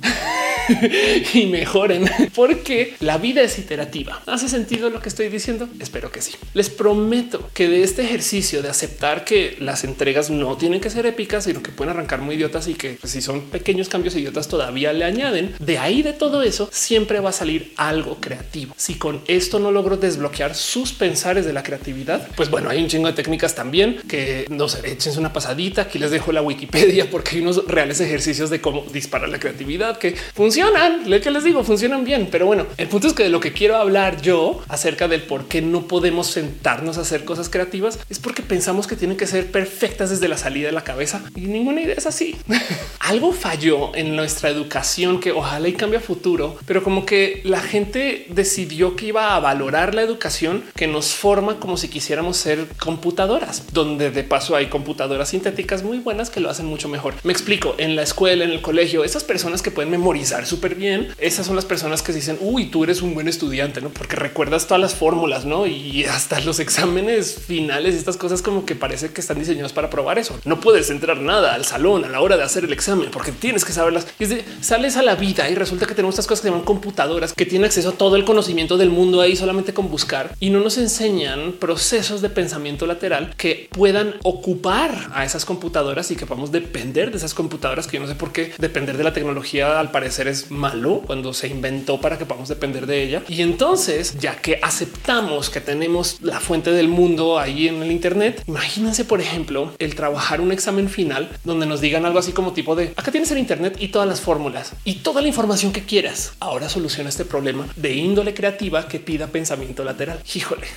y 1.34 1.45
mejoren 1.47 2.09
porque 2.36 2.95
la 2.99 3.17
vida 3.17 3.41
es 3.41 3.57
iterativa. 3.59 4.22
¿Hace 4.26 4.49
sentido 4.49 4.89
lo 4.89 5.01
que 5.01 5.09
estoy 5.09 5.30
diciendo? 5.30 5.70
Espero 5.80 6.11
que 6.11 6.22
sí. 6.22 6.34
Les 6.53 6.70
prometo 6.70 7.49
que 7.53 7.67
de 7.67 7.84
este 7.84 8.03
ejercicio 8.03 8.61
de 8.61 8.70
aceptar 8.70 9.26
que 9.26 9.57
las 9.59 9.84
entregas 9.84 10.30
no 10.30 10.57
tienen 10.57 10.82
que 10.82 10.89
ser 10.89 11.05
épicas, 11.05 11.45
sino 11.45 11.63
que 11.63 11.72
pueden 11.72 11.93
arrancar 11.93 12.22
muy 12.22 12.36
idiotas 12.36 12.59
y 12.68 12.76
que 12.76 12.97
pues, 12.99 13.14
si 13.14 13.22
son 13.22 13.41
pequeños 13.41 13.89
cambios 13.89 14.16
idiotas 14.16 14.47
todavía 14.47 14.93
le 14.93 15.05
añaden, 15.05 15.55
de 15.60 15.78
ahí 15.78 16.01
de 16.01 16.14
todo 16.14 16.43
eso 16.43 16.70
siempre 16.72 17.20
va 17.20 17.30
a 17.30 17.34
salir 17.34 17.74
algo 17.78 18.18
creativo. 18.20 18.74
Si 18.78 18.95
con 18.95 19.22
esto 19.28 19.60
no 19.60 19.72
logro 19.72 19.97
desbloquear 19.97 20.55
sus 20.55 20.93
pensares 20.93 21.45
de 21.45 21.53
la 21.53 21.64
creatividad, 21.64 22.28
pues 22.36 22.49
bueno, 22.49 22.70
hay 22.70 22.82
un 22.82 22.89
chingo 22.89 23.07
de 23.07 23.14
técnicas 23.14 23.55
también 23.55 24.01
que 24.07 24.45
no 24.49 24.68
sé, 24.68 24.91
échense 24.91 25.20
una 25.20 25.34
pasadita. 25.34 25.84
Aquí 25.84 25.99
les 25.99 26.12
dejo 26.12 26.32
la 26.32 26.41
Wikipedia 26.41 27.10
porque 27.12 27.36
hay 27.36 27.41
unos 27.41 27.66
reales 27.68 27.99
ejercicios 28.01 28.49
de 28.49 28.62
cómo 28.62 28.86
disparar 28.91 29.30
la 29.30 29.39
creatividad 29.39 29.97
que 29.97 30.16
funcionan. 30.34 31.10
Lo 31.10 31.20
que 31.22 31.32
les 31.32 31.43
digo, 31.43 31.64
funcionan 31.64 32.03
bien. 32.03 32.30
Pero 32.32 32.45
bueno, 32.45 32.66
el 32.78 32.88
punto 32.88 33.07
es 33.07 33.14
que 33.14 33.24
de 33.24 33.30
lo 33.30 33.39
que 33.39 33.53
quiero 33.53 33.78
hablar 33.78 34.22
yo 34.22 34.62
acerca 34.68 35.07
del 35.07 35.24
por 35.24 35.47
qué 35.47 35.62
no 35.62 35.88
podemos 35.88 36.28
sentarnos 36.28 36.97
a 36.97 37.01
hacer 37.01 37.26
cosas 37.26 37.49
creativas 37.49 37.99
es 38.10 38.20
porque 38.20 38.41
pensamos 38.41 38.88
que 38.88 38.95
tienen 38.95 39.18
que 39.18 39.28
ser 39.28 39.51
perfectas 39.51 40.10
desde 40.10 40.28
la 40.28 40.38
salida 40.38 40.68
de 40.68 40.74
la 40.74 40.84
cabeza 40.84 41.22
y 41.36 41.41
ninguna 41.41 41.82
idea 41.82 41.95
es 41.95 42.05
así. 42.05 42.36
Algo 43.00 43.34
falló 43.34 43.95
en 43.95 44.16
nuestra 44.16 44.50
educación 44.50 45.20
que 45.20 45.32
ojalá 45.32 45.68
y 45.68 45.74
cambie 45.74 45.97
a 45.97 46.02
futuro, 46.02 46.58
pero 46.66 46.84
como 46.84 47.06
que 47.06 47.41
la 47.43 47.60
gente 47.60 48.28
decidió 48.30 48.95
que 48.95 49.08
iba 49.08 49.36
a 49.36 49.39
valorar 49.39 49.95
la 49.95 50.02
educación 50.02 50.64
que 50.76 50.88
nos 50.88 51.14
forma 51.14 51.60
como 51.60 51.78
si 51.78 51.88
quisiéramos 51.88 52.38
ser 52.38 52.68
computadoras, 52.80 53.64
donde 53.74 54.12
de 54.12 54.24
paso 54.24 54.56
hay 54.56 54.68
computadoras 54.68 55.30
sintéticas 55.30 55.84
muy 55.84 56.00
buenas 56.00 56.30
que 56.30 56.39
lo 56.39 56.50
hacen 56.50 56.66
mucho 56.68 56.88
mejor. 56.88 57.16
Me 57.24 57.34
explico 57.34 57.76
en 57.78 57.95
la 57.95 58.04
escuela, 58.04 58.43
en 58.43 58.52
el 58.52 58.62
colegio, 58.62 59.04
esas 59.04 59.24
personas 59.24 59.62
que 59.62 59.72
pueden 59.72 59.91
memorizar 59.91 60.45
súper 60.45 60.76
bien. 60.76 61.10
Esas 61.18 61.47
son 61.47 61.56
las 61.56 61.66
personas 61.66 62.02
que 62.02 62.14
dicen, 62.14 62.38
uy, 62.41 62.66
tú 62.66 62.84
eres 62.84 63.02
un 63.02 63.14
buen 63.14 63.28
estudiante, 63.28 63.82
¿no? 63.82 63.89
Porque 63.89 64.16
recuerdas 64.16 64.68
todas 64.68 64.82
las 64.82 64.95
fórmulas, 64.95 65.45
¿no? 65.45 65.66
Y 65.68 66.06
hasta 66.06 66.39
los 66.41 66.60
exámenes 66.60 67.39
finales, 67.39 67.95
estas 67.95 68.18
cosas 68.18 68.41
como 68.41 68.66
que 68.66 68.76
parece 68.76 69.12
que 69.12 69.22
están 69.22 69.39
diseñados 69.39 69.74
para 69.74 69.89
probar 69.89 70.20
eso. 70.20 70.39
No 70.45 70.60
puedes 70.60 70.89
entrar 70.89 71.20
nada 71.22 71.54
al 71.54 71.66
salón 71.66 72.06
a 72.06 72.10
la 72.10 72.22
hora 72.22 72.29
de 72.38 72.44
hacer 72.44 72.64
el 72.64 72.74
examen 72.74 73.10
porque 73.12 73.32
tienes 73.32 73.66
que 73.66 73.74
saberlas. 73.74 74.08
Y 74.20 74.24
es 74.24 74.30
de, 74.30 74.46
sales 74.62 74.98
a 74.98 75.04
la 75.04 75.16
vida 75.16 75.50
y 75.50 75.56
resulta 75.56 75.86
que 75.86 75.96
tenemos 75.96 76.14
estas 76.14 76.28
cosas 76.28 76.42
que 76.42 76.50
llaman 76.50 76.64
computadoras 76.64 77.34
que 77.34 77.46
tienen 77.46 77.66
acceso 77.66 77.90
a 77.90 77.94
todo 77.94 78.16
el 78.16 78.26
conocimiento 78.26 78.78
del 78.78 78.90
mundo 78.90 79.22
ahí 79.22 79.36
solamente 79.36 79.74
con 79.74 79.90
buscar 79.90 80.36
y 80.40 80.50
no 80.50 80.60
nos 80.60 80.78
enseñan 80.78 81.54
procesos 81.54 82.22
de 82.22 82.30
pensamiento 82.30 82.86
lateral 82.86 83.34
que 83.38 83.70
puedan 83.72 84.16
ocupar 84.24 85.10
a 85.14 85.26
esas 85.26 85.46
computadoras 85.46 86.12
y 86.12 86.16
que 86.16 86.26
podamos 86.26 86.52
depender 86.52 87.12
de 87.12 87.18
esas 87.18 87.34
computadoras 87.34 87.88
que 87.88 87.98
yo 87.98 88.02
no 88.02 88.08
sé 88.08 88.16
por 88.16 88.32
qué 88.32 88.54
depender 88.58 88.98
de 88.98 89.04
la 89.04 89.14
tecnología 89.14 89.80
al 89.80 89.92
parecer 89.92 90.28
es 90.28 90.52
malo 90.52 91.02
cuando 91.06 91.34
se 91.34 91.48
inventó 91.48 92.00
para 92.02 92.18
que 92.18 92.26
podamos 92.26 92.50
depender 92.50 92.86
de 92.86 93.04
ella. 93.04 93.24
Y 93.28 93.42
entonces, 93.42 94.18
ya 94.20 94.36
que 94.36 94.60
aceptamos 94.62 95.50
que 95.50 95.62
tenemos 95.62 96.18
la 96.22 96.40
fuente 96.40 96.72
del 96.72 96.88
mundo 96.88 97.40
ahí 97.40 97.68
en 97.68 97.82
el 97.82 97.92
Internet, 97.92 98.44
imagínense, 98.48 99.06
por 99.06 99.22
ejemplo, 99.22 99.74
el 99.80 99.96
trabajar 99.96 100.42
un 100.42 100.52
examen 100.52 100.90
final 100.90 101.30
donde 101.44 101.66
nos 101.66 101.82
digan 101.82 102.06
algo 102.06 102.18
así 102.20 102.32
como 102.32 102.53
tipo 102.53 102.76
de 102.76 102.93
acá 102.95 103.11
tienes 103.11 103.32
el 103.32 103.38
Internet 103.38 103.78
y 103.80 103.89
todas 103.89 104.07
las 104.07 104.22
fórmulas 104.22 104.74
y 104.84 104.95
toda 104.95 105.22
la 105.22 105.28
información 105.28 105.72
que 105.72 105.84
quieras. 105.84 106.34
Ahora 106.39 106.70
soluciona 106.70 107.09
este 107.09 107.26
problema 107.26 107.67
de 107.76 107.93
índole 107.93 108.34
creativa 108.34 108.88
que 108.88 108.99
pida 108.99 109.28
pensamiento 109.28 109.84
lateral. 109.84 110.22
Híjole, 110.34 110.67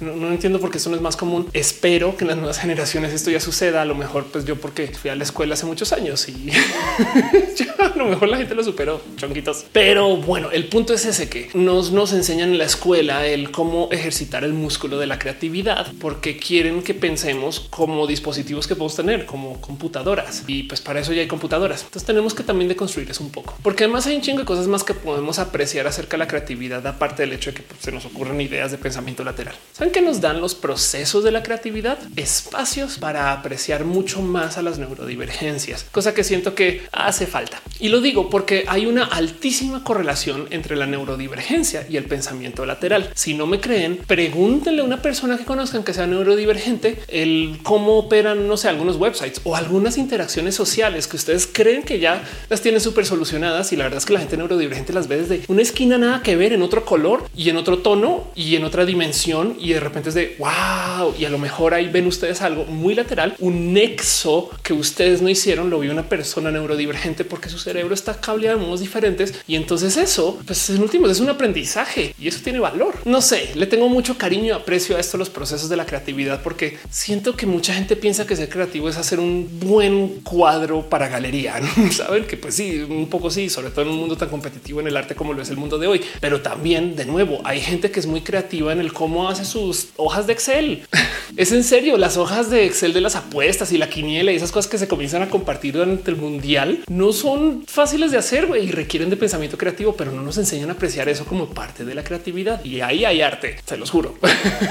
no, 0.00 0.28
entiendo 0.28 0.60
por 0.60 0.70
qué 0.70 0.78
eso 0.78 0.88
no 0.88 0.96
es 0.96 1.02
más 1.02 1.16
común. 1.16 1.48
Espero 1.52 2.16
que 2.16 2.24
en 2.24 2.28
las 2.28 2.36
nuevas 2.38 2.58
generaciones 2.58 3.12
esto 3.12 3.30
ya 3.30 3.40
suceda. 3.40 3.82
A 3.82 3.84
lo 3.84 3.94
mejor, 3.94 4.26
pues 4.26 4.44
yo 4.44 4.56
porque 4.56 4.88
fui 4.88 5.10
a 5.10 5.16
la 5.16 5.24
escuela 5.24 5.54
hace 5.54 5.66
muchos 5.66 5.92
años 5.92 6.26
y 6.28 6.50
a 7.78 7.96
lo 7.96 8.06
mejor 8.06 8.28
la 8.28 8.38
gente 8.38 8.54
lo 8.54 8.64
superó, 8.64 9.02
chonquitos. 9.16 9.66
Pero 9.72 10.16
bueno, 10.16 10.50
el 10.50 10.68
punto 10.68 10.94
es 10.94 11.04
ese 11.04 11.28
que 11.28 11.50
nos, 11.54 11.92
nos 11.92 12.12
enseñan 12.12 12.50
en 12.50 12.58
la 12.58 12.64
escuela 12.64 13.26
el 13.26 13.50
cómo 13.50 13.88
ejercitar 13.92 14.44
el 14.44 14.54
músculo 14.54 14.98
de 14.98 15.06
la 15.06 15.18
creatividad, 15.18 15.92
porque 16.00 16.38
quieren 16.38 16.82
que 16.82 16.94
pensemos 16.94 17.60
como 17.70 18.06
dispositivos 18.06 18.66
que 18.66 18.74
podemos 18.74 18.96
tener, 18.96 19.26
como 19.26 19.60
computadoras. 19.60 20.44
Y 20.46 20.62
pues 20.62 20.80
para 20.90 21.02
eso 21.02 21.12
ya 21.12 21.20
hay 21.20 21.28
computadoras. 21.28 21.84
Entonces 21.84 22.04
tenemos 22.04 22.34
que 22.34 22.42
también 22.42 22.66
deconstruir 22.66 23.08
eso 23.08 23.22
un 23.22 23.30
poco, 23.30 23.56
porque 23.62 23.84
además 23.84 24.08
hay 24.08 24.16
un 24.16 24.22
chingo 24.22 24.40
de 24.40 24.44
cosas 24.44 24.66
más 24.66 24.82
que 24.82 24.92
podemos 24.92 25.38
apreciar 25.38 25.86
acerca 25.86 26.16
de 26.16 26.18
la 26.18 26.26
creatividad, 26.26 26.84
aparte 26.84 27.22
del 27.22 27.32
hecho 27.32 27.52
de 27.52 27.58
que 27.58 27.62
pues, 27.62 27.78
se 27.80 27.92
nos 27.92 28.06
ocurren 28.06 28.40
ideas 28.40 28.72
de 28.72 28.78
pensamiento 28.78 29.22
lateral. 29.22 29.54
¿Saben 29.72 29.92
que 29.92 30.02
nos 30.02 30.20
dan 30.20 30.40
los 30.40 30.56
procesos 30.56 31.22
de 31.22 31.30
la 31.30 31.44
creatividad? 31.44 31.96
Espacios 32.16 32.98
para 32.98 33.30
apreciar 33.30 33.84
mucho 33.84 34.20
más 34.20 34.58
a 34.58 34.62
las 34.62 34.78
neurodivergencias, 34.78 35.86
cosa 35.92 36.12
que 36.12 36.24
siento 36.24 36.56
que 36.56 36.82
hace 36.90 37.28
falta. 37.28 37.62
Y 37.78 37.90
lo 37.90 38.00
digo 38.00 38.28
porque 38.28 38.64
hay 38.66 38.86
una 38.86 39.04
altísima 39.04 39.84
correlación 39.84 40.48
entre 40.50 40.74
la 40.74 40.86
neurodivergencia 40.86 41.86
y 41.88 41.98
el 41.98 42.06
pensamiento 42.06 42.66
lateral. 42.66 43.10
Si 43.14 43.34
no 43.34 43.46
me 43.46 43.60
creen, 43.60 43.98
pregúntenle 44.08 44.82
a 44.82 44.84
una 44.84 45.02
persona 45.02 45.38
que 45.38 45.44
conozcan 45.44 45.84
que 45.84 45.94
sea 45.94 46.08
neurodivergente 46.08 46.98
el 47.06 47.60
cómo 47.62 47.96
operan, 47.96 48.48
no 48.48 48.56
sé, 48.56 48.68
algunos 48.68 48.96
websites 48.96 49.40
o 49.44 49.54
algunas 49.54 49.96
interacciones 49.96 50.56
sociales 50.56 50.79
que 50.80 51.16
ustedes 51.16 51.46
creen 51.46 51.82
que 51.82 51.98
ya 51.98 52.22
las 52.48 52.62
tienen 52.62 52.80
súper 52.80 53.04
solucionadas 53.04 53.70
y 53.72 53.76
la 53.76 53.84
verdad 53.84 53.98
es 53.98 54.06
que 54.06 54.14
la 54.14 54.20
gente 54.20 54.38
neurodivergente 54.38 54.94
las 54.94 55.08
ve 55.08 55.18
desde 55.18 55.42
una 55.48 55.60
esquina 55.60 55.98
nada 55.98 56.22
que 56.22 56.36
ver 56.36 56.54
en 56.54 56.62
otro 56.62 56.86
color 56.86 57.28
y 57.36 57.50
en 57.50 57.58
otro 57.58 57.78
tono 57.78 58.28
y 58.34 58.56
en 58.56 58.64
otra 58.64 58.86
dimensión 58.86 59.56
y 59.60 59.74
de 59.74 59.80
repente 59.80 60.08
es 60.08 60.14
de 60.14 60.36
wow 60.38 61.14
y 61.18 61.26
a 61.26 61.28
lo 61.28 61.38
mejor 61.38 61.74
ahí 61.74 61.88
ven 61.88 62.06
ustedes 62.06 62.40
algo 62.40 62.64
muy 62.64 62.94
lateral, 62.94 63.34
un 63.40 63.74
nexo 63.74 64.48
que 64.62 64.72
ustedes 64.72 65.20
no 65.20 65.28
hicieron, 65.28 65.68
lo 65.68 65.80
vio 65.80 65.92
una 65.92 66.08
persona 66.08 66.50
neurodivergente 66.50 67.26
porque 67.26 67.50
su 67.50 67.58
cerebro 67.58 67.92
está 67.92 68.18
cableado 68.18 68.58
de 68.58 68.64
modos 68.64 68.80
diferentes 68.80 69.34
y 69.46 69.56
entonces 69.56 69.98
eso, 69.98 70.40
pues 70.46 70.70
en 70.70 70.80
último 70.80 71.08
es 71.08 71.20
un 71.20 71.28
aprendizaje 71.28 72.14
y 72.18 72.26
eso 72.26 72.40
tiene 72.42 72.58
valor. 72.58 72.94
No 73.04 73.20
sé, 73.20 73.50
le 73.54 73.66
tengo 73.66 73.90
mucho 73.90 74.16
cariño 74.16 74.46
y 74.46 74.50
aprecio 74.50 74.96
a 74.96 75.00
esto 75.00 75.18
los 75.18 75.28
procesos 75.28 75.68
de 75.68 75.76
la 75.76 75.84
creatividad 75.84 76.42
porque 76.42 76.78
siento 76.90 77.36
que 77.36 77.44
mucha 77.44 77.74
gente 77.74 77.96
piensa 77.96 78.26
que 78.26 78.34
ser 78.34 78.48
creativo 78.48 78.88
es 78.88 78.96
hacer 78.96 79.20
un 79.20 79.60
buen 79.60 80.20
cuadro 80.22 80.69
para 80.88 81.08
galería. 81.08 81.60
Saben 81.90 82.24
que 82.24 82.36
pues 82.36 82.54
sí, 82.54 82.78
un 82.80 83.08
poco 83.08 83.30
sí, 83.30 83.48
sobre 83.50 83.70
todo 83.70 83.82
en 83.82 83.88
un 83.88 83.96
mundo 83.96 84.16
tan 84.16 84.28
competitivo 84.28 84.80
en 84.80 84.86
el 84.86 84.96
arte 84.96 85.14
como 85.14 85.32
lo 85.32 85.42
es 85.42 85.50
el 85.50 85.56
mundo 85.56 85.78
de 85.78 85.86
hoy, 85.86 86.00
pero 86.20 86.40
también 86.40 86.96
de 86.96 87.04
nuevo 87.04 87.40
hay 87.44 87.60
gente 87.60 87.90
que 87.90 88.00
es 88.00 88.06
muy 88.06 88.20
creativa 88.20 88.72
en 88.72 88.80
el 88.80 88.92
cómo 88.92 89.28
hace 89.28 89.44
sus 89.44 89.88
hojas 89.96 90.26
de 90.26 90.32
Excel. 90.32 90.82
es 91.36 91.52
en 91.52 91.64
serio, 91.64 91.96
las 91.96 92.16
hojas 92.16 92.50
de 92.50 92.66
Excel 92.66 92.92
de 92.92 93.00
las 93.00 93.16
apuestas 93.16 93.72
y 93.72 93.78
la 93.78 93.88
quiniela 93.88 94.32
y 94.32 94.36
esas 94.36 94.52
cosas 94.52 94.70
que 94.70 94.78
se 94.78 94.88
comienzan 94.88 95.22
a 95.22 95.28
compartir 95.28 95.74
durante 95.74 96.10
el 96.10 96.16
mundial 96.16 96.80
no 96.88 97.12
son 97.12 97.64
fáciles 97.66 98.10
de 98.12 98.18
hacer 98.18 98.48
y 98.62 98.70
requieren 98.70 99.10
de 99.10 99.16
pensamiento 99.16 99.58
creativo, 99.58 99.94
pero 99.96 100.12
no 100.12 100.22
nos 100.22 100.38
enseñan 100.38 100.70
a 100.70 100.72
apreciar 100.72 101.08
eso 101.08 101.24
como 101.24 101.48
parte 101.48 101.84
de 101.84 101.94
la 101.94 102.04
creatividad. 102.04 102.64
Y 102.64 102.80
ahí 102.80 103.04
hay 103.04 103.20
arte, 103.20 103.56
se 103.64 103.76
los 103.76 103.90
juro. 103.90 104.16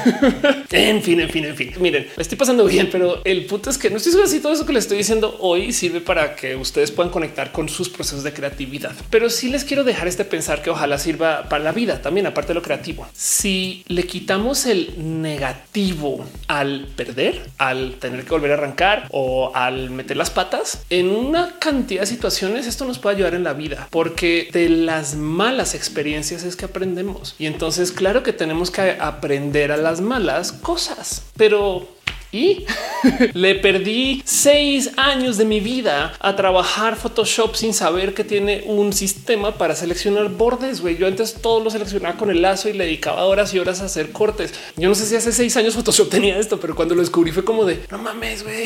en 0.71 1.01
fin, 1.01 1.19
en 1.19 1.29
fin, 1.29 1.45
en 1.45 1.55
fin. 1.55 1.73
Miren, 1.79 2.07
estoy 2.17 2.37
pasando 2.37 2.65
bien, 2.65 2.89
pero 2.91 3.21
el 3.25 3.45
punto 3.45 3.69
es 3.69 3.77
que 3.77 3.89
no 3.89 3.97
estoy 3.97 4.11
seguro 4.11 4.29
si 4.29 4.39
todo 4.39 4.53
eso 4.53 4.65
que 4.65 4.73
les 4.73 4.85
estoy 4.85 4.97
diciendo 4.97 5.37
hoy 5.39 5.71
sirve 5.89 6.01
para 6.01 6.35
que 6.35 6.55
ustedes 6.55 6.91
puedan 6.91 7.11
conectar 7.11 7.51
con 7.51 7.67
sus 7.67 7.89
procesos 7.89 8.23
de 8.23 8.31
creatividad. 8.31 8.93
Pero 9.09 9.29
sí 9.29 9.49
les 9.49 9.63
quiero 9.63 9.83
dejar 9.83 10.07
este 10.07 10.23
pensar 10.23 10.61
que 10.61 10.69
ojalá 10.69 10.99
sirva 10.99 11.49
para 11.49 11.63
la 11.63 11.71
vida 11.71 12.01
también, 12.01 12.27
aparte 12.27 12.49
de 12.49 12.53
lo 12.55 12.61
creativo. 12.61 13.07
Si 13.13 13.83
le 13.87 14.05
quitamos 14.05 14.67
el 14.67 14.93
negativo 15.21 16.23
al 16.47 16.87
perder, 16.95 17.49
al 17.57 17.95
tener 17.95 18.23
que 18.23 18.29
volver 18.29 18.51
a 18.51 18.53
arrancar 18.55 19.07
o 19.09 19.51
al 19.55 19.89
meter 19.89 20.15
las 20.15 20.29
patas 20.29 20.83
en 20.91 21.09
una 21.09 21.55
cantidad 21.57 22.01
de 22.01 22.07
situaciones, 22.07 22.67
esto 22.67 22.85
nos 22.85 22.99
puede 22.99 23.15
ayudar 23.15 23.33
en 23.33 23.43
la 23.43 23.53
vida, 23.53 23.87
porque 23.89 24.49
de 24.53 24.69
las 24.69 25.15
malas 25.15 25.73
experiencias 25.73 26.43
es 26.43 26.55
que 26.55 26.65
aprendemos. 26.65 27.35
Y 27.39 27.47
entonces, 27.47 27.91
claro 27.91 28.21
que 28.21 28.33
tenemos 28.33 28.69
que 28.69 28.97
aprender 28.99 29.71
a 29.71 29.77
las 29.77 30.01
malas 30.01 30.51
cosas, 30.51 31.23
pero 31.35 31.87
y 32.31 32.65
le 33.33 33.55
perdí 33.55 34.21
seis 34.25 34.91
años 34.97 35.37
de 35.37 35.45
mi 35.45 35.59
vida 35.59 36.13
a 36.19 36.35
trabajar 36.35 36.95
Photoshop 36.95 37.55
sin 37.55 37.73
saber 37.73 38.13
que 38.13 38.23
tiene 38.23 38.63
un 38.65 38.93
sistema 38.93 39.57
para 39.57 39.75
seleccionar 39.75 40.29
bordes. 40.29 40.81
Yo 40.97 41.07
antes 41.07 41.35
todo 41.41 41.63
lo 41.63 41.69
seleccionaba 41.69 42.17
con 42.17 42.29
el 42.29 42.41
lazo 42.41 42.69
y 42.69 42.73
le 42.73 42.85
dedicaba 42.85 43.25
horas 43.25 43.53
y 43.53 43.59
horas 43.59 43.81
a 43.81 43.85
hacer 43.85 44.11
cortes. 44.11 44.53
Yo 44.77 44.89
no 44.89 44.95
sé 44.95 45.05
si 45.05 45.15
hace 45.15 45.31
seis 45.31 45.55
años 45.57 45.75
Photoshop 45.75 46.09
tenía 46.09 46.37
esto, 46.37 46.59
pero 46.59 46.75
cuando 46.75 46.95
lo 46.95 47.01
descubrí 47.01 47.31
fue 47.31 47.43
como 47.43 47.65
de 47.65 47.79
no 47.89 47.97
mames, 47.97 48.43
güey. 48.43 48.65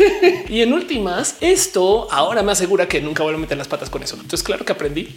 y 0.48 0.60
en 0.60 0.72
últimas, 0.72 1.36
esto 1.40 2.08
ahora 2.10 2.42
me 2.42 2.52
asegura 2.52 2.88
que 2.88 3.00
nunca 3.00 3.22
voy 3.22 3.34
a 3.34 3.38
meter 3.38 3.58
las 3.58 3.68
patas 3.68 3.90
con 3.90 4.02
eso. 4.02 4.16
Entonces, 4.16 4.42
claro 4.42 4.64
que 4.64 4.72
aprendí, 4.72 5.12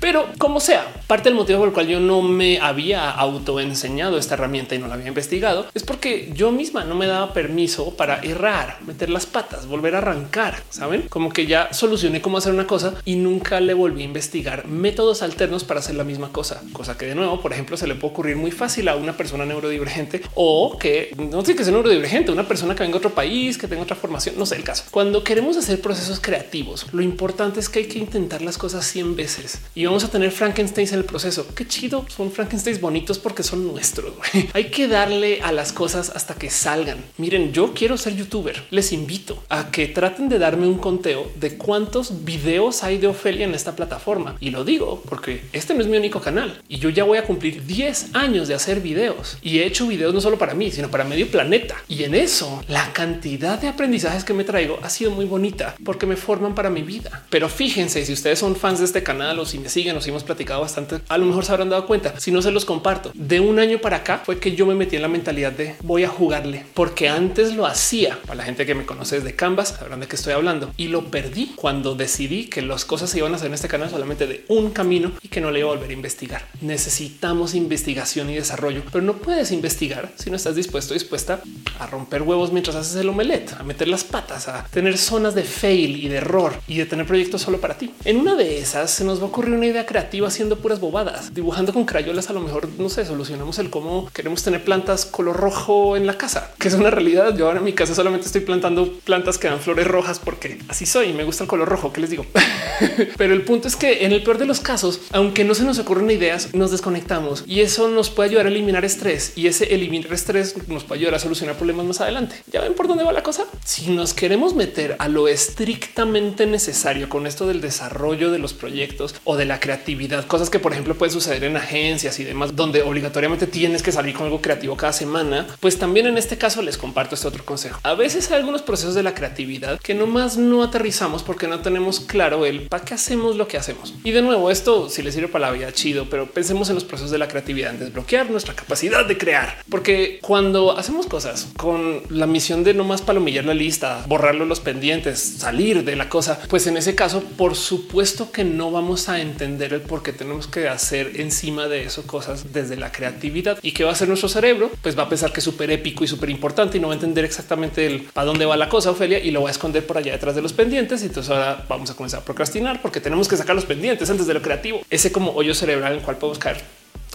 pero 0.00 0.26
como 0.38 0.60
sea, 0.60 0.92
parte 1.06 1.28
del 1.28 1.34
motivo 1.34 1.60
por 1.60 1.68
el 1.68 1.74
cual 1.74 1.88
yo 1.88 2.00
no 2.00 2.22
me 2.22 2.58
había 2.58 3.10
autoenseñado 3.10 4.18
esta 4.18 4.34
herramienta 4.34 4.74
y 4.74 4.78
no 4.78 4.88
la 4.88 4.94
había 4.94 5.08
investigado 5.08 5.66
es 5.74 5.82
porque 5.82 6.30
yo 6.34 6.52
misma 6.52 6.84
no 6.84 6.94
me 6.94 7.06
daba 7.12 7.32
permiso 7.32 7.94
para 7.96 8.20
errar, 8.20 8.78
meter 8.86 9.10
las 9.10 9.26
patas, 9.26 9.66
volver 9.66 9.94
a 9.94 9.98
arrancar. 9.98 10.62
Saben 10.70 11.02
como 11.08 11.30
que 11.30 11.46
ya 11.46 11.72
solucioné 11.72 12.20
cómo 12.20 12.38
hacer 12.38 12.52
una 12.52 12.66
cosa 12.66 12.94
y 13.04 13.16
nunca 13.16 13.60
le 13.60 13.74
volví 13.74 14.02
a 14.02 14.06
investigar 14.06 14.66
métodos 14.66 15.22
alternos 15.22 15.64
para 15.64 15.80
hacer 15.80 15.94
la 15.94 16.04
misma 16.04 16.30
cosa, 16.32 16.62
cosa 16.72 16.98
que 16.98 17.06
de 17.06 17.14
nuevo, 17.14 17.40
por 17.40 17.52
ejemplo, 17.52 17.76
se 17.76 17.86
le 17.86 17.94
puede 17.94 18.12
ocurrir 18.12 18.36
muy 18.36 18.50
fácil 18.50 18.88
a 18.88 18.96
una 18.96 19.16
persona 19.16 19.44
neurodivergente 19.44 20.22
o 20.34 20.76
que 20.78 21.14
no 21.16 21.42
tiene 21.42 21.58
que 21.58 21.64
ser 21.64 21.72
neurodivergente, 21.72 22.32
una 22.32 22.48
persona 22.48 22.74
que 22.74 22.82
venga 22.82 22.96
a 22.96 22.98
otro 22.98 23.14
país, 23.14 23.58
que 23.58 23.68
tenga 23.68 23.82
otra 23.82 23.96
formación, 23.96 24.34
no 24.36 24.46
sé 24.46 24.56
el 24.56 24.64
caso. 24.64 24.84
Cuando 24.90 25.22
queremos 25.22 25.56
hacer 25.56 25.80
procesos 25.80 26.20
creativos, 26.20 26.86
lo 26.92 27.02
importante 27.02 27.60
es 27.60 27.68
que 27.68 27.80
hay 27.80 27.86
que 27.86 27.98
intentar 27.98 28.42
las 28.42 28.58
cosas 28.58 28.86
100 28.86 29.16
veces 29.16 29.60
y 29.74 29.84
vamos 29.84 30.04
a 30.04 30.08
tener 30.08 30.30
Frankenstein 30.30 30.88
en 30.88 30.94
el 30.94 31.04
proceso. 31.04 31.46
Qué 31.54 31.66
chido, 31.66 32.04
son 32.08 32.32
Frankenstein 32.32 32.72
bonitos 32.80 33.18
porque 33.18 33.42
son 33.42 33.66
nuestros. 33.66 34.12
hay 34.52 34.70
que 34.70 34.88
darle 34.88 35.40
a 35.42 35.52
las 35.52 35.72
cosas 35.72 36.10
hasta 36.14 36.34
que 36.34 36.50
salgan. 36.50 37.01
Miren, 37.18 37.52
yo 37.52 37.72
quiero 37.74 37.96
ser 37.96 38.16
youtuber. 38.16 38.62
Les 38.70 38.92
invito 38.92 39.42
a 39.48 39.70
que 39.70 39.88
traten 39.88 40.28
de 40.28 40.38
darme 40.38 40.66
un 40.66 40.78
conteo 40.78 41.30
de 41.36 41.56
cuántos 41.56 42.24
videos 42.24 42.82
hay 42.82 42.98
de 42.98 43.06
Ofelia 43.06 43.44
en 43.44 43.54
esta 43.54 43.76
plataforma. 43.76 44.36
Y 44.40 44.50
lo 44.50 44.64
digo 44.64 45.02
porque 45.08 45.42
este 45.52 45.74
no 45.74 45.80
es 45.80 45.86
mi 45.86 45.96
único 45.96 46.20
canal 46.20 46.60
y 46.68 46.78
yo 46.78 46.90
ya 46.90 47.04
voy 47.04 47.18
a 47.18 47.24
cumplir 47.24 47.66
10 47.66 48.14
años 48.14 48.48
de 48.48 48.54
hacer 48.54 48.80
videos 48.80 49.38
y 49.42 49.58
he 49.58 49.66
hecho 49.66 49.86
videos 49.86 50.14
no 50.14 50.20
solo 50.20 50.38
para 50.38 50.54
mí, 50.54 50.70
sino 50.70 50.90
para 50.90 51.04
medio 51.04 51.28
planeta. 51.28 51.76
Y 51.88 52.04
en 52.04 52.14
eso 52.14 52.62
la 52.68 52.92
cantidad 52.92 53.58
de 53.58 53.68
aprendizajes 53.68 54.24
que 54.24 54.34
me 54.34 54.44
traigo 54.44 54.78
ha 54.82 54.90
sido 54.90 55.10
muy 55.10 55.24
bonita 55.24 55.74
porque 55.84 56.06
me 56.06 56.16
forman 56.16 56.54
para 56.54 56.70
mi 56.70 56.82
vida. 56.82 57.24
Pero 57.30 57.48
fíjense, 57.48 58.04
si 58.04 58.12
ustedes 58.12 58.38
son 58.38 58.56
fans 58.56 58.78
de 58.78 58.84
este 58.86 59.02
canal 59.02 59.38
o 59.38 59.46
si 59.46 59.58
me 59.58 59.68
siguen 59.68 59.96
o 59.96 60.00
si 60.00 60.10
hemos 60.10 60.24
platicado 60.24 60.60
bastante, 60.60 61.00
a 61.08 61.18
lo 61.18 61.26
mejor 61.26 61.44
se 61.44 61.52
habrán 61.52 61.70
dado 61.70 61.86
cuenta. 61.86 62.18
Si 62.18 62.30
no 62.30 62.42
se 62.42 62.50
los 62.50 62.64
comparto, 62.64 63.10
de 63.14 63.40
un 63.40 63.58
año 63.58 63.80
para 63.80 63.98
acá 63.98 64.22
fue 64.24 64.38
que 64.38 64.54
yo 64.54 64.66
me 64.66 64.74
metí 64.74 64.96
en 64.96 65.02
la 65.02 65.08
mentalidad 65.08 65.52
de 65.52 65.74
voy 65.82 66.04
a 66.04 66.08
jugarle. 66.08 66.64
¿Por 66.74 66.91
porque 66.92 67.08
antes 67.08 67.54
lo 67.54 67.64
hacía. 67.64 68.18
Para 68.20 68.34
la 68.34 68.44
gente 68.44 68.66
que 68.66 68.74
me 68.74 68.84
conoce 68.84 69.16
desde 69.16 69.34
Canvas, 69.34 69.76
sabrán 69.78 70.00
de 70.00 70.06
qué 70.08 70.14
estoy 70.14 70.34
hablando 70.34 70.74
y 70.76 70.88
lo 70.88 71.10
perdí 71.10 71.52
cuando 71.56 71.94
decidí 71.94 72.48
que 72.48 72.60
las 72.60 72.84
cosas 72.84 73.08
se 73.08 73.16
iban 73.16 73.32
a 73.32 73.36
hacer 73.36 73.46
en 73.46 73.54
este 73.54 73.66
canal 73.66 73.88
solamente 73.88 74.26
de 74.26 74.44
un 74.48 74.72
camino 74.72 75.12
y 75.22 75.28
que 75.28 75.40
no 75.40 75.50
le 75.50 75.60
iba 75.60 75.70
a 75.70 75.72
volver 75.72 75.88
a 75.88 75.94
investigar. 75.94 76.46
Necesitamos 76.60 77.54
investigación 77.54 78.28
y 78.28 78.34
desarrollo, 78.34 78.82
pero 78.92 79.02
no 79.02 79.14
puedes 79.14 79.52
investigar 79.52 80.12
si 80.16 80.28
no 80.28 80.36
estás 80.36 80.54
dispuesto, 80.54 80.92
dispuesta 80.92 81.40
a 81.78 81.86
romper 81.86 82.20
huevos 82.20 82.52
mientras 82.52 82.76
haces 82.76 82.96
el 82.96 83.08
omelette, 83.08 83.54
a 83.58 83.62
meter 83.62 83.88
las 83.88 84.04
patas, 84.04 84.48
a 84.48 84.66
tener 84.66 84.98
zonas 84.98 85.34
de 85.34 85.44
fail 85.44 85.96
y 85.96 86.08
de 86.08 86.16
error 86.16 86.60
y 86.68 86.76
de 86.76 86.84
tener 86.84 87.06
proyectos 87.06 87.40
solo 87.40 87.58
para 87.58 87.78
ti. 87.78 87.94
En 88.04 88.18
una 88.18 88.34
de 88.34 88.58
esas 88.58 88.90
se 88.90 89.02
nos 89.02 89.18
va 89.18 89.24
a 89.24 89.28
ocurrir 89.28 89.54
una 89.54 89.64
idea 89.64 89.86
creativa 89.86 90.28
haciendo 90.28 90.58
puras 90.58 90.78
bobadas, 90.78 91.32
dibujando 91.32 91.72
con 91.72 91.86
crayolas. 91.86 92.28
A 92.28 92.34
lo 92.34 92.40
mejor 92.40 92.68
no 92.76 92.90
sé, 92.90 93.06
solucionamos 93.06 93.58
el 93.58 93.70
cómo 93.70 94.10
queremos 94.12 94.42
tener 94.42 94.62
plantas 94.62 95.06
color 95.06 95.38
rojo 95.38 95.96
en 95.96 96.06
la 96.06 96.18
casa, 96.18 96.50
que 96.58 96.68
es 96.68 96.74
una 96.82 96.90
realidad. 96.90 97.36
Yo 97.36 97.46
ahora 97.46 97.60
en 97.60 97.64
mi 97.64 97.72
casa 97.72 97.94
solamente 97.94 98.26
estoy 98.26 98.42
plantando 98.42 98.92
plantas 99.04 99.38
que 99.38 99.48
dan 99.48 99.60
flores 99.60 99.86
rojas 99.86 100.18
porque 100.18 100.58
así 100.68 100.86
soy 100.86 101.08
y 101.08 101.12
me 101.12 101.24
gusta 101.24 101.44
el 101.44 101.48
color 101.48 101.68
rojo. 101.68 101.92
¿Qué 101.92 102.00
les 102.00 102.10
digo? 102.10 102.26
Pero 103.16 103.34
el 103.34 103.42
punto 103.42 103.68
es 103.68 103.76
que 103.76 104.04
en 104.04 104.12
el 104.12 104.22
peor 104.22 104.38
de 104.38 104.46
los 104.46 104.60
casos, 104.60 105.00
aunque 105.12 105.44
no 105.44 105.54
se 105.54 105.64
nos 105.64 105.78
ocurren 105.78 106.10
ideas, 106.10 106.54
nos 106.54 106.70
desconectamos 106.70 107.44
y 107.46 107.60
eso 107.60 107.88
nos 107.88 108.10
puede 108.10 108.30
ayudar 108.30 108.46
a 108.46 108.48
eliminar 108.48 108.84
estrés 108.84 109.32
y 109.36 109.46
ese 109.46 109.74
eliminar 109.74 110.12
estrés 110.12 110.56
nos 110.68 110.84
puede 110.84 111.00
ayudar 111.00 111.14
a 111.14 111.18
solucionar 111.18 111.56
problemas 111.56 111.86
más 111.86 112.00
adelante. 112.00 112.36
Ya 112.52 112.60
ven 112.60 112.74
por 112.74 112.88
dónde 112.88 113.04
va 113.04 113.12
la 113.12 113.22
cosa. 113.22 113.44
Si 113.64 113.90
nos 113.90 114.14
queremos 114.14 114.54
meter 114.54 114.96
a 114.98 115.08
lo 115.08 115.28
estrictamente 115.28 116.46
necesario 116.46 117.08
con 117.08 117.26
esto 117.26 117.46
del 117.46 117.60
desarrollo 117.60 118.30
de 118.30 118.38
los 118.38 118.52
proyectos 118.54 119.14
o 119.24 119.36
de 119.36 119.44
la 119.44 119.60
creatividad, 119.60 120.26
cosas 120.26 120.50
que 120.50 120.58
por 120.58 120.72
ejemplo 120.72 120.96
pueden 120.96 121.12
suceder 121.12 121.44
en 121.44 121.56
agencias 121.56 122.18
y 122.18 122.24
demás, 122.24 122.56
donde 122.56 122.82
obligatoriamente 122.82 123.46
tienes 123.46 123.82
que 123.82 123.92
salir 123.92 124.14
con 124.14 124.26
algo 124.26 124.40
creativo 124.40 124.76
cada 124.76 124.92
semana, 124.92 125.46
pues 125.60 125.78
también 125.78 126.06
en 126.06 126.18
este 126.18 126.38
caso 126.38 126.62
comparto 126.78 127.14
este 127.14 127.28
otro 127.28 127.44
consejo. 127.44 127.80
A 127.82 127.94
veces 127.94 128.30
hay 128.30 128.38
algunos 128.38 128.62
procesos 128.62 128.94
de 128.94 129.02
la 129.02 129.14
creatividad 129.14 129.80
que 129.80 129.94
nomás 129.94 130.36
no 130.36 130.62
aterrizamos 130.62 131.22
porque 131.22 131.46
no 131.46 131.60
tenemos 131.60 132.00
claro 132.00 132.46
el 132.46 132.68
para 132.68 132.84
qué 132.84 132.94
hacemos 132.94 133.36
lo 133.36 133.48
que 133.48 133.56
hacemos. 133.56 133.94
Y 134.04 134.10
de 134.12 134.22
nuevo, 134.22 134.50
esto 134.50 134.88
si 134.88 135.02
les 135.02 135.14
sirve 135.14 135.28
para 135.28 135.46
la 135.46 135.52
vida 135.52 135.72
chido, 135.72 136.06
pero 136.08 136.26
pensemos 136.26 136.68
en 136.68 136.74
los 136.74 136.84
procesos 136.84 137.10
de 137.10 137.18
la 137.18 137.28
creatividad, 137.28 137.72
en 137.72 137.80
desbloquear 137.80 138.30
nuestra 138.30 138.54
capacidad 138.54 139.06
de 139.06 139.18
crear, 139.18 139.62
porque 139.68 140.18
cuando 140.22 140.76
hacemos 140.76 141.06
cosas 141.06 141.48
con 141.56 142.02
la 142.08 142.26
misión 142.26 142.64
de 142.64 142.74
no 142.74 142.84
más 142.84 143.02
palomillar 143.02 143.44
la 143.44 143.54
lista, 143.54 144.04
borrarlo 144.06 144.44
los 144.44 144.60
pendientes, 144.60 145.18
salir 145.38 145.84
de 145.84 145.96
la 145.96 146.08
cosa, 146.08 146.38
pues 146.48 146.66
en 146.66 146.76
ese 146.76 146.94
caso, 146.94 147.22
por 147.36 147.54
supuesto 147.54 148.30
que 148.30 148.44
no 148.44 148.70
vamos 148.70 149.08
a 149.08 149.20
entender 149.20 149.72
el 149.72 149.80
por 149.80 150.02
qué 150.02 150.12
tenemos 150.12 150.46
que 150.46 150.68
hacer 150.68 151.20
encima 151.20 151.68
de 151.68 151.84
eso 151.84 152.06
cosas 152.06 152.52
desde 152.52 152.76
la 152.76 152.92
creatividad 152.92 153.58
y 153.62 153.72
qué 153.72 153.84
va 153.84 153.90
a 153.90 153.92
hacer 153.92 154.08
nuestro 154.08 154.28
cerebro, 154.28 154.70
pues 154.82 154.98
va 154.98 155.04
a 155.04 155.08
pensar 155.08 155.32
que 155.32 155.40
es 155.40 155.44
súper 155.44 155.70
épico 155.70 156.04
y 156.04 156.08
súper 156.08 156.30
importante 156.30 156.61
y 156.72 156.80
no 156.80 156.88
va 156.88 156.94
a 156.94 156.96
entender 156.96 157.24
exactamente 157.24 157.86
el 157.86 158.08
a 158.14 158.24
dónde 158.24 158.46
va 158.46 158.56
la 158.56 158.68
cosa, 158.68 158.90
Ofelia, 158.90 159.18
y 159.18 159.30
lo 159.30 159.42
va 159.42 159.48
a 159.48 159.52
esconder 159.52 159.86
por 159.86 159.98
allá 159.98 160.12
detrás 160.12 160.34
de 160.34 160.42
los 160.42 160.52
pendientes. 160.52 161.02
Y 161.02 161.06
entonces 161.06 161.30
ahora 161.30 161.64
vamos 161.68 161.90
a 161.90 161.94
comenzar 161.94 162.20
a 162.20 162.24
procrastinar 162.24 162.80
porque 162.80 163.00
tenemos 163.00 163.28
que 163.28 163.36
sacar 163.36 163.54
los 163.54 163.64
pendientes 163.64 164.08
antes 164.10 164.26
de 164.26 164.34
lo 164.34 164.42
creativo, 164.42 164.80
ese 164.90 165.12
como 165.12 165.32
hoyo 165.32 165.54
cerebral 165.54 165.92
en 165.92 165.98
el 165.98 166.04
cual 166.04 166.16
podemos 166.16 166.38
caer. 166.38 166.62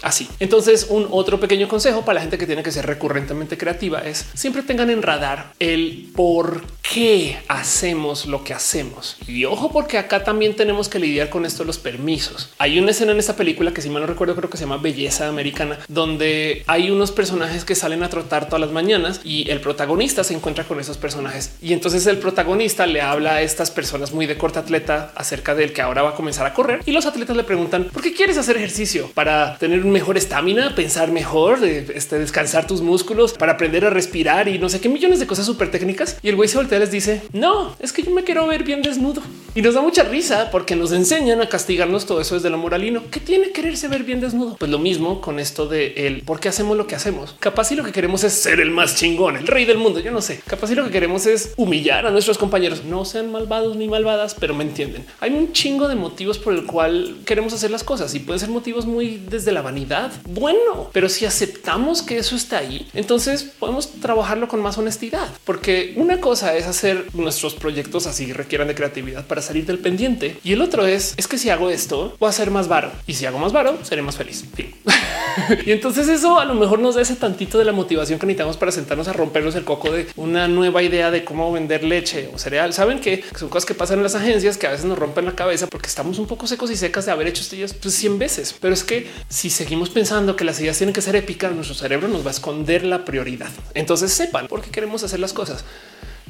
Así. 0.02 0.28
Entonces, 0.38 0.86
un 0.90 1.08
otro 1.10 1.40
pequeño 1.40 1.66
consejo 1.66 2.04
para 2.04 2.14
la 2.14 2.20
gente 2.20 2.38
que 2.38 2.46
tiene 2.46 2.62
que 2.62 2.70
ser 2.70 2.86
recurrentemente 2.86 3.58
creativa 3.58 4.00
es 4.00 4.26
siempre 4.34 4.62
tengan 4.62 4.90
en 4.90 5.02
radar 5.02 5.52
el 5.58 6.10
por 6.14 6.62
qué 6.92 7.38
hacemos 7.48 8.26
lo 8.26 8.44
que 8.44 8.54
hacemos. 8.54 9.16
Y 9.26 9.44
ojo, 9.44 9.70
porque 9.70 9.98
acá 9.98 10.24
también 10.24 10.56
tenemos 10.56 10.88
que 10.88 10.98
lidiar 10.98 11.28
con 11.28 11.44
esto 11.44 11.64
los 11.64 11.78
permisos. 11.78 12.50
Hay 12.58 12.78
una 12.78 12.92
escena 12.92 13.12
en 13.12 13.18
esta 13.18 13.36
película 13.36 13.72
que 13.72 13.82
si 13.82 13.90
mal 13.90 14.02
no 14.02 14.06
recuerdo, 14.06 14.34
creo 14.34 14.48
que 14.48 14.56
se 14.56 14.64
llama 14.64 14.78
Belleza 14.78 15.28
Americana, 15.28 15.78
donde 15.88 16.64
hay 16.66 16.90
unos 16.90 17.12
personajes 17.12 17.64
que 17.64 17.74
salen 17.74 18.02
a 18.02 18.08
trotar 18.08 18.46
todas 18.46 18.60
las 18.60 18.70
mañanas 18.70 19.20
y 19.22 19.50
el 19.50 19.60
protagonista 19.60 20.24
se 20.24 20.34
encuentra 20.34 20.64
con 20.64 20.80
esos 20.80 20.96
personajes. 20.96 21.52
Y 21.60 21.72
entonces 21.72 22.06
el 22.06 22.18
protagonista 22.18 22.86
le 22.86 23.02
habla 23.02 23.34
a 23.34 23.42
estas 23.42 23.70
personas 23.70 24.12
muy 24.12 24.26
de 24.26 24.38
corta 24.38 24.60
atleta 24.60 25.12
acerca 25.14 25.54
del 25.54 25.72
que 25.72 25.82
ahora 25.82 26.02
va 26.02 26.10
a 26.10 26.14
comenzar 26.14 26.46
a 26.46 26.54
correr 26.54 26.80
y 26.86 26.92
los 26.92 27.06
atletas 27.06 27.36
le 27.36 27.44
preguntan 27.44 27.84
por 27.92 28.02
qué 28.02 28.14
quieres 28.14 28.38
hacer 28.38 28.56
ejercicio 28.56 29.10
para 29.14 29.58
tener 29.58 29.84
un 29.84 29.90
mejor 29.90 30.16
estamina, 30.16 30.74
pensar 30.74 31.10
mejor, 31.10 31.60
de 31.60 31.92
este, 31.94 32.18
descansar 32.18 32.66
tus 32.66 32.80
músculos 32.80 33.34
para 33.34 33.52
aprender 33.52 33.84
a 33.84 33.90
respirar 33.90 34.48
y 34.48 34.58
no 34.58 34.68
sé 34.68 34.80
qué 34.80 34.88
millones 34.88 35.20
de 35.20 35.26
cosas 35.26 35.46
súper 35.46 35.70
técnicas. 35.70 36.16
Y 36.22 36.28
el 36.28 36.36
güey 36.36 36.48
se 36.48 36.56
voltea 36.56 36.77
les 36.78 36.90
dice 36.90 37.22
no, 37.32 37.74
es 37.80 37.92
que 37.92 38.02
yo 38.02 38.10
me 38.10 38.24
quiero 38.24 38.46
ver 38.46 38.64
bien 38.64 38.82
desnudo 38.82 39.22
y 39.58 39.62
nos 39.62 39.74
da 39.74 39.80
mucha 39.80 40.04
risa 40.04 40.50
porque 40.52 40.76
nos 40.76 40.92
enseñan 40.92 41.40
a 41.40 41.48
castigarnos 41.48 42.06
todo 42.06 42.20
eso 42.20 42.36
desde 42.36 42.48
lo 42.48 42.58
moralino. 42.58 43.02
¿Qué 43.10 43.18
tiene 43.18 43.50
quererse 43.50 43.88
ver 43.88 44.04
bien 44.04 44.20
desnudo? 44.20 44.56
Pues 44.56 44.70
lo 44.70 44.78
mismo 44.78 45.20
con 45.20 45.40
esto 45.40 45.66
de 45.66 46.06
el 46.06 46.22
por 46.22 46.38
qué 46.38 46.48
hacemos 46.48 46.76
lo 46.76 46.86
que 46.86 46.94
hacemos. 46.94 47.34
Capaz 47.40 47.72
y 47.72 47.74
lo 47.74 47.82
que 47.82 47.90
queremos 47.90 48.22
es 48.22 48.34
ser 48.34 48.60
el 48.60 48.70
más 48.70 48.94
chingón, 48.94 49.36
el 49.36 49.48
rey 49.48 49.64
del 49.64 49.78
mundo. 49.78 49.98
Yo 49.98 50.12
no 50.12 50.20
sé. 50.20 50.40
Capaz 50.46 50.70
y 50.70 50.76
lo 50.76 50.84
que 50.84 50.92
queremos 50.92 51.26
es 51.26 51.54
humillar 51.56 52.06
a 52.06 52.12
nuestros 52.12 52.38
compañeros. 52.38 52.84
No 52.84 53.04
sean 53.04 53.32
malvados 53.32 53.76
ni 53.76 53.88
malvadas, 53.88 54.36
pero 54.38 54.54
me 54.54 54.62
entienden. 54.62 55.04
Hay 55.18 55.32
un 55.32 55.52
chingo 55.52 55.88
de 55.88 55.96
motivos 55.96 56.38
por 56.38 56.54
el 56.54 56.64
cual 56.64 57.16
queremos 57.26 57.52
hacer 57.52 57.72
las 57.72 57.82
cosas 57.82 58.14
y 58.14 58.20
pueden 58.20 58.38
ser 58.38 58.50
motivos 58.50 58.86
muy 58.86 59.20
desde 59.28 59.50
la 59.50 59.62
vanidad. 59.62 60.12
Bueno, 60.28 60.90
pero 60.92 61.08
si 61.08 61.24
aceptamos 61.24 62.02
que 62.02 62.18
eso 62.18 62.36
está 62.36 62.58
ahí, 62.58 62.86
entonces 62.94 63.42
podemos 63.58 63.90
trabajarlo 64.00 64.46
con 64.46 64.60
más 64.60 64.78
honestidad, 64.78 65.28
porque 65.44 65.94
una 65.96 66.20
cosa 66.20 66.54
es 66.56 66.67
hacer 66.68 67.06
nuestros 67.14 67.54
proyectos 67.54 68.06
así 68.06 68.32
requieran 68.32 68.68
de 68.68 68.74
creatividad 68.74 69.26
para 69.26 69.42
salir 69.42 69.66
del 69.66 69.78
pendiente. 69.78 70.36
Y 70.44 70.52
el 70.52 70.62
otro 70.62 70.86
es, 70.86 71.14
es 71.16 71.26
que 71.26 71.38
si 71.38 71.50
hago 71.50 71.70
esto, 71.70 72.16
voy 72.18 72.28
a 72.28 72.32
ser 72.32 72.50
más 72.50 72.68
varo. 72.68 72.92
Y 73.06 73.14
si 73.14 73.26
hago 73.26 73.38
más 73.38 73.52
varo, 73.52 73.78
seré 73.82 74.02
más 74.02 74.16
feliz. 74.16 74.44
y 75.66 75.72
entonces 75.72 76.08
eso 76.08 76.38
a 76.38 76.44
lo 76.44 76.54
mejor 76.54 76.78
nos 76.78 76.94
da 76.94 77.02
ese 77.02 77.16
tantito 77.16 77.58
de 77.58 77.64
la 77.64 77.72
motivación 77.72 78.18
que 78.18 78.26
necesitamos 78.26 78.56
para 78.56 78.72
sentarnos 78.72 79.08
a 79.08 79.12
rompernos 79.12 79.54
el 79.54 79.64
coco 79.64 79.90
de 79.90 80.06
una 80.16 80.48
nueva 80.48 80.82
idea 80.82 81.10
de 81.10 81.24
cómo 81.24 81.52
vender 81.52 81.84
leche 81.84 82.30
o 82.32 82.38
cereal. 82.38 82.72
Saben 82.72 83.00
que 83.00 83.24
son 83.36 83.48
cosas 83.48 83.66
que 83.66 83.74
pasan 83.74 83.98
en 83.98 84.04
las 84.04 84.14
agencias 84.14 84.56
que 84.56 84.66
a 84.66 84.70
veces 84.70 84.86
nos 84.86 84.98
rompen 84.98 85.24
la 85.24 85.32
cabeza 85.32 85.66
porque 85.66 85.88
estamos 85.88 86.18
un 86.18 86.26
poco 86.26 86.46
secos 86.46 86.70
y 86.70 86.76
secas 86.76 87.06
de 87.06 87.12
haber 87.12 87.26
hecho 87.26 87.42
esto 87.42 87.78
pues 87.80 87.94
100 87.94 88.18
veces. 88.18 88.54
Pero 88.60 88.74
es 88.74 88.84
que 88.84 89.08
si 89.28 89.50
seguimos 89.50 89.90
pensando 89.90 90.36
que 90.36 90.44
las 90.44 90.60
ideas 90.60 90.76
tienen 90.78 90.94
que 90.94 91.02
ser 91.02 91.16
épicas, 91.16 91.54
nuestro 91.54 91.74
cerebro 91.74 92.08
nos 92.08 92.24
va 92.24 92.28
a 92.28 92.32
esconder 92.32 92.84
la 92.84 93.04
prioridad. 93.04 93.50
Entonces 93.74 94.12
sepan 94.12 94.48
por 94.48 94.62
qué 94.62 94.70
queremos 94.70 95.02
hacer 95.02 95.20
las 95.20 95.32
cosas. 95.32 95.64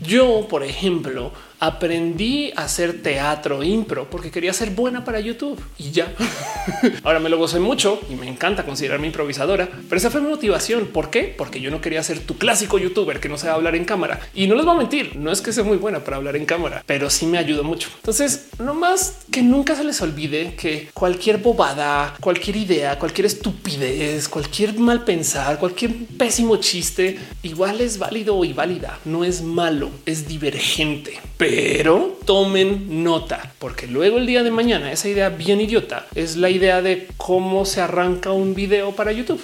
Yo, 0.03 0.47
por 0.49 0.63
ejemplo, 0.63 1.33
aprendí 1.61 2.53
a 2.55 2.63
hacer 2.65 3.03
teatro 3.03 3.63
impro 3.63 4.09
porque 4.11 4.31
quería 4.31 4.53
ser 4.53 4.71
buena 4.71 5.05
para 5.05 5.21
YouTube 5.21 5.61
y 5.79 5.91
ya. 5.91 6.13
Ahora 7.03 7.19
me 7.19 7.29
lo 7.29 7.39
gocé 7.39 7.61
mucho 7.61 8.01
y 8.11 8.15
me 8.15 8.29
encanta 8.29 8.65
considerarme 8.65 9.07
improvisadora, 9.07 9.69
pero 9.89 9.99
esa 9.99 10.11
fue 10.11 10.21
mi 10.21 10.29
motivación. 10.29 10.87
¿Por 10.87 11.11
qué? 11.11 11.35
Porque 11.37 11.61
yo 11.61 11.71
no 11.71 11.81
quería 11.81 12.03
ser 12.03 12.21
tu 12.21 12.37
clásico 12.37 12.79
youtuber 12.79 13.21
que 13.21 13.29
no 13.29 13.39
sabe 13.39 13.55
hablar 13.55 13.75
en 13.75 13.85
cámara 13.85 14.21
y 14.35 14.47
no 14.47 14.55
les 14.55 14.65
voy 14.65 14.75
a 14.75 14.79
mentir. 14.79 15.17
No 15.17 15.33
es 15.33 15.41
que 15.41 15.53
sea 15.53 15.65
muy 15.65 15.77
buena 15.77 16.05
para 16.05 16.17
hablar 16.17 16.37
en 16.37 16.47
cámara, 16.47 16.83
pero 16.87 17.11
sí 17.11 17.27
me 17.27 17.39
ayudó 17.39 17.65
mucho. 17.65 17.89
Entonces, 17.97 18.49
no 18.59 18.75
más 18.75 19.19
que 19.31 19.43
nunca 19.43 19.75
se 19.75 19.85
les 19.85 20.01
olvide 20.01 20.55
que 20.55 20.89
cualquier 20.95 21.39
bobada, 21.39 22.15
cualquier 22.21 22.57
idea, 22.57 22.99
cualquier 22.99 23.27
estupidez, 23.27 24.29
cualquier 24.29 24.79
mal 24.79 25.05
pensar, 25.05 25.59
cualquier 25.59 25.93
pésimo 26.17 26.57
chiste, 26.57 27.19
igual 27.43 27.81
es 27.81 27.99
válido 27.99 28.45
y 28.45 28.53
válida. 28.53 28.99
No 29.05 29.25
es 29.25 29.43
malo, 29.43 29.91
es 30.07 30.29
divergente 30.29 31.19
tomen 32.25 33.03
nota, 33.03 33.53
porque 33.59 33.87
luego 33.87 34.19
el 34.19 34.27
día 34.27 34.43
de 34.43 34.51
mañana 34.51 34.93
esa 34.93 35.09
idea 35.09 35.31
bien 35.31 35.61
idiota 35.61 36.07
es 36.15 36.37
la 36.37 36.51
idea 36.51 36.83
de 36.83 37.09
cómo 37.17 37.65
se 37.65 37.81
arranca 37.81 38.33
un 38.33 38.55
video 38.55 38.93
para 38.95 39.13
YouTube. 39.13 39.43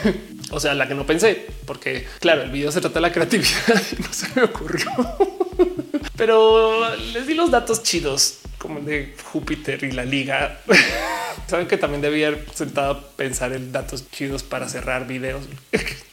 o 0.50 0.60
sea, 0.60 0.74
la 0.74 0.86
que 0.86 0.94
no 0.94 1.06
pensé, 1.06 1.46
porque 1.64 2.06
claro, 2.20 2.42
el 2.42 2.50
video 2.50 2.70
se 2.70 2.80
trata 2.80 2.96
de 2.96 3.00
la 3.00 3.12
creatividad 3.12 3.82
y 3.98 4.02
no 4.02 4.12
se 4.12 4.26
me 4.34 4.42
ocurrió. 4.42 4.90
pero 6.16 6.94
les 6.96 7.26
di 7.26 7.34
los 7.34 7.50
datos 7.50 7.82
chidos 7.82 8.40
como 8.58 8.80
de 8.80 9.14
Júpiter 9.32 9.82
y 9.84 9.92
la 9.92 10.04
liga. 10.04 10.60
Saben 11.46 11.66
que 11.66 11.78
también 11.78 12.02
debía 12.02 12.28
haber 12.28 12.44
sentado 12.52 12.92
a 12.92 13.00
pensar 13.16 13.52
en 13.52 13.72
datos 13.72 14.10
chidos 14.10 14.42
para 14.42 14.68
cerrar 14.68 15.06
videos. 15.06 15.44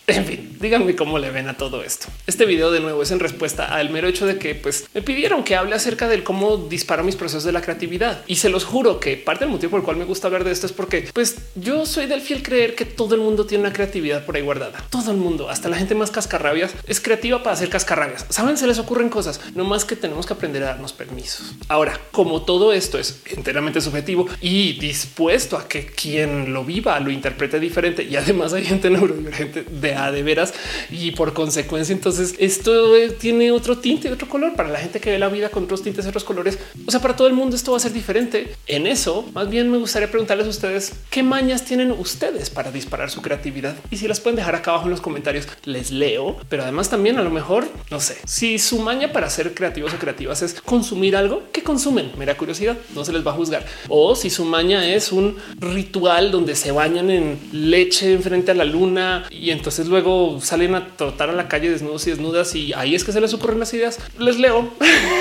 En 0.07 0.23
fin, 0.23 0.55
díganme 0.61 0.95
cómo 0.95 1.17
le 1.17 1.31
ven 1.31 1.49
a 1.49 1.57
todo 1.57 1.83
esto. 1.83 2.05
Este 2.27 2.45
video 2.45 2.69
de 2.69 2.79
nuevo 2.79 3.01
es 3.01 3.09
en 3.09 3.19
respuesta 3.19 3.65
al 3.65 3.89
mero 3.89 4.07
hecho 4.07 4.27
de 4.27 4.37
que 4.37 4.53
pues 4.53 4.87
me 4.93 5.01
pidieron 5.01 5.43
que 5.43 5.55
hable 5.55 5.73
acerca 5.73 6.07
del 6.07 6.23
cómo 6.23 6.57
disparo 6.57 7.03
mis 7.03 7.15
procesos 7.15 7.43
de 7.43 7.51
la 7.51 7.61
creatividad 7.61 8.23
y 8.27 8.35
se 8.35 8.49
los 8.49 8.65
juro 8.65 8.99
que 8.99 9.17
parte 9.17 9.45
del 9.45 9.51
motivo 9.51 9.71
por 9.71 9.79
el 9.79 9.83
cual 9.83 9.97
me 9.97 10.05
gusta 10.05 10.27
hablar 10.27 10.43
de 10.43 10.51
esto 10.51 10.67
es 10.67 10.73
porque 10.73 11.09
pues 11.11 11.37
yo 11.55 11.87
soy 11.87 12.05
del 12.05 12.21
fiel 12.21 12.43
creer 12.43 12.75
que 12.75 12.85
todo 12.85 13.15
el 13.15 13.21
mundo 13.21 13.47
tiene 13.47 13.63
una 13.63 13.73
creatividad 13.73 14.23
por 14.25 14.35
ahí 14.35 14.43
guardada. 14.43 14.85
Todo 14.91 15.09
el 15.09 15.17
mundo, 15.17 15.49
hasta 15.49 15.69
la 15.69 15.77
gente 15.77 15.95
más 15.95 16.11
cascarrabias 16.11 16.75
es 16.85 17.01
creativa 17.01 17.41
para 17.41 17.55
hacer 17.55 17.69
cascarrabias. 17.69 18.27
Saben, 18.29 18.57
se 18.57 18.67
les 18.67 18.77
ocurren 18.77 19.09
cosas, 19.09 19.41
no 19.55 19.63
más 19.63 19.85
que 19.85 19.95
tenemos 19.95 20.27
que 20.27 20.33
aprender 20.33 20.61
a 20.63 20.67
darnos 20.67 20.93
permisos. 20.93 21.55
Ahora, 21.67 21.99
como 22.11 22.43
todo 22.43 22.73
esto 22.73 22.99
es 22.99 23.23
enteramente 23.25 23.81
subjetivo 23.81 24.27
y 24.39 24.73
dispuesto 24.73 25.57
a 25.57 25.67
que 25.67 25.87
quien 25.87 26.53
lo 26.53 26.63
viva 26.63 26.99
lo 26.99 27.09
interprete 27.09 27.59
diferente 27.59 28.03
y 28.03 28.15
además 28.15 28.53
hay 28.53 28.65
gente 28.65 28.91
neurodivergente 28.91 29.63
de 29.63 29.94
de 30.11 30.23
veras 30.23 30.53
y 30.89 31.11
por 31.11 31.33
consecuencia 31.33 31.93
entonces 31.93 32.35
esto 32.39 32.95
eh, 32.95 33.09
tiene 33.09 33.51
otro 33.51 33.77
tinte, 33.77 34.11
otro 34.11 34.27
color 34.27 34.55
para 34.55 34.69
la 34.69 34.79
gente 34.79 34.99
que 34.99 35.11
ve 35.11 35.19
la 35.19 35.29
vida 35.29 35.49
con 35.49 35.63
otros 35.63 35.81
tintes, 35.81 36.05
otros 36.05 36.23
colores. 36.23 36.59
O 36.85 36.91
sea, 36.91 36.99
para 36.99 37.15
todo 37.15 37.27
el 37.27 37.33
mundo 37.33 37.55
esto 37.55 37.71
va 37.71 37.77
a 37.77 37.79
ser 37.79 37.93
diferente. 37.93 38.55
En 38.67 38.87
eso, 38.87 39.27
más 39.33 39.49
bien 39.49 39.71
me 39.71 39.77
gustaría 39.77 40.09
preguntarles 40.09 40.47
a 40.47 40.49
ustedes 40.49 40.93
qué 41.09 41.23
mañas 41.23 41.65
tienen 41.65 41.91
ustedes 41.91 42.49
para 42.49 42.71
disparar 42.71 43.09
su 43.09 43.21
creatividad 43.21 43.75
y 43.89 43.97
si 43.97 44.07
las 44.07 44.19
pueden 44.19 44.35
dejar 44.35 44.55
acá 44.55 44.71
abajo 44.71 44.85
en 44.85 44.91
los 44.91 45.01
comentarios, 45.01 45.47
les 45.63 45.91
leo. 45.91 46.37
Pero 46.49 46.63
además 46.63 46.89
también 46.89 47.17
a 47.17 47.23
lo 47.23 47.29
mejor, 47.29 47.67
no 47.89 47.99
sé, 47.99 48.17
si 48.25 48.59
su 48.59 48.79
maña 48.79 49.11
para 49.11 49.29
ser 49.29 49.53
creativos 49.53 49.93
o 49.93 49.97
creativas 49.97 50.41
es 50.41 50.61
consumir 50.61 51.15
algo 51.15 51.43
que 51.51 51.63
consumen, 51.63 52.11
mera 52.17 52.37
curiosidad, 52.37 52.77
no 52.93 53.05
se 53.05 53.13
les 53.13 53.25
va 53.25 53.31
a 53.31 53.35
juzgar. 53.35 53.65
O 53.89 54.15
si 54.15 54.29
su 54.29 54.45
maña 54.45 54.93
es 54.93 55.11
un 55.11 55.37
ritual 55.59 56.31
donde 56.31 56.55
se 56.55 56.71
bañan 56.71 57.09
en 57.09 57.39
leche 57.51 58.17
frente 58.19 58.51
a 58.51 58.55
la 58.55 58.65
luna 58.65 59.25
y 59.29 59.51
entonces 59.51 59.84
luego 59.87 60.39
salen 60.41 60.75
a 60.75 60.95
trotar 60.97 61.29
a 61.29 61.33
la 61.33 61.47
calle 61.47 61.69
desnudos 61.69 62.05
y 62.07 62.09
desnudas 62.09 62.53
y 62.55 62.73
ahí 62.73 62.95
es 62.95 63.03
que 63.03 63.11
se 63.11 63.21
les 63.21 63.33
ocurren 63.33 63.59
las 63.59 63.73
ideas. 63.73 63.99
Les 64.19 64.37
leo. 64.37 64.73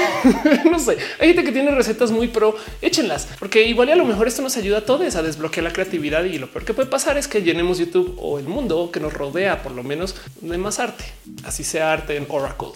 no 0.70 0.78
sé. 0.78 0.98
Hay 1.20 1.28
gente 1.28 1.44
que 1.44 1.52
tiene 1.52 1.70
recetas 1.70 2.10
muy 2.10 2.28
pro, 2.28 2.56
échenlas, 2.82 3.28
porque 3.38 3.64
igual 3.64 3.88
y 3.88 3.92
a 3.92 3.96
lo 3.96 4.04
mejor 4.04 4.26
esto 4.26 4.42
nos 4.42 4.56
ayuda 4.56 4.78
a 4.78 4.80
todos 4.80 5.04
a 5.14 5.22
desbloquear 5.22 5.64
la 5.64 5.72
creatividad 5.72 6.24
y 6.24 6.38
lo 6.38 6.48
peor 6.48 6.64
que 6.64 6.72
puede 6.72 6.88
pasar 6.88 7.18
es 7.18 7.28
que 7.28 7.42
llenemos 7.42 7.78
YouTube 7.78 8.16
o 8.18 8.38
el 8.38 8.46
mundo 8.46 8.90
que 8.90 9.00
nos 9.00 9.12
rodea 9.12 9.62
por 9.62 9.72
lo 9.72 9.82
menos 9.82 10.14
de 10.40 10.56
más 10.56 10.78
arte. 10.78 11.04
Así 11.44 11.62
sea 11.62 11.92
arte 11.92 12.16
en 12.16 12.26
Oracle. 12.28 12.68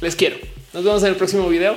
Les 0.00 0.16
quiero. 0.16 0.36
Nos 0.72 0.84
vemos 0.84 1.02
en 1.02 1.10
el 1.10 1.16
próximo 1.16 1.48
video. 1.48 1.76